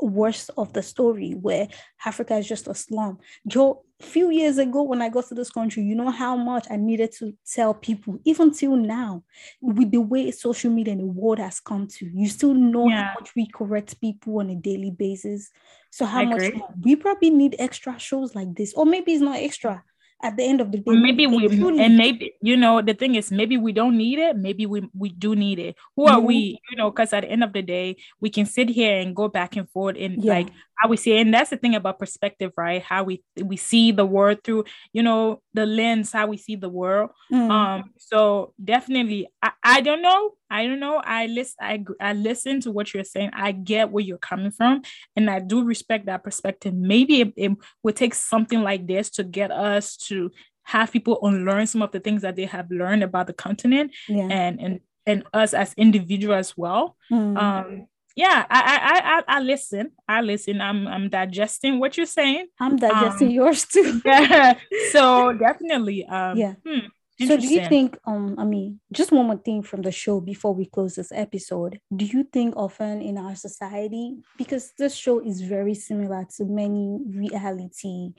worst 0.00 0.50
of 0.56 0.72
the 0.72 0.82
story 0.82 1.32
where 1.32 1.68
Africa 2.04 2.36
is 2.36 2.48
just 2.48 2.68
a 2.68 2.74
slum. 2.74 3.18
Joe, 3.46 3.82
a 4.00 4.04
few 4.04 4.30
years 4.30 4.58
ago 4.58 4.82
when 4.82 5.00
I 5.00 5.08
got 5.08 5.26
to 5.28 5.34
this 5.34 5.50
country, 5.50 5.82
you 5.82 5.94
know 5.94 6.10
how 6.10 6.36
much 6.36 6.66
I 6.70 6.76
needed 6.76 7.12
to 7.12 7.32
tell 7.50 7.72
people, 7.72 8.18
even 8.24 8.52
till 8.52 8.76
now, 8.76 9.22
with 9.62 9.90
the 9.90 10.00
way 10.00 10.30
social 10.32 10.70
media 10.70 10.92
and 10.92 11.00
the 11.00 11.06
world 11.06 11.38
has 11.38 11.60
come 11.60 11.86
to, 11.88 12.06
you 12.12 12.28
still 12.28 12.52
know 12.52 12.88
Yeah. 12.90 13.04
how 13.04 13.14
much 13.20 13.34
we 13.34 13.46
correct 13.46 14.00
people 14.00 14.38
on 14.40 14.50
a 14.50 14.56
daily 14.56 14.90
basis. 14.90 15.50
So 15.90 16.04
how 16.04 16.24
much 16.24 16.52
more? 16.54 16.68
we 16.82 16.94
probably 16.96 17.30
need 17.30 17.56
extra 17.58 17.98
shows 17.98 18.34
like 18.34 18.54
this, 18.54 18.74
or 18.74 18.84
maybe 18.84 19.12
it's 19.12 19.22
not 19.22 19.38
extra. 19.38 19.82
At 20.22 20.36
the 20.36 20.44
end 20.44 20.60
of 20.60 20.72
the 20.72 20.78
day, 20.78 20.96
maybe 20.96 21.26
we 21.26 21.46
they 21.46 21.56
do 21.56 21.70
need 21.70 21.80
and 21.84 21.96
maybe 21.98 22.32
you 22.40 22.56
know 22.56 22.80
the 22.80 22.94
thing 22.94 23.14
is 23.16 23.30
maybe 23.30 23.56
we 23.58 23.70
don't 23.72 23.96
need 23.98 24.18
it 24.18 24.34
maybe 24.36 24.64
we 24.64 24.88
we 24.96 25.10
do 25.10 25.36
need 25.36 25.58
it 25.58 25.76
who 25.94 26.06
are 26.08 26.18
Mhm. 26.18 26.24
we 26.24 26.58
you 26.70 26.76
know 26.76 26.90
because 26.90 27.12
at 27.12 27.20
the 27.20 27.30
end 27.30 27.44
of 27.44 27.52
the 27.52 27.60
day 27.62 27.96
we 28.20 28.30
can 28.30 28.46
sit 28.46 28.68
here 28.70 28.96
and 28.98 29.14
go 29.14 29.28
back 29.28 29.56
and 29.56 29.68
forth 29.70 29.96
and 30.00 30.16
Yeah. 30.24 30.32
like 30.40 30.48
how 30.80 30.88
we 30.88 30.96
see 30.96 31.12
it. 31.12 31.20
and 31.20 31.34
that's 31.34 31.50
the 31.50 31.56
thing 31.58 31.74
about 31.74 31.98
perspective 31.98 32.50
right 32.56 32.82
how 32.82 33.04
we 33.04 33.22
we 33.44 33.56
see 33.56 33.92
the 33.92 34.06
world 34.06 34.38
through 34.42 34.64
you 34.92 35.02
know 35.02 35.42
the 35.52 35.66
lens 35.66 36.12
how 36.12 36.26
we 36.26 36.38
see 36.38 36.56
the 36.56 36.68
world 36.70 37.10
Mm, 37.30 37.50
um 37.50 37.90
so 37.98 38.54
definitely 38.62 39.28
I, 39.42 39.52
I 39.62 39.80
don't 39.82 40.00
know 40.02 40.32
i 40.50 40.66
don't 40.66 40.80
know. 40.80 41.00
I 41.04 41.26
listen 41.26 41.56
I, 41.60 41.84
I 42.00 42.12
listen 42.12 42.60
to 42.62 42.70
what 42.70 42.92
you're 42.92 43.04
saying. 43.04 43.30
I 43.32 43.52
get 43.52 43.90
where 43.90 44.04
you're 44.04 44.18
coming 44.18 44.50
from 44.50 44.82
and 45.14 45.30
i 45.30 45.40
do 45.40 45.64
respect 45.64 46.06
that 46.06 46.24
perspective. 46.24 46.74
Maybe 46.74 47.20
it, 47.20 47.32
it 47.36 47.52
would 47.82 47.96
take 47.96 48.14
something 48.14 48.62
like 48.62 48.86
this 48.86 49.10
to 49.10 49.24
get 49.24 49.50
us 49.50 49.96
to 50.08 50.30
have 50.66 50.90
people 50.90 51.18
unlearn 51.22 51.66
some 51.66 51.80
of 51.80 51.92
the 51.92 52.00
things 52.00 52.22
that 52.22 52.34
they 52.34 52.44
have 52.44 52.70
learned 52.70 53.02
about 53.02 53.28
the 53.28 53.32
continent 53.32 53.92
yeah. 54.08 54.28
and 54.30 54.60
and 54.60 54.80
and 55.06 55.22
us 55.32 55.54
as 55.54 55.72
individuals 55.74 56.38
as 56.38 56.56
well. 56.56 56.96
Mm, 57.10 57.38
um 57.38 57.86
yeah 58.16 58.44
I, 58.50 58.60
I 58.60 59.18
i 59.18 59.36
i 59.36 59.40
listen. 59.40 59.92
I 60.08 60.20
listen. 60.22 60.60
I'm 60.60 60.88
i'm 60.88 61.08
digesting 61.08 61.78
what 61.78 61.96
you're 61.96 62.06
saying. 62.06 62.46
I'm 62.58 62.76
digesting 62.76 63.28
um, 63.28 63.34
yours 63.34 63.64
too. 63.64 64.00
yeah. 64.04 64.58
So 64.90 65.32
definitely 65.46 66.04
um 66.06 66.36
Yeah. 66.36 66.54
hmm, 66.66 66.86
So 67.18 67.36
do 67.36 67.46
you 67.46 67.60
think 67.60 67.98
um 68.06 68.34
I 68.38 68.44
mean 68.44 68.80
just 68.92 69.10
one 69.12 69.26
more 69.26 69.38
thing 69.38 69.62
from 69.62 69.82
the 69.82 69.92
show 69.92 70.20
before 70.20 70.54
we 70.54 70.66
close 70.66 70.96
this 70.96 71.12
episode. 71.12 71.80
Do 71.94 72.04
you 72.04 72.24
think 72.24 72.54
often 72.56 73.00
in 73.00 73.16
our 73.18 73.34
society 73.34 74.16
because 74.36 74.72
this 74.78 74.94
show 74.94 75.20
is 75.20 75.40
very 75.40 75.74
similar 75.74 76.26
to 76.36 76.44
many 76.44 76.98
reality, 77.08 78.12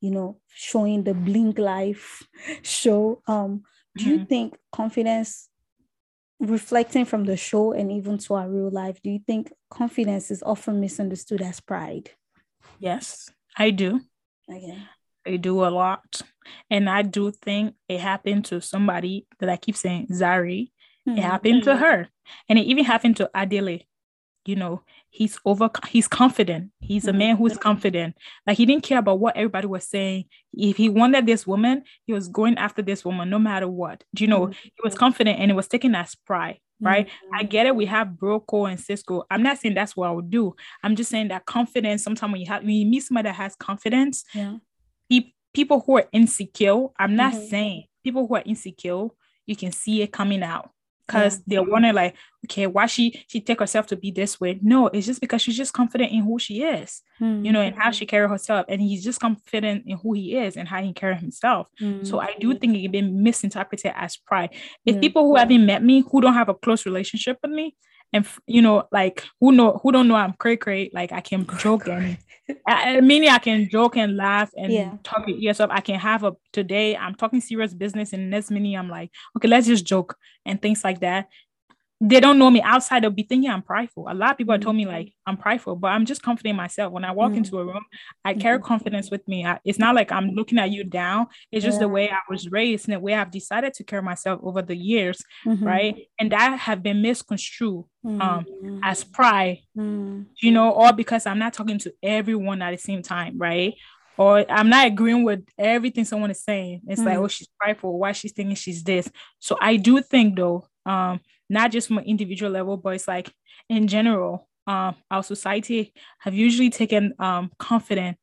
you 0.00 0.10
know, 0.12 0.40
showing 0.48 1.04
the 1.04 1.14
blink 1.14 1.58
life 1.58 2.22
show 2.62 3.22
um 3.26 3.62
do 3.96 4.04
you 4.08 4.18
Mhm. 4.18 4.28
think 4.28 4.58
confidence 4.72 5.50
reflecting 6.40 7.04
from 7.04 7.24
the 7.24 7.36
show 7.36 7.72
and 7.72 7.90
even 7.92 8.18
to 8.18 8.34
our 8.34 8.48
real 8.50 8.70
life 8.70 9.00
do 9.02 9.10
you 9.10 9.20
think 9.26 9.52
confidence 9.70 10.30
is 10.30 10.42
often 10.44 10.80
misunderstood 10.80 11.42
as 11.42 11.60
pride? 11.60 12.10
Yes, 12.78 13.30
I 13.56 13.70
do. 13.70 14.00
Okay. 14.48 14.88
I 15.26 15.36
do 15.36 15.64
a 15.64 15.68
lot. 15.70 16.22
And 16.70 16.88
I 16.90 17.02
do 17.02 17.30
think 17.30 17.74
it 17.88 18.00
happened 18.00 18.44
to 18.46 18.60
somebody 18.60 19.26
that 19.40 19.48
I 19.48 19.56
keep 19.56 19.76
saying, 19.76 20.08
Zari. 20.10 20.70
Hmm. 21.06 21.18
It 21.18 21.22
happened 21.24 21.62
to 21.64 21.76
her. 21.76 22.08
And 22.48 22.58
it 22.58 22.62
even 22.66 22.84
happened 22.84 23.16
to 23.18 23.30
Adele. 23.34 23.78
You 24.46 24.56
know, 24.56 24.82
he's 25.08 25.38
over, 25.46 25.70
he's 25.88 26.06
confident. 26.06 26.70
He's 26.80 27.08
a 27.08 27.12
Mhm. 27.12 27.16
man 27.18 27.36
who's 27.38 27.56
confident. 27.56 28.14
Like 28.46 28.58
he 28.58 28.66
didn't 28.66 28.82
care 28.82 28.98
about 28.98 29.18
what 29.18 29.36
everybody 29.36 29.66
was 29.66 29.88
saying. 29.88 30.24
If 30.52 30.76
he 30.76 30.90
wanted 30.90 31.24
this 31.24 31.46
woman, 31.46 31.82
he 32.06 32.12
was 32.12 32.28
going 32.28 32.58
after 32.58 32.82
this 32.82 33.06
woman 33.06 33.30
no 33.30 33.38
matter 33.38 33.68
what. 33.68 34.04
Do 34.14 34.22
you 34.22 34.28
know, 34.28 34.48
Mhm. 34.48 34.54
he 34.62 34.72
was 34.82 34.94
confident 34.94 35.40
and 35.40 35.50
it 35.50 35.54
was 35.54 35.66
taken 35.66 35.94
as 35.94 36.14
pride, 36.14 36.58
right? 36.78 37.08
I 37.32 37.44
Mhm. 37.44 37.48
get 37.50 37.66
it. 37.66 37.74
We 37.76 37.86
have 37.86 38.08
Broco 38.08 38.70
and 38.70 38.78
Cisco. 38.78 39.24
I'm 39.30 39.42
not 39.42 39.56
saying 39.56 39.74
that's 39.76 39.96
what 39.96 40.08
I 40.08 40.12
would 40.12 40.28
do. 40.28 40.54
I'm 40.82 40.94
just 40.94 41.08
saying 41.10 41.28
that 41.28 41.46
confidence, 41.46 42.02
sometimes 42.02 42.30
when 42.32 42.42
you 42.42 42.46
have 42.48 42.62
when 42.64 42.74
you 42.74 42.84
meet 42.86 43.00
somebody 43.00 43.28
that 43.30 43.36
has 43.36 43.56
confidence, 43.56 44.24
Yeah. 44.34 44.58
Pe- 45.10 45.32
people 45.52 45.80
who 45.80 45.98
are 45.98 46.08
insecure, 46.12 46.86
I'm 46.98 47.16
not 47.16 47.34
Mhm. 47.34 47.48
saying 47.48 47.84
people 48.02 48.26
who 48.26 48.34
are 48.36 48.42
insecure, 48.44 49.08
you 49.46 49.56
can 49.56 49.72
see 49.72 50.02
it 50.02 50.12
coming 50.12 50.42
out 50.42 50.70
because 51.06 51.42
they're 51.46 51.60
mm-hmm. 51.60 51.70
wondering 51.70 51.94
like, 51.94 52.14
okay, 52.46 52.66
why 52.66 52.86
she 52.86 53.24
she 53.28 53.40
take 53.40 53.60
herself 53.60 53.86
to 53.88 53.96
be 53.96 54.10
this 54.10 54.40
way? 54.40 54.58
No, 54.62 54.86
it's 54.86 55.06
just 55.06 55.20
because 55.20 55.42
she's 55.42 55.56
just 55.56 55.74
confident 55.74 56.12
in 56.12 56.22
who 56.22 56.38
she 56.38 56.62
is, 56.62 57.02
you 57.20 57.52
know, 57.52 57.60
and 57.60 57.76
how 57.76 57.84
mm-hmm. 57.84 57.92
she 57.92 58.06
carry 58.06 58.26
herself, 58.28 58.64
and 58.68 58.80
he's 58.80 59.04
just 59.04 59.20
confident 59.20 59.84
in 59.86 59.98
who 59.98 60.14
he 60.14 60.36
is 60.36 60.56
and 60.56 60.66
how 60.66 60.82
he 60.82 60.92
carry 60.94 61.14
himself. 61.16 61.68
So 62.02 62.20
I 62.20 62.34
do 62.40 62.50
mm-hmm. 62.50 62.58
think 62.58 62.76
it 62.76 62.82
can 62.82 62.90
be 62.90 63.02
misinterpreted 63.02 63.92
as 63.94 64.16
pride. 64.16 64.50
If 64.86 64.94
Yeah. 64.94 65.00
people 65.00 65.26
who 65.26 65.36
haven't 65.36 65.66
met 65.66 65.82
me, 65.82 66.04
who 66.10 66.20
don't 66.22 66.34
have 66.34 66.48
a 66.48 66.54
close 66.54 66.86
relationship 66.86 67.38
with 67.42 67.52
me, 67.52 67.76
and 68.14 68.26
you 68.46 68.62
know, 68.62 68.88
like 68.92 69.24
who 69.40 69.52
know 69.52 69.80
who 69.82 69.92
don't 69.92 70.08
know 70.08 70.14
I'm 70.14 70.32
cray 70.34 70.56
cray, 70.56 70.90
like 70.94 71.12
I 71.12 71.20
can 71.20 71.46
joke 71.58 71.86
and 71.88 72.16
I, 72.66 72.96
I 72.96 73.00
mean 73.00 73.28
I 73.28 73.38
can 73.38 73.68
joke 73.68 73.96
and 73.96 74.16
laugh 74.16 74.50
and 74.56 74.70
Yeah. 74.72 74.96
talk 75.02 75.28
your 75.28 75.36
ears 75.38 75.60
up. 75.60 75.70
I 75.72 75.80
can 75.80 75.98
have 75.98 76.24
a 76.24 76.34
today 76.52 76.96
I'm 76.96 77.14
talking 77.14 77.40
serious 77.40 77.74
business 77.74 78.12
and 78.12 78.30
next 78.30 78.50
minute 78.50 78.76
I'm 78.78 78.88
like, 78.88 79.10
okay, 79.36 79.48
let's 79.48 79.66
just 79.66 79.84
joke 79.84 80.16
and 80.46 80.62
things 80.62 80.84
like 80.84 81.00
that. 81.00 81.28
They 82.06 82.20
don't 82.20 82.38
know 82.38 82.50
me 82.50 82.60
outside, 82.60 83.02
they'll 83.02 83.10
be 83.10 83.22
thinking 83.22 83.48
I'm 83.50 83.62
prideful. 83.62 84.08
A 84.10 84.14
lot 84.14 84.32
of 84.32 84.36
people 84.36 84.52
have 84.52 84.60
told 84.60 84.76
me 84.76 84.84
like 84.84 85.14
I'm 85.26 85.38
prideful, 85.38 85.76
but 85.76 85.88
I'm 85.88 86.04
just 86.04 86.22
confident 86.22 86.50
in 86.50 86.56
myself. 86.56 86.92
When 86.92 87.04
I 87.04 87.12
walk 87.12 87.32
Mm. 87.32 87.36
into 87.38 87.58
a 87.58 87.64
room, 87.64 87.84
I 88.24 88.34
carry 88.34 88.58
confidence 88.60 89.10
with 89.10 89.26
me. 89.26 89.46
I, 89.46 89.58
it's 89.64 89.78
not 89.78 89.94
like 89.94 90.12
I'm 90.12 90.28
looking 90.30 90.58
at 90.58 90.70
you 90.70 90.84
down. 90.84 91.28
It's 91.50 91.64
just 91.64 91.78
the 91.80 91.88
way 91.88 92.10
I 92.10 92.18
was 92.28 92.50
raised 92.50 92.86
and 92.88 92.94
the 92.94 93.00
way 93.00 93.14
I've 93.14 93.30
decided 93.30 93.72
to 93.74 93.84
carry 93.84 94.02
myself 94.02 94.40
over 94.42 94.60
the 94.60 94.76
years, 94.76 95.22
Mhm. 95.46 95.64
right? 95.64 95.96
And 96.18 96.30
that 96.32 96.58
have 96.58 96.82
been 96.82 97.00
misconstrued 97.00 97.84
um 98.04 98.20
Mhm. 98.20 98.80
as 98.82 99.02
pride 99.02 99.60
Mm. 99.76 100.26
you 100.42 100.52
know, 100.52 100.70
or 100.72 100.92
because 100.92 101.24
I'm 101.26 101.38
not 101.38 101.54
talking 101.54 101.78
to 101.78 101.92
everyone 102.02 102.60
at 102.60 102.72
the 102.72 102.78
same 102.78 103.00
time, 103.02 103.38
right? 103.38 103.74
Or 104.18 104.44
I'm 104.50 104.68
not 104.68 104.86
agreeing 104.86 105.24
with 105.24 105.42
everything 105.58 106.04
someone 106.04 106.30
is 106.30 106.42
saying. 106.44 106.82
It's 106.86 107.02
like, 107.02 107.16
Mm. 107.18 107.22
oh, 107.22 107.28
she's 107.28 107.48
prideful. 107.58 107.98
Why 107.98 108.12
she's 108.12 108.32
thinking 108.32 108.56
she's 108.56 108.84
this? 108.84 109.10
So 109.38 109.56
I 109.60 109.76
do 109.76 110.00
think 110.02 110.36
though, 110.36 110.66
um, 110.84 111.20
not 111.48 111.72
just 111.72 111.88
from 111.88 111.98
an 111.98 112.04
individual 112.04 112.50
level, 112.50 112.76
but 112.76 112.94
it's 112.94 113.08
like 113.08 113.32
in 113.68 113.86
general, 113.88 114.48
um, 114.66 114.94
our 115.10 115.22
society 115.22 115.92
have 116.20 116.34
usually 116.34 116.70
taken 116.70 117.12
um 117.18 117.50
confidence 117.58 118.18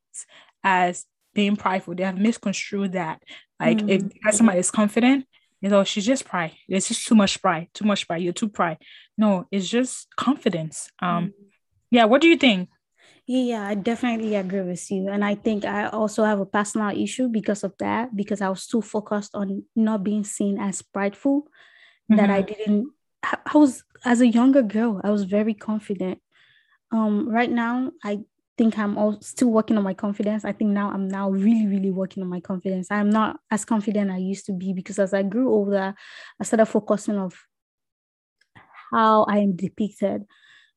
as 0.63 1.05
being 1.33 1.55
prideful. 1.55 1.95
They 1.95 2.03
have 2.03 2.17
misconstrued 2.17 2.93
that. 2.93 3.21
Like 3.59 3.81
if 3.87 4.01
Mm. 4.01 4.13
because 4.13 4.37
somebody 4.37 4.59
is 4.59 4.71
confident, 4.71 5.25
you 5.61 5.69
know, 5.69 5.83
she's 5.83 6.05
just 6.05 6.25
pride. 6.25 6.53
It's 6.67 6.87
just 6.87 7.07
too 7.07 7.15
much 7.15 7.41
pride, 7.41 7.69
too 7.73 7.85
much 7.85 8.07
pride. 8.07 8.23
You're 8.23 8.33
too 8.33 8.49
pride. 8.49 8.77
No, 9.17 9.45
it's 9.51 9.69
just 9.69 10.07
confidence. 10.17 10.89
Um, 10.99 11.33
yeah, 11.91 12.05
what 12.05 12.21
do 12.21 12.27
you 12.27 12.37
think? 12.37 12.69
Yeah, 13.27 13.43
yeah, 13.43 13.67
I 13.67 13.75
definitely 13.75 14.35
agree 14.35 14.61
with 14.63 14.89
you. 14.91 15.07
And 15.09 15.23
I 15.23 15.35
think 15.35 15.63
I 15.63 15.87
also 15.87 16.23
have 16.23 16.39
a 16.39 16.45
personal 16.45 16.89
issue 16.97 17.29
because 17.29 17.63
of 17.63 17.73
that, 17.77 18.15
because 18.15 18.41
I 18.41 18.49
was 18.49 18.65
too 18.65 18.81
focused 18.81 19.35
on 19.35 19.63
not 19.75 20.03
being 20.03 20.23
seen 20.23 20.59
as 20.59 20.81
prideful 20.81 21.47
that 22.09 22.29
I 22.29 22.41
didn't 22.41 22.91
I 23.23 23.57
was 23.57 23.83
as 24.05 24.21
a 24.21 24.27
younger 24.27 24.61
girl, 24.63 24.99
I 25.03 25.11
was 25.11 25.23
very 25.25 25.53
confident. 25.53 26.19
Um, 26.91 27.29
right 27.29 27.49
now, 27.51 27.91
I 28.03 28.19
think 28.57 28.77
I'm 28.77 28.97
all 28.97 29.21
still 29.21 29.49
working 29.49 29.77
on 29.77 29.83
my 29.83 29.93
confidence. 29.93 30.43
I 30.43 30.51
think 30.51 30.71
now 30.71 30.91
I'm 30.91 31.07
now 31.07 31.29
really, 31.29 31.67
really 31.67 31.91
working 31.91 32.23
on 32.23 32.29
my 32.29 32.39
confidence. 32.41 32.87
I'm 32.91 33.09
not 33.09 33.39
as 33.49 33.63
confident 33.65 34.11
I 34.11 34.17
used 34.17 34.45
to 34.47 34.53
be 34.53 34.73
because 34.73 34.99
as 34.99 35.13
I 35.13 35.23
grew 35.23 35.49
older, 35.51 35.93
I 36.39 36.43
started 36.43 36.65
focusing 36.65 37.17
of 37.17 37.33
how 38.91 39.23
I 39.23 39.39
am 39.39 39.55
depicted. 39.55 40.23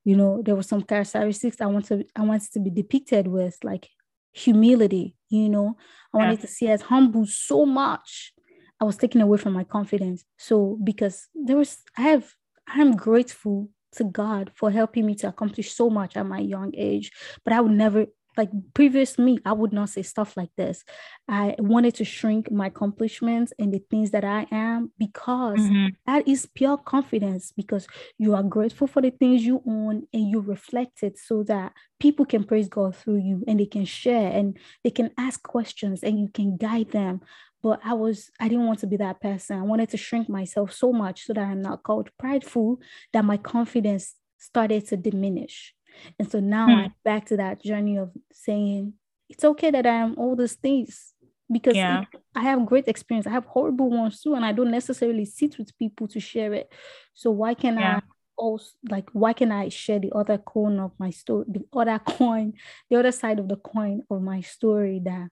You 0.04 0.16
know, 0.16 0.42
there 0.44 0.54
were 0.54 0.62
some 0.62 0.82
characteristics 0.82 1.60
I 1.60 1.66
want 1.66 1.86
to 1.86 2.04
I 2.14 2.22
wanted 2.22 2.52
to 2.52 2.60
be 2.60 2.70
depicted 2.70 3.26
with, 3.26 3.56
like 3.64 3.88
humility. 4.32 5.16
You 5.28 5.48
know, 5.48 5.76
I 6.12 6.18
Yeah. 6.18 6.24
wanted 6.26 6.40
to 6.42 6.46
see 6.46 6.68
as 6.68 6.82
humble 6.82 7.26
so 7.26 7.64
much. 7.66 8.32
I 8.80 8.84
was 8.84 8.96
taken 8.96 9.20
away 9.20 9.38
from 9.38 9.52
my 9.54 9.64
confidence. 9.64 10.24
So 10.36 10.78
because 10.84 11.28
there 11.34 11.56
was, 11.56 11.78
I 11.96 12.02
have, 12.02 12.34
I 12.66 12.80
am 12.80 12.96
grateful 12.96 13.70
to 13.92 14.04
God 14.04 14.50
for 14.54 14.70
helping 14.70 15.06
me 15.06 15.14
to 15.16 15.28
accomplish 15.28 15.72
so 15.72 15.90
much 15.90 16.16
at 16.16 16.26
my 16.26 16.40
young 16.40 16.72
age. 16.76 17.10
But 17.44 17.52
I 17.52 17.60
would 17.60 17.72
never, 17.72 18.06
like 18.36 18.50
previous 18.74 19.18
me, 19.18 19.38
I 19.44 19.52
would 19.52 19.72
not 19.72 19.90
say 19.90 20.02
stuff 20.02 20.36
like 20.36 20.50
this. 20.56 20.84
I 21.28 21.54
wanted 21.58 21.94
to 21.96 22.04
shrink 22.04 22.50
my 22.50 22.66
accomplishments 22.66 23.52
and 23.58 23.72
the 23.72 23.82
things 23.90 24.10
that 24.10 24.24
I 24.24 24.46
am 24.50 24.92
because 24.98 25.60
Mhm. 25.60 25.94
that 26.06 26.26
is 26.26 26.46
pure 26.46 26.76
confidence 26.76 27.52
because 27.52 27.86
you 28.18 28.34
are 28.34 28.42
grateful 28.42 28.88
for 28.88 29.00
the 29.00 29.10
things 29.12 29.46
you 29.46 29.62
own 29.66 30.08
and 30.12 30.28
you 30.28 30.40
reflect 30.40 31.02
it 31.04 31.16
so 31.16 31.44
that 31.44 31.72
people 32.00 32.26
can 32.26 32.42
praise 32.44 32.68
God 32.68 32.96
through 32.96 33.18
you 33.18 33.44
and 33.46 33.60
they 33.60 33.66
can 33.66 33.84
share 33.84 34.32
and 34.32 34.58
they 34.82 34.90
can 34.90 35.10
ask 35.16 35.42
questions 35.44 36.02
and 36.02 36.18
you 36.18 36.28
can 36.28 36.56
guide 36.56 36.90
them. 36.90 37.20
But 37.64 37.80
I 37.82 37.94
was 37.94 38.30
I 38.38 38.46
didn't 38.48 38.66
want 38.66 38.80
to 38.80 38.86
be 38.86 38.98
that 38.98 39.22
person. 39.22 39.58
I 39.58 39.62
wanted 39.62 39.88
to 39.88 39.96
shrink 39.96 40.28
myself 40.28 40.70
so 40.70 40.92
much 40.92 41.24
so 41.24 41.32
that 41.32 41.48
I'm 41.48 41.62
not 41.62 41.82
called 41.82 42.10
prideful 42.18 42.78
that 43.14 43.24
my 43.24 43.38
confidence 43.38 44.14
started 44.36 44.86
to 44.88 44.98
diminish. 44.98 45.74
And 46.18 46.30
so 46.30 46.40
now 46.40 46.66
Hmm. 46.66 46.78
I'm 46.80 46.94
back 47.04 47.24
to 47.26 47.38
that 47.38 47.62
journey 47.62 47.96
of 47.96 48.10
saying 48.32 48.92
it's 49.30 49.44
okay 49.44 49.70
that 49.70 49.86
I 49.86 49.94
am 49.94 50.14
all 50.18 50.36
these 50.36 50.56
things 50.56 51.14
because 51.50 51.74
Yeah. 51.74 52.04
I 52.34 52.42
have 52.42 52.66
great 52.66 52.86
experience. 52.86 53.26
I 53.26 53.30
have 53.30 53.46
horrible 53.46 53.88
ones 53.88 54.20
too, 54.20 54.34
and 54.34 54.44
I 54.44 54.52
don't 54.52 54.70
necessarily 54.70 55.24
sit 55.24 55.56
with 55.56 55.76
people 55.78 56.06
to 56.08 56.20
share 56.20 56.52
it. 56.52 56.70
So 57.14 57.30
why 57.30 57.54
can 57.54 57.78
Yeah. 57.78 57.96
I 57.96 58.02
also 58.36 58.72
like 58.90 59.08
why 59.12 59.32
can 59.32 59.52
I 59.52 59.70
share 59.70 60.00
the 60.00 60.12
other 60.12 60.36
coin 60.36 60.80
of 60.80 60.92
my 60.98 61.08
story, 61.08 61.46
the 61.48 61.64
other 61.72 61.98
coin, 62.06 62.52
the 62.90 62.98
other 62.98 63.12
side 63.12 63.38
of 63.38 63.48
the 63.48 63.56
coin 63.56 64.02
of 64.10 64.20
my 64.20 64.42
story 64.42 65.00
that 65.04 65.30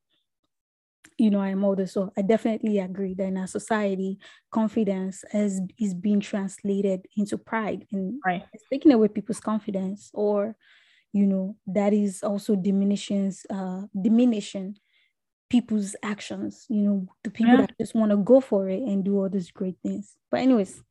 you 1.18 1.30
know 1.30 1.40
I'm 1.40 1.64
older. 1.64 1.86
So 1.86 2.12
I 2.16 2.22
definitely 2.22 2.78
agree 2.78 3.14
that 3.14 3.24
in 3.26 3.36
our 3.36 3.46
society, 3.46 4.18
confidence 4.50 5.24
is 5.32 5.60
is 5.78 5.94
being 5.94 6.20
translated 6.20 7.06
into 7.16 7.38
pride 7.38 7.86
and 7.92 8.22
Right. 8.24 8.44
it's 8.52 8.64
taking 8.72 8.92
away 8.92 9.08
people's 9.08 9.40
confidence 9.40 10.10
or 10.14 10.56
you 11.12 11.26
know 11.26 11.56
that 11.66 11.92
is 11.92 12.22
also 12.22 12.56
diminishing 12.56 13.32
uh 13.50 13.82
diminishing 14.00 14.76
people's 15.50 15.94
actions 16.02 16.66
you 16.70 16.82
know 16.82 17.06
the 17.24 17.30
people 17.30 17.58
Yeah. 17.58 17.66
that 17.66 17.78
just 17.78 17.94
want 17.94 18.10
to 18.10 18.16
go 18.16 18.40
for 18.40 18.68
it 18.68 18.82
and 18.82 19.04
do 19.04 19.16
all 19.18 19.28
these 19.28 19.50
great 19.50 19.76
things 19.82 20.16
but 20.30 20.40
anyways 20.40 20.82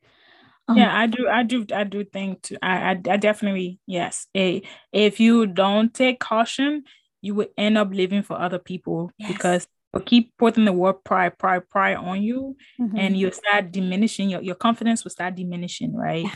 um, 0.68 0.78
yeah 0.78 0.96
i 0.98 1.06
do 1.08 1.28
i 1.28 1.44
do 1.44 1.66
i 1.74 1.84
do 1.84 2.04
think 2.06 2.42
too, 2.44 2.58
I, 2.62 2.92
I 2.92 2.92
i 2.92 3.18
definitely 3.18 3.80
yes 3.88 4.28
a 4.36 4.62
if 4.92 5.20
you 5.20 5.48
don't 5.48 5.94
take 5.94 6.20
caution 6.20 6.84
you 7.22 7.36
will 7.36 7.48
end 7.58 7.78
up 7.78 7.90
living 7.94 8.24
for 8.24 8.40
other 8.40 8.60
people 8.60 9.12
Yes. 9.18 9.38
because 9.38 9.68
they'll 9.94 10.04
keep 10.04 10.34
putting 10.38 10.66
the 10.66 10.74
word 10.74 11.04
pride 11.04 11.38
pride 11.38 11.68
pride 11.70 11.96
on 11.98 12.22
you 12.22 12.56
mhm. 12.80 12.98
and 12.98 13.18
you 13.18 13.32
start 13.32 13.72
diminishing 13.72 14.30
your, 14.30 14.42
your 14.42 14.56
confidence 14.56 15.04
will 15.04 15.12
start 15.12 15.36
diminishing 15.36 15.94
right 15.96 16.24
Yeah. 16.26 16.36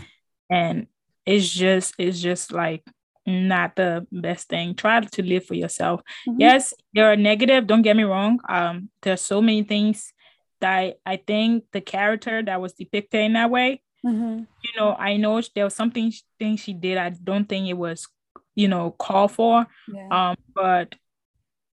and 0.50 0.88
it's 1.26 1.50
just 1.52 1.96
it's 1.98 2.20
just 2.22 2.52
like 2.52 2.84
not 3.26 3.76
the 3.76 4.06
best 4.12 4.50
thing 4.50 4.76
try 4.76 5.00
to 5.02 5.24
live 5.24 5.46
for 5.46 5.56
yourself 5.56 6.02
Mhm. 6.28 6.36
yes 6.40 6.74
there 6.94 7.12
are 7.12 7.16
negative 7.16 7.66
don't 7.68 7.82
get 7.82 7.96
me 7.98 8.04
wrong 8.04 8.40
um 8.48 8.90
there's 9.02 9.22
so 9.22 9.42
many 9.42 9.64
things 9.64 10.14
that 10.62 10.72
i 10.78 10.94
I 11.06 11.18
think 11.18 11.66
the 11.72 11.82
character 11.82 12.44
that 12.44 12.62
was 12.62 12.74
depicted 12.74 13.22
in 13.22 13.34
that 13.34 13.50
way 13.50 13.82
Mhm. 14.06 14.46
you 14.64 14.72
know 14.78 14.96
i 15.00 15.18
know 15.18 15.42
there 15.56 15.64
was 15.66 15.74
something 15.76 16.12
thing 16.38 16.58
she 16.58 16.74
did 16.74 16.98
i 16.98 17.10
don't 17.10 17.50
think 17.50 17.68
it 17.68 17.78
was 17.78 18.08
you 18.54 18.68
know 18.68 18.92
called 18.92 19.32
for 19.32 19.66
yeah. 19.92 20.10
um 20.30 20.36
but 20.54 20.94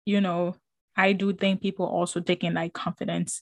you 0.05 0.21
know 0.21 0.55
i 1.07 1.13
do 1.21 1.27
think 1.33 1.61
people 1.61 1.85
also 1.85 2.19
taking 2.19 2.53
like 2.53 2.73
confidence 2.73 3.41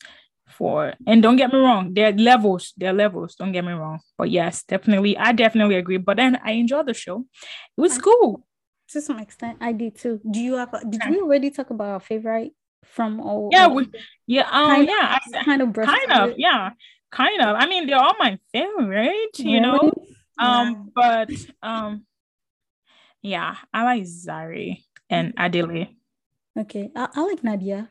for 0.57 0.93
and 1.05 1.21
don't 1.23 1.37
get 1.41 1.53
me 1.53 1.59
wrong 1.59 1.93
there 1.93 2.07
are 2.09 2.17
levels 2.17 2.73
there 2.77 2.89
are 2.91 2.97
levels 3.05 3.35
don't 3.39 3.51
get 3.57 3.63
me 3.63 3.73
wrong. 3.81 3.99
But 4.17 4.29
yes 4.31 4.63
definitely 4.73 5.13
i 5.17 5.29
definitely 5.43 5.75
agree. 5.81 5.97
But 6.09 6.17
then 6.17 6.39
i 6.43 6.51
enjoyed 6.61 6.87
the 6.87 6.93
show. 6.93 7.17
It 7.77 7.81
was 7.85 7.97
I- 7.97 8.01
cool. 8.01 8.29
To 8.93 9.01
some 9.01 9.19
extent 9.25 9.55
i 9.61 9.71
did 9.81 9.93
too. 10.01 10.19
Do 10.25 10.39
you 10.47 10.55
have 10.57 10.73
did 10.89 11.01
we 11.09 11.21
already 11.21 11.49
talk 11.51 11.69
about 11.69 11.89
our 11.95 11.99
favorite 12.11 12.51
from 12.83 13.19
all 13.21 13.49
yeah 13.51 13.67
we, 13.67 13.81
yeah 14.25 14.47
um 14.49 14.67
Kind 14.73 14.81
of- 14.81 14.89
yeah 14.89 15.05
I, 15.17 15.43
kind 15.45 15.61
of 15.61 15.69
kind 15.93 16.11
of 16.21 16.25
yeah 16.37 16.61
kind 17.11 17.41
of. 17.45 17.51
I 17.61 17.65
mean 17.69 17.85
they're 17.85 18.01
all 18.01 18.17
my 18.17 18.39
favorite 18.53 19.35
you 19.37 19.61
know? 19.61 19.77
Really? 19.77 20.17
um 20.47 20.89
but 20.95 21.29
um 21.61 21.91
yeah 23.21 23.55
i 23.73 23.83
like 23.83 24.03
zari 24.03 24.81
and 25.09 25.33
adele 25.37 25.87
okay 26.59 26.91
I, 26.95 27.07
I 27.15 27.21
like 27.25 27.43
nadia 27.43 27.89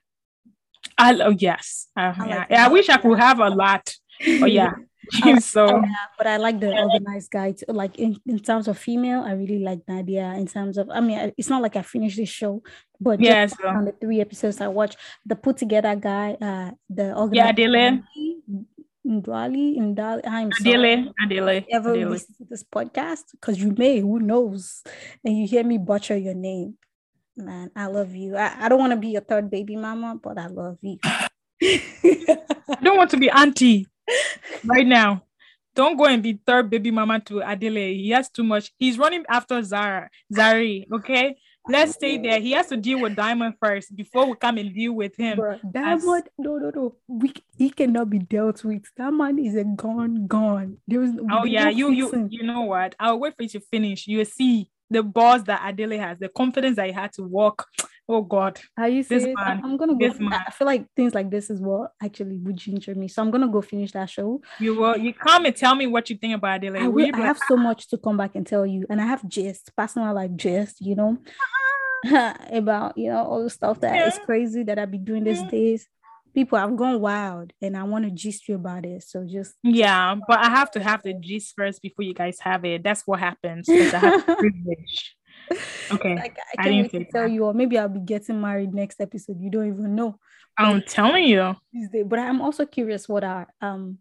I 0.96 1.14
oh 1.20 1.30
yes, 1.30 1.88
uh, 1.96 2.14
I 2.16 2.28
yeah. 2.28 2.36
like 2.36 2.46
yeah. 2.50 2.66
I 2.66 2.68
wish 2.68 2.88
I 2.88 2.96
could 2.98 3.18
have 3.18 3.40
a 3.40 3.50
lot, 3.50 3.94
but 4.40 4.52
yeah. 4.52 4.72
Like 5.24 5.40
so 5.40 5.64
Nadia, 5.64 6.04
but 6.18 6.26
I 6.26 6.36
like 6.36 6.60
the 6.60 6.68
organized 6.68 7.30
guy 7.30 7.52
too. 7.52 7.64
Like 7.68 7.98
in, 7.98 8.20
in 8.26 8.40
terms 8.40 8.68
of 8.68 8.76
female, 8.76 9.22
I 9.22 9.32
really 9.32 9.60
like 9.60 9.80
Nadia. 9.88 10.34
In 10.36 10.46
terms 10.46 10.76
of, 10.76 10.90
I 10.90 11.00
mean, 11.00 11.32
it's 11.38 11.48
not 11.48 11.62
like 11.62 11.76
I 11.76 11.82
finished 11.82 12.18
this 12.18 12.28
show, 12.28 12.62
but 13.00 13.18
just 13.18 13.30
yeah, 13.30 13.46
so 13.46 13.68
on 13.68 13.86
the 13.86 13.92
three 13.92 14.20
episodes 14.20 14.60
I 14.60 14.68
watched, 14.68 14.98
the 15.24 15.34
put 15.34 15.56
together 15.56 15.96
guy, 15.96 16.36
uh, 16.42 16.72
the 16.90 17.04
yeah, 17.04 17.14
organized 17.14 17.58
Adele, 17.58 18.02
Ndwali, 19.06 19.78
Ndali, 19.78 20.20
I'm 20.26 20.52
sorry. 20.52 20.74
Adele, 20.74 21.14
Adele, 21.24 21.64
Ever 21.70 21.94
Adele. 21.94 22.10
listen 22.10 22.34
to 22.36 22.44
this 22.44 22.64
podcast? 22.64 23.24
Because 23.32 23.58
you 23.58 23.74
may, 23.78 24.00
who 24.00 24.18
knows? 24.18 24.82
And 25.24 25.38
you 25.38 25.46
hear 25.46 25.64
me 25.64 25.78
butcher 25.78 26.18
your 26.18 26.34
name. 26.34 26.76
Man, 27.38 27.70
I 27.76 27.86
love 27.86 28.14
you. 28.16 28.36
I, 28.36 28.64
I 28.64 28.68
don't 28.68 28.80
want 28.80 28.90
to 28.92 28.96
be 28.96 29.08
your 29.08 29.20
third 29.22 29.48
baby 29.50 29.76
mama, 29.76 30.18
but 30.22 30.38
I 30.38 30.48
love 30.48 30.78
you. 30.82 30.98
I 31.62 32.48
don't 32.82 32.96
want 32.96 33.10
to 33.10 33.16
be 33.16 33.30
auntie 33.30 33.86
right 34.64 34.86
now. 34.86 35.22
Don't 35.76 35.96
go 35.96 36.06
and 36.06 36.20
be 36.20 36.40
third 36.44 36.68
baby 36.68 36.90
mama 36.90 37.20
to 37.26 37.38
Adele. 37.48 37.74
He 37.74 38.10
has 38.10 38.28
too 38.28 38.42
much. 38.42 38.72
He's 38.78 38.98
running 38.98 39.24
after 39.28 39.62
Zara, 39.62 40.10
Zari. 40.34 40.86
Okay, 40.92 41.36
let's 41.68 41.92
stay 41.92 42.18
there. 42.18 42.40
He 42.40 42.50
has 42.52 42.66
to 42.68 42.76
deal 42.76 43.00
with 43.00 43.14
Diamond 43.14 43.54
first 43.62 43.94
before 43.94 44.26
we 44.26 44.34
come 44.34 44.58
and 44.58 44.74
deal 44.74 44.92
with 44.94 45.16
him. 45.16 45.38
Bruh, 45.38 45.60
that 45.72 45.98
as- 45.98 46.04
no, 46.04 46.56
no, 46.58 46.72
no. 46.74 46.96
We, 47.06 47.32
he 47.56 47.70
cannot 47.70 48.10
be 48.10 48.18
dealt 48.18 48.64
with. 48.64 48.82
That 48.96 49.12
man 49.12 49.38
is 49.38 49.54
a 49.54 49.62
gone, 49.62 50.26
gone. 50.26 50.78
There 50.88 51.02
is 51.02 51.12
Oh 51.30 51.44
yeah, 51.44 51.68
you 51.68 51.92
you 51.92 52.26
you 52.28 52.42
know 52.42 52.62
what? 52.62 52.96
I'll 52.98 53.20
wait 53.20 53.36
for 53.36 53.44
you 53.44 53.48
to 53.50 53.60
finish. 53.60 54.08
You 54.08 54.24
see 54.24 54.68
the 54.90 55.02
boss 55.02 55.42
that 55.42 55.60
Adele 55.68 55.98
has, 55.98 56.18
the 56.18 56.28
confidence 56.28 56.76
that 56.76 56.86
he 56.86 56.92
had 56.92 57.12
to 57.14 57.22
walk. 57.22 57.66
Oh 58.10 58.22
God. 58.22 58.58
Are 58.78 58.88
you 58.88 59.02
serious? 59.02 59.36
I- 59.36 59.54
man, 59.54 59.60
I'm 59.64 59.76
gonna 59.76 59.94
go. 59.94 60.06
I- 60.06 60.18
man. 60.18 60.40
I 60.46 60.50
feel 60.50 60.66
like 60.66 60.86
things 60.96 61.14
like 61.14 61.30
this 61.30 61.50
is 61.50 61.60
what 61.60 61.92
actually 62.02 62.38
would 62.38 62.56
ginger 62.56 62.94
me. 62.94 63.06
So 63.08 63.20
I'm 63.22 63.30
gonna 63.30 63.48
go 63.48 63.60
finish 63.60 63.92
that 63.92 64.08
show. 64.08 64.40
You 64.58 64.76
will 64.76 64.96
you 64.96 65.12
come 65.12 65.44
and 65.44 65.54
tell 65.54 65.74
me 65.74 65.86
what 65.86 66.08
you 66.08 66.16
think 66.16 66.34
about 66.34 66.56
Adele. 66.56 66.76
I, 66.78 66.86
Will 66.88 66.92
will, 66.92 67.06
I 67.06 67.10
like, 67.10 67.20
have 67.22 67.38
so 67.46 67.56
much 67.56 67.88
to 67.88 67.98
come 67.98 68.16
back 68.16 68.34
and 68.34 68.46
tell 68.46 68.64
you, 68.66 68.86
and 68.88 68.98
I 69.00 69.04
have 69.06 69.28
just 69.28 69.76
personal 69.76 70.14
like 70.14 70.34
just, 70.36 70.80
you 70.80 70.94
know, 70.96 71.18
about 72.52 72.96
you 72.96 73.10
know 73.10 73.24
all 73.24 73.42
the 73.42 73.50
stuff 73.50 73.80
that 73.80 74.06
is 74.08 74.16
Yeah. 74.16 74.24
crazy 74.24 74.62
that 74.64 74.78
I 74.78 74.86
be 74.86 74.98
doing 74.98 75.24
these 75.24 75.42
Yeah. 75.42 75.50
days. 75.50 75.86
People 76.34 76.58
have 76.58 76.76
gone 76.76 77.00
wild, 77.00 77.52
and 77.60 77.76
I 77.76 77.82
want 77.84 78.04
to 78.04 78.10
gist 78.10 78.48
you 78.48 78.54
about 78.56 78.84
it. 78.86 79.02
So 79.02 79.24
just 79.26 79.54
Yeah, 79.62 80.14
but 80.26 80.38
I 80.38 80.48
have 80.50 80.70
to 80.72 80.80
have 80.82 81.02
the 81.02 81.14
gist 81.14 81.54
first 81.56 81.82
before 81.82 82.04
you 82.04 82.14
guys 82.14 82.38
have 82.40 82.64
it. 82.64 82.82
That's 82.84 83.06
what 83.06 83.20
happens 83.20 83.68
I 83.68 83.98
have 83.98 84.24
privilege. 84.38 85.16
Okay. 85.90 86.14
like 86.16 86.38
I 86.38 86.56
I 86.58 86.62
can't 86.62 86.74
didn't 86.74 86.82
wait 86.82 86.94
to 86.96 86.98
think 86.98 87.10
tell 87.10 87.22
that. 87.24 87.30
you, 87.30 87.44
or 87.44 87.54
maybe 87.54 87.78
I'll 87.78 87.88
be 87.88 88.00
getting 88.00 88.40
married 88.40 88.74
next 88.74 89.00
episode. 89.00 89.40
You 89.40 89.50
don't 89.50 89.68
even 89.68 89.94
know 89.94 90.18
I'm 90.58 90.82
telling 90.82 91.24
you. 91.24 91.54
But 92.06 92.18
I'm 92.18 92.40
also 92.40 92.66
curious 92.66 93.08
what 93.08 93.24
our 93.24 93.46
um 93.60 93.98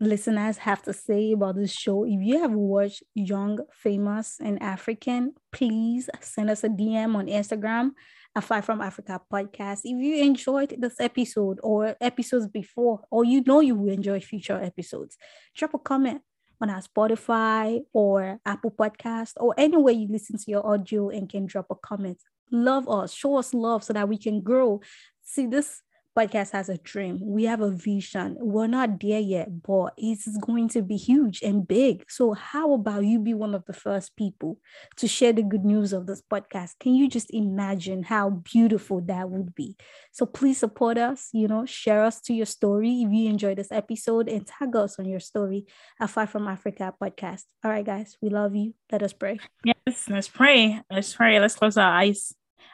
listeners 0.00 0.58
have 0.58 0.82
to 0.82 0.92
say 0.92 1.32
about 1.32 1.56
this 1.56 1.72
show. 1.72 2.04
If 2.04 2.20
you 2.20 2.40
have 2.42 2.52
watched 2.52 3.02
Young, 3.14 3.58
Famous, 3.72 4.36
and 4.40 4.62
African, 4.62 5.34
please 5.52 6.10
send 6.20 6.50
us 6.50 6.64
a 6.64 6.68
DM 6.68 7.16
on 7.16 7.26
Instagram 7.26 7.92
at 8.36 8.44
Five 8.44 8.66
from 8.66 8.82
Africa 8.82 9.20
podcast. 9.32 9.80
If 9.84 9.96
you 9.98 10.22
enjoyed 10.22 10.74
this 10.78 11.00
episode 11.00 11.58
or 11.62 11.96
episodes 12.00 12.46
before, 12.46 13.00
or 13.10 13.24
you 13.24 13.42
know 13.46 13.60
you 13.60 13.74
will 13.74 13.92
enjoy 13.92 14.20
future 14.20 14.60
episodes, 14.62 15.16
drop 15.54 15.72
a 15.72 15.78
comment 15.78 16.20
on 16.60 16.68
our 16.68 16.82
Spotify 16.82 17.80
or 17.94 18.38
Apple 18.44 18.70
Podcast 18.70 19.32
or 19.38 19.54
anywhere 19.56 19.94
you 19.94 20.06
listen 20.10 20.36
to 20.36 20.50
your 20.50 20.66
audio 20.66 21.08
and 21.08 21.28
can 21.28 21.46
drop 21.46 21.66
a 21.70 21.74
comment. 21.74 22.18
Love 22.50 22.88
us, 22.88 23.12
show 23.12 23.36
us 23.36 23.54
love 23.54 23.82
so 23.82 23.94
that 23.94 24.08
we 24.08 24.18
can 24.18 24.42
grow. 24.42 24.80
See, 25.22 25.46
this 25.46 25.80
podcast 26.16 26.52
has 26.52 26.68
a 26.68 26.78
dream. 26.78 27.18
We 27.20 27.44
have 27.44 27.60
a 27.60 27.70
vision. 27.70 28.36
We're 28.40 28.66
not 28.66 28.98
there 29.00 29.20
yet, 29.20 29.62
but 29.62 29.92
it's 29.98 30.26
going 30.38 30.68
to 30.70 30.82
be 30.82 30.96
huge 30.96 31.42
and 31.42 31.68
big. 31.68 32.04
So, 32.08 32.32
how 32.32 32.72
about 32.72 33.04
you 33.04 33.18
be 33.18 33.34
one 33.34 33.54
of 33.54 33.64
the 33.66 33.74
first 33.74 34.16
people 34.16 34.58
to 34.96 35.06
share 35.06 35.32
the 35.32 35.42
good 35.42 35.64
news 35.64 35.92
of 35.92 36.06
this 36.06 36.22
podcast? 36.22 36.78
Can 36.80 36.94
you 36.94 37.08
just 37.08 37.32
imagine 37.32 38.02
how 38.02 38.30
beautiful 38.30 39.00
that 39.02 39.28
would 39.28 39.54
be? 39.54 39.76
So, 40.12 40.24
please 40.24 40.58
support 40.58 40.96
us, 40.96 41.28
you 41.32 41.48
know, 41.48 41.66
share 41.66 42.02
us 42.02 42.20
to 42.22 42.34
your 42.34 42.46
story 42.46 43.02
if 43.02 43.12
you 43.12 43.28
enjoyed 43.28 43.58
this 43.58 43.72
episode 43.72 44.28
and 44.28 44.46
tag 44.46 44.74
us 44.74 44.98
on 44.98 45.04
your 45.04 45.20
story 45.20 45.66
at 46.00 46.10
Five 46.10 46.30
from 46.30 46.48
Africa 46.48 46.94
podcast. 47.00 47.42
All 47.62 47.70
right, 47.70 47.84
guys, 47.84 48.16
we 48.22 48.30
love 48.30 48.56
you. 48.56 48.74
Let 48.90 49.02
us 49.02 49.12
pray. 49.12 49.38
Yes, 49.64 50.08
let's 50.08 50.28
pray. 50.28 50.80
Let's 50.90 51.12
pray. 51.12 51.38
Let's 51.38 51.56
close 51.56 51.76
our 51.76 51.92
eyes. 51.92 52.32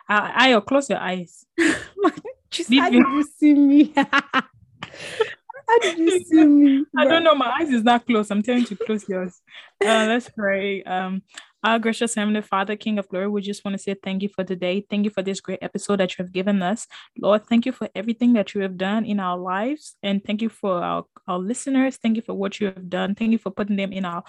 Uh, 0.08 0.30
Ayo, 0.32 0.64
close 0.64 0.88
your 0.88 0.98
eyes. 0.98 1.44
Just, 2.52 2.68
Did 2.70 2.80
how 2.80 2.90
you- 2.90 3.02
did 3.02 3.12
you 3.12 3.24
see 3.38 3.54
me? 3.54 3.92
how 3.96 5.78
did 5.80 5.98
you 5.98 6.24
see 6.24 6.44
me? 6.44 6.84
I 6.96 7.04
don't 7.06 7.24
know. 7.24 7.34
My 7.34 7.50
eyes 7.58 7.70
is 7.70 7.82
not 7.82 8.06
closed. 8.06 8.30
I'm 8.30 8.42
telling 8.42 8.66
you 8.68 8.76
close 8.76 9.08
yours. 9.08 9.40
Uh, 9.82 10.04
let's 10.06 10.28
pray. 10.28 10.82
Um, 10.82 11.22
our 11.64 11.78
gracious 11.78 12.14
Heavenly 12.16 12.42
Father, 12.42 12.74
King 12.76 12.98
of 12.98 13.08
Glory, 13.08 13.28
we 13.28 13.40
just 13.40 13.64
want 13.64 13.76
to 13.76 13.82
say 13.82 13.94
thank 13.94 14.22
you 14.22 14.28
for 14.28 14.42
today. 14.44 14.84
Thank 14.90 15.04
you 15.04 15.10
for 15.10 15.22
this 15.22 15.40
great 15.40 15.60
episode 15.62 16.00
that 16.00 16.10
you 16.18 16.24
have 16.24 16.32
given 16.32 16.60
us. 16.60 16.88
Lord, 17.16 17.46
thank 17.46 17.64
you 17.66 17.72
for 17.72 17.88
everything 17.94 18.32
that 18.32 18.52
you 18.52 18.62
have 18.62 18.76
done 18.76 19.04
in 19.04 19.20
our 19.20 19.38
lives. 19.38 19.96
And 20.02 20.22
thank 20.24 20.42
you 20.42 20.48
for 20.48 20.82
our, 20.82 21.04
our 21.28 21.38
listeners. 21.38 21.96
Thank 21.96 22.16
you 22.16 22.22
for 22.22 22.34
what 22.34 22.60
you 22.60 22.66
have 22.66 22.90
done. 22.90 23.14
Thank 23.14 23.30
you 23.30 23.38
for 23.38 23.50
putting 23.50 23.76
them 23.76 23.92
in 23.92 24.04
our 24.04 24.24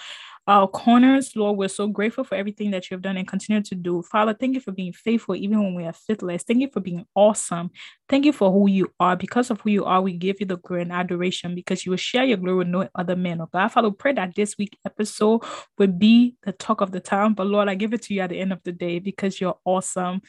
our 0.48 0.68
corners. 0.68 1.36
Lord, 1.36 1.58
we're 1.58 1.70
so 1.70 1.88
grateful 1.88 2.24
for 2.24 2.36
everything 2.36 2.72
that 2.72 2.90
you 2.90 2.96
have 2.96 3.02
done 3.02 3.18
and 3.18 3.28
continue 3.28 3.62
to 3.64 3.76
do. 3.76 4.02
Father, 4.04 4.34
thank 4.34 4.56
you 4.56 4.60
for 4.60 4.72
being 4.72 4.92
faithful 4.92 5.36
even 5.36 5.64
when 5.64 5.76
we 5.76 5.86
are 5.86 5.94
faithless. 5.94 6.44
Thank 6.44 6.60
you 6.60 6.70
for 6.72 6.82
being 6.82 7.06
awesome. 7.16 7.72
Thank 8.10 8.26
you 8.26 8.34
for 8.34 8.52
who 8.52 8.70
you 8.70 8.92
are. 9.00 9.16
Because 9.16 9.50
of 9.52 9.62
who 9.62 9.70
you 9.70 9.86
are, 9.86 10.02
we 10.02 10.14
give 10.14 10.38
you 10.40 10.46
the 10.46 10.58
glory 10.58 10.82
and 10.82 10.92
adoration 10.92 11.56
because 11.56 11.86
you 11.86 11.92
will 11.92 11.98
share 11.98 12.26
your 12.26 12.38
glory 12.38 12.58
with 12.58 12.68
no 12.68 12.90
other 12.96 13.16
man. 13.16 13.42
Oh 13.42 13.50
God, 13.52 13.70
Father, 13.70 13.92
pray 13.92 14.14
that 14.14 14.36
this 14.36 14.58
week 14.58 14.78
episode 14.86 15.44
would 15.78 15.98
be 15.98 16.36
the 16.44 16.52
talk 16.52 16.82
of 16.82 16.92
the 16.92 17.00
town. 17.00 17.34
But 17.34 17.48
Lord, 17.48 17.70
I 17.70 17.76
give 17.76 17.94
it 17.94 18.02
to 18.04 18.14
you 18.14 18.22
at 18.22 18.30
the 18.30 18.40
end 18.40 18.52
of 18.52 18.62
the 18.64 18.72
day 18.72 19.00
because 19.00 19.40
you're 19.40 19.58
awesome. 19.64 20.22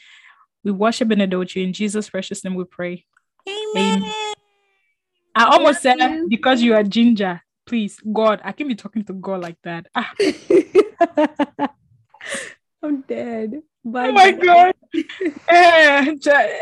We 0.62 0.70
worship 0.70 1.10
and 1.10 1.22
adore 1.22 1.44
you. 1.44 1.62
In 1.62 1.72
Jesus' 1.72 2.08
precious 2.08 2.44
name 2.44 2.54
we 2.54 2.64
pray. 2.64 3.04
Amen. 3.48 4.02
I 5.34 5.46
almost 5.46 5.82
said 5.82 5.96
you. 5.96 6.26
because 6.28 6.62
you 6.62 6.74
are 6.74 6.84
ginger. 6.84 7.43
Please, 7.66 7.98
God, 8.12 8.40
I 8.44 8.52
can't 8.52 8.68
be 8.68 8.74
talking 8.74 9.04
to 9.04 9.14
God 9.14 9.40
like 9.40 9.56
that. 9.62 9.86
Ah, 9.94 10.12
I'm 12.82 13.00
dead. 13.02 13.62
Bye. 13.84 14.08
oh 14.08 14.12
my. 14.12 14.30
God. 14.32 14.74
Eh, 15.48 16.14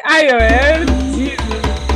Ayo, 0.07 0.39
eh. 0.41 1.89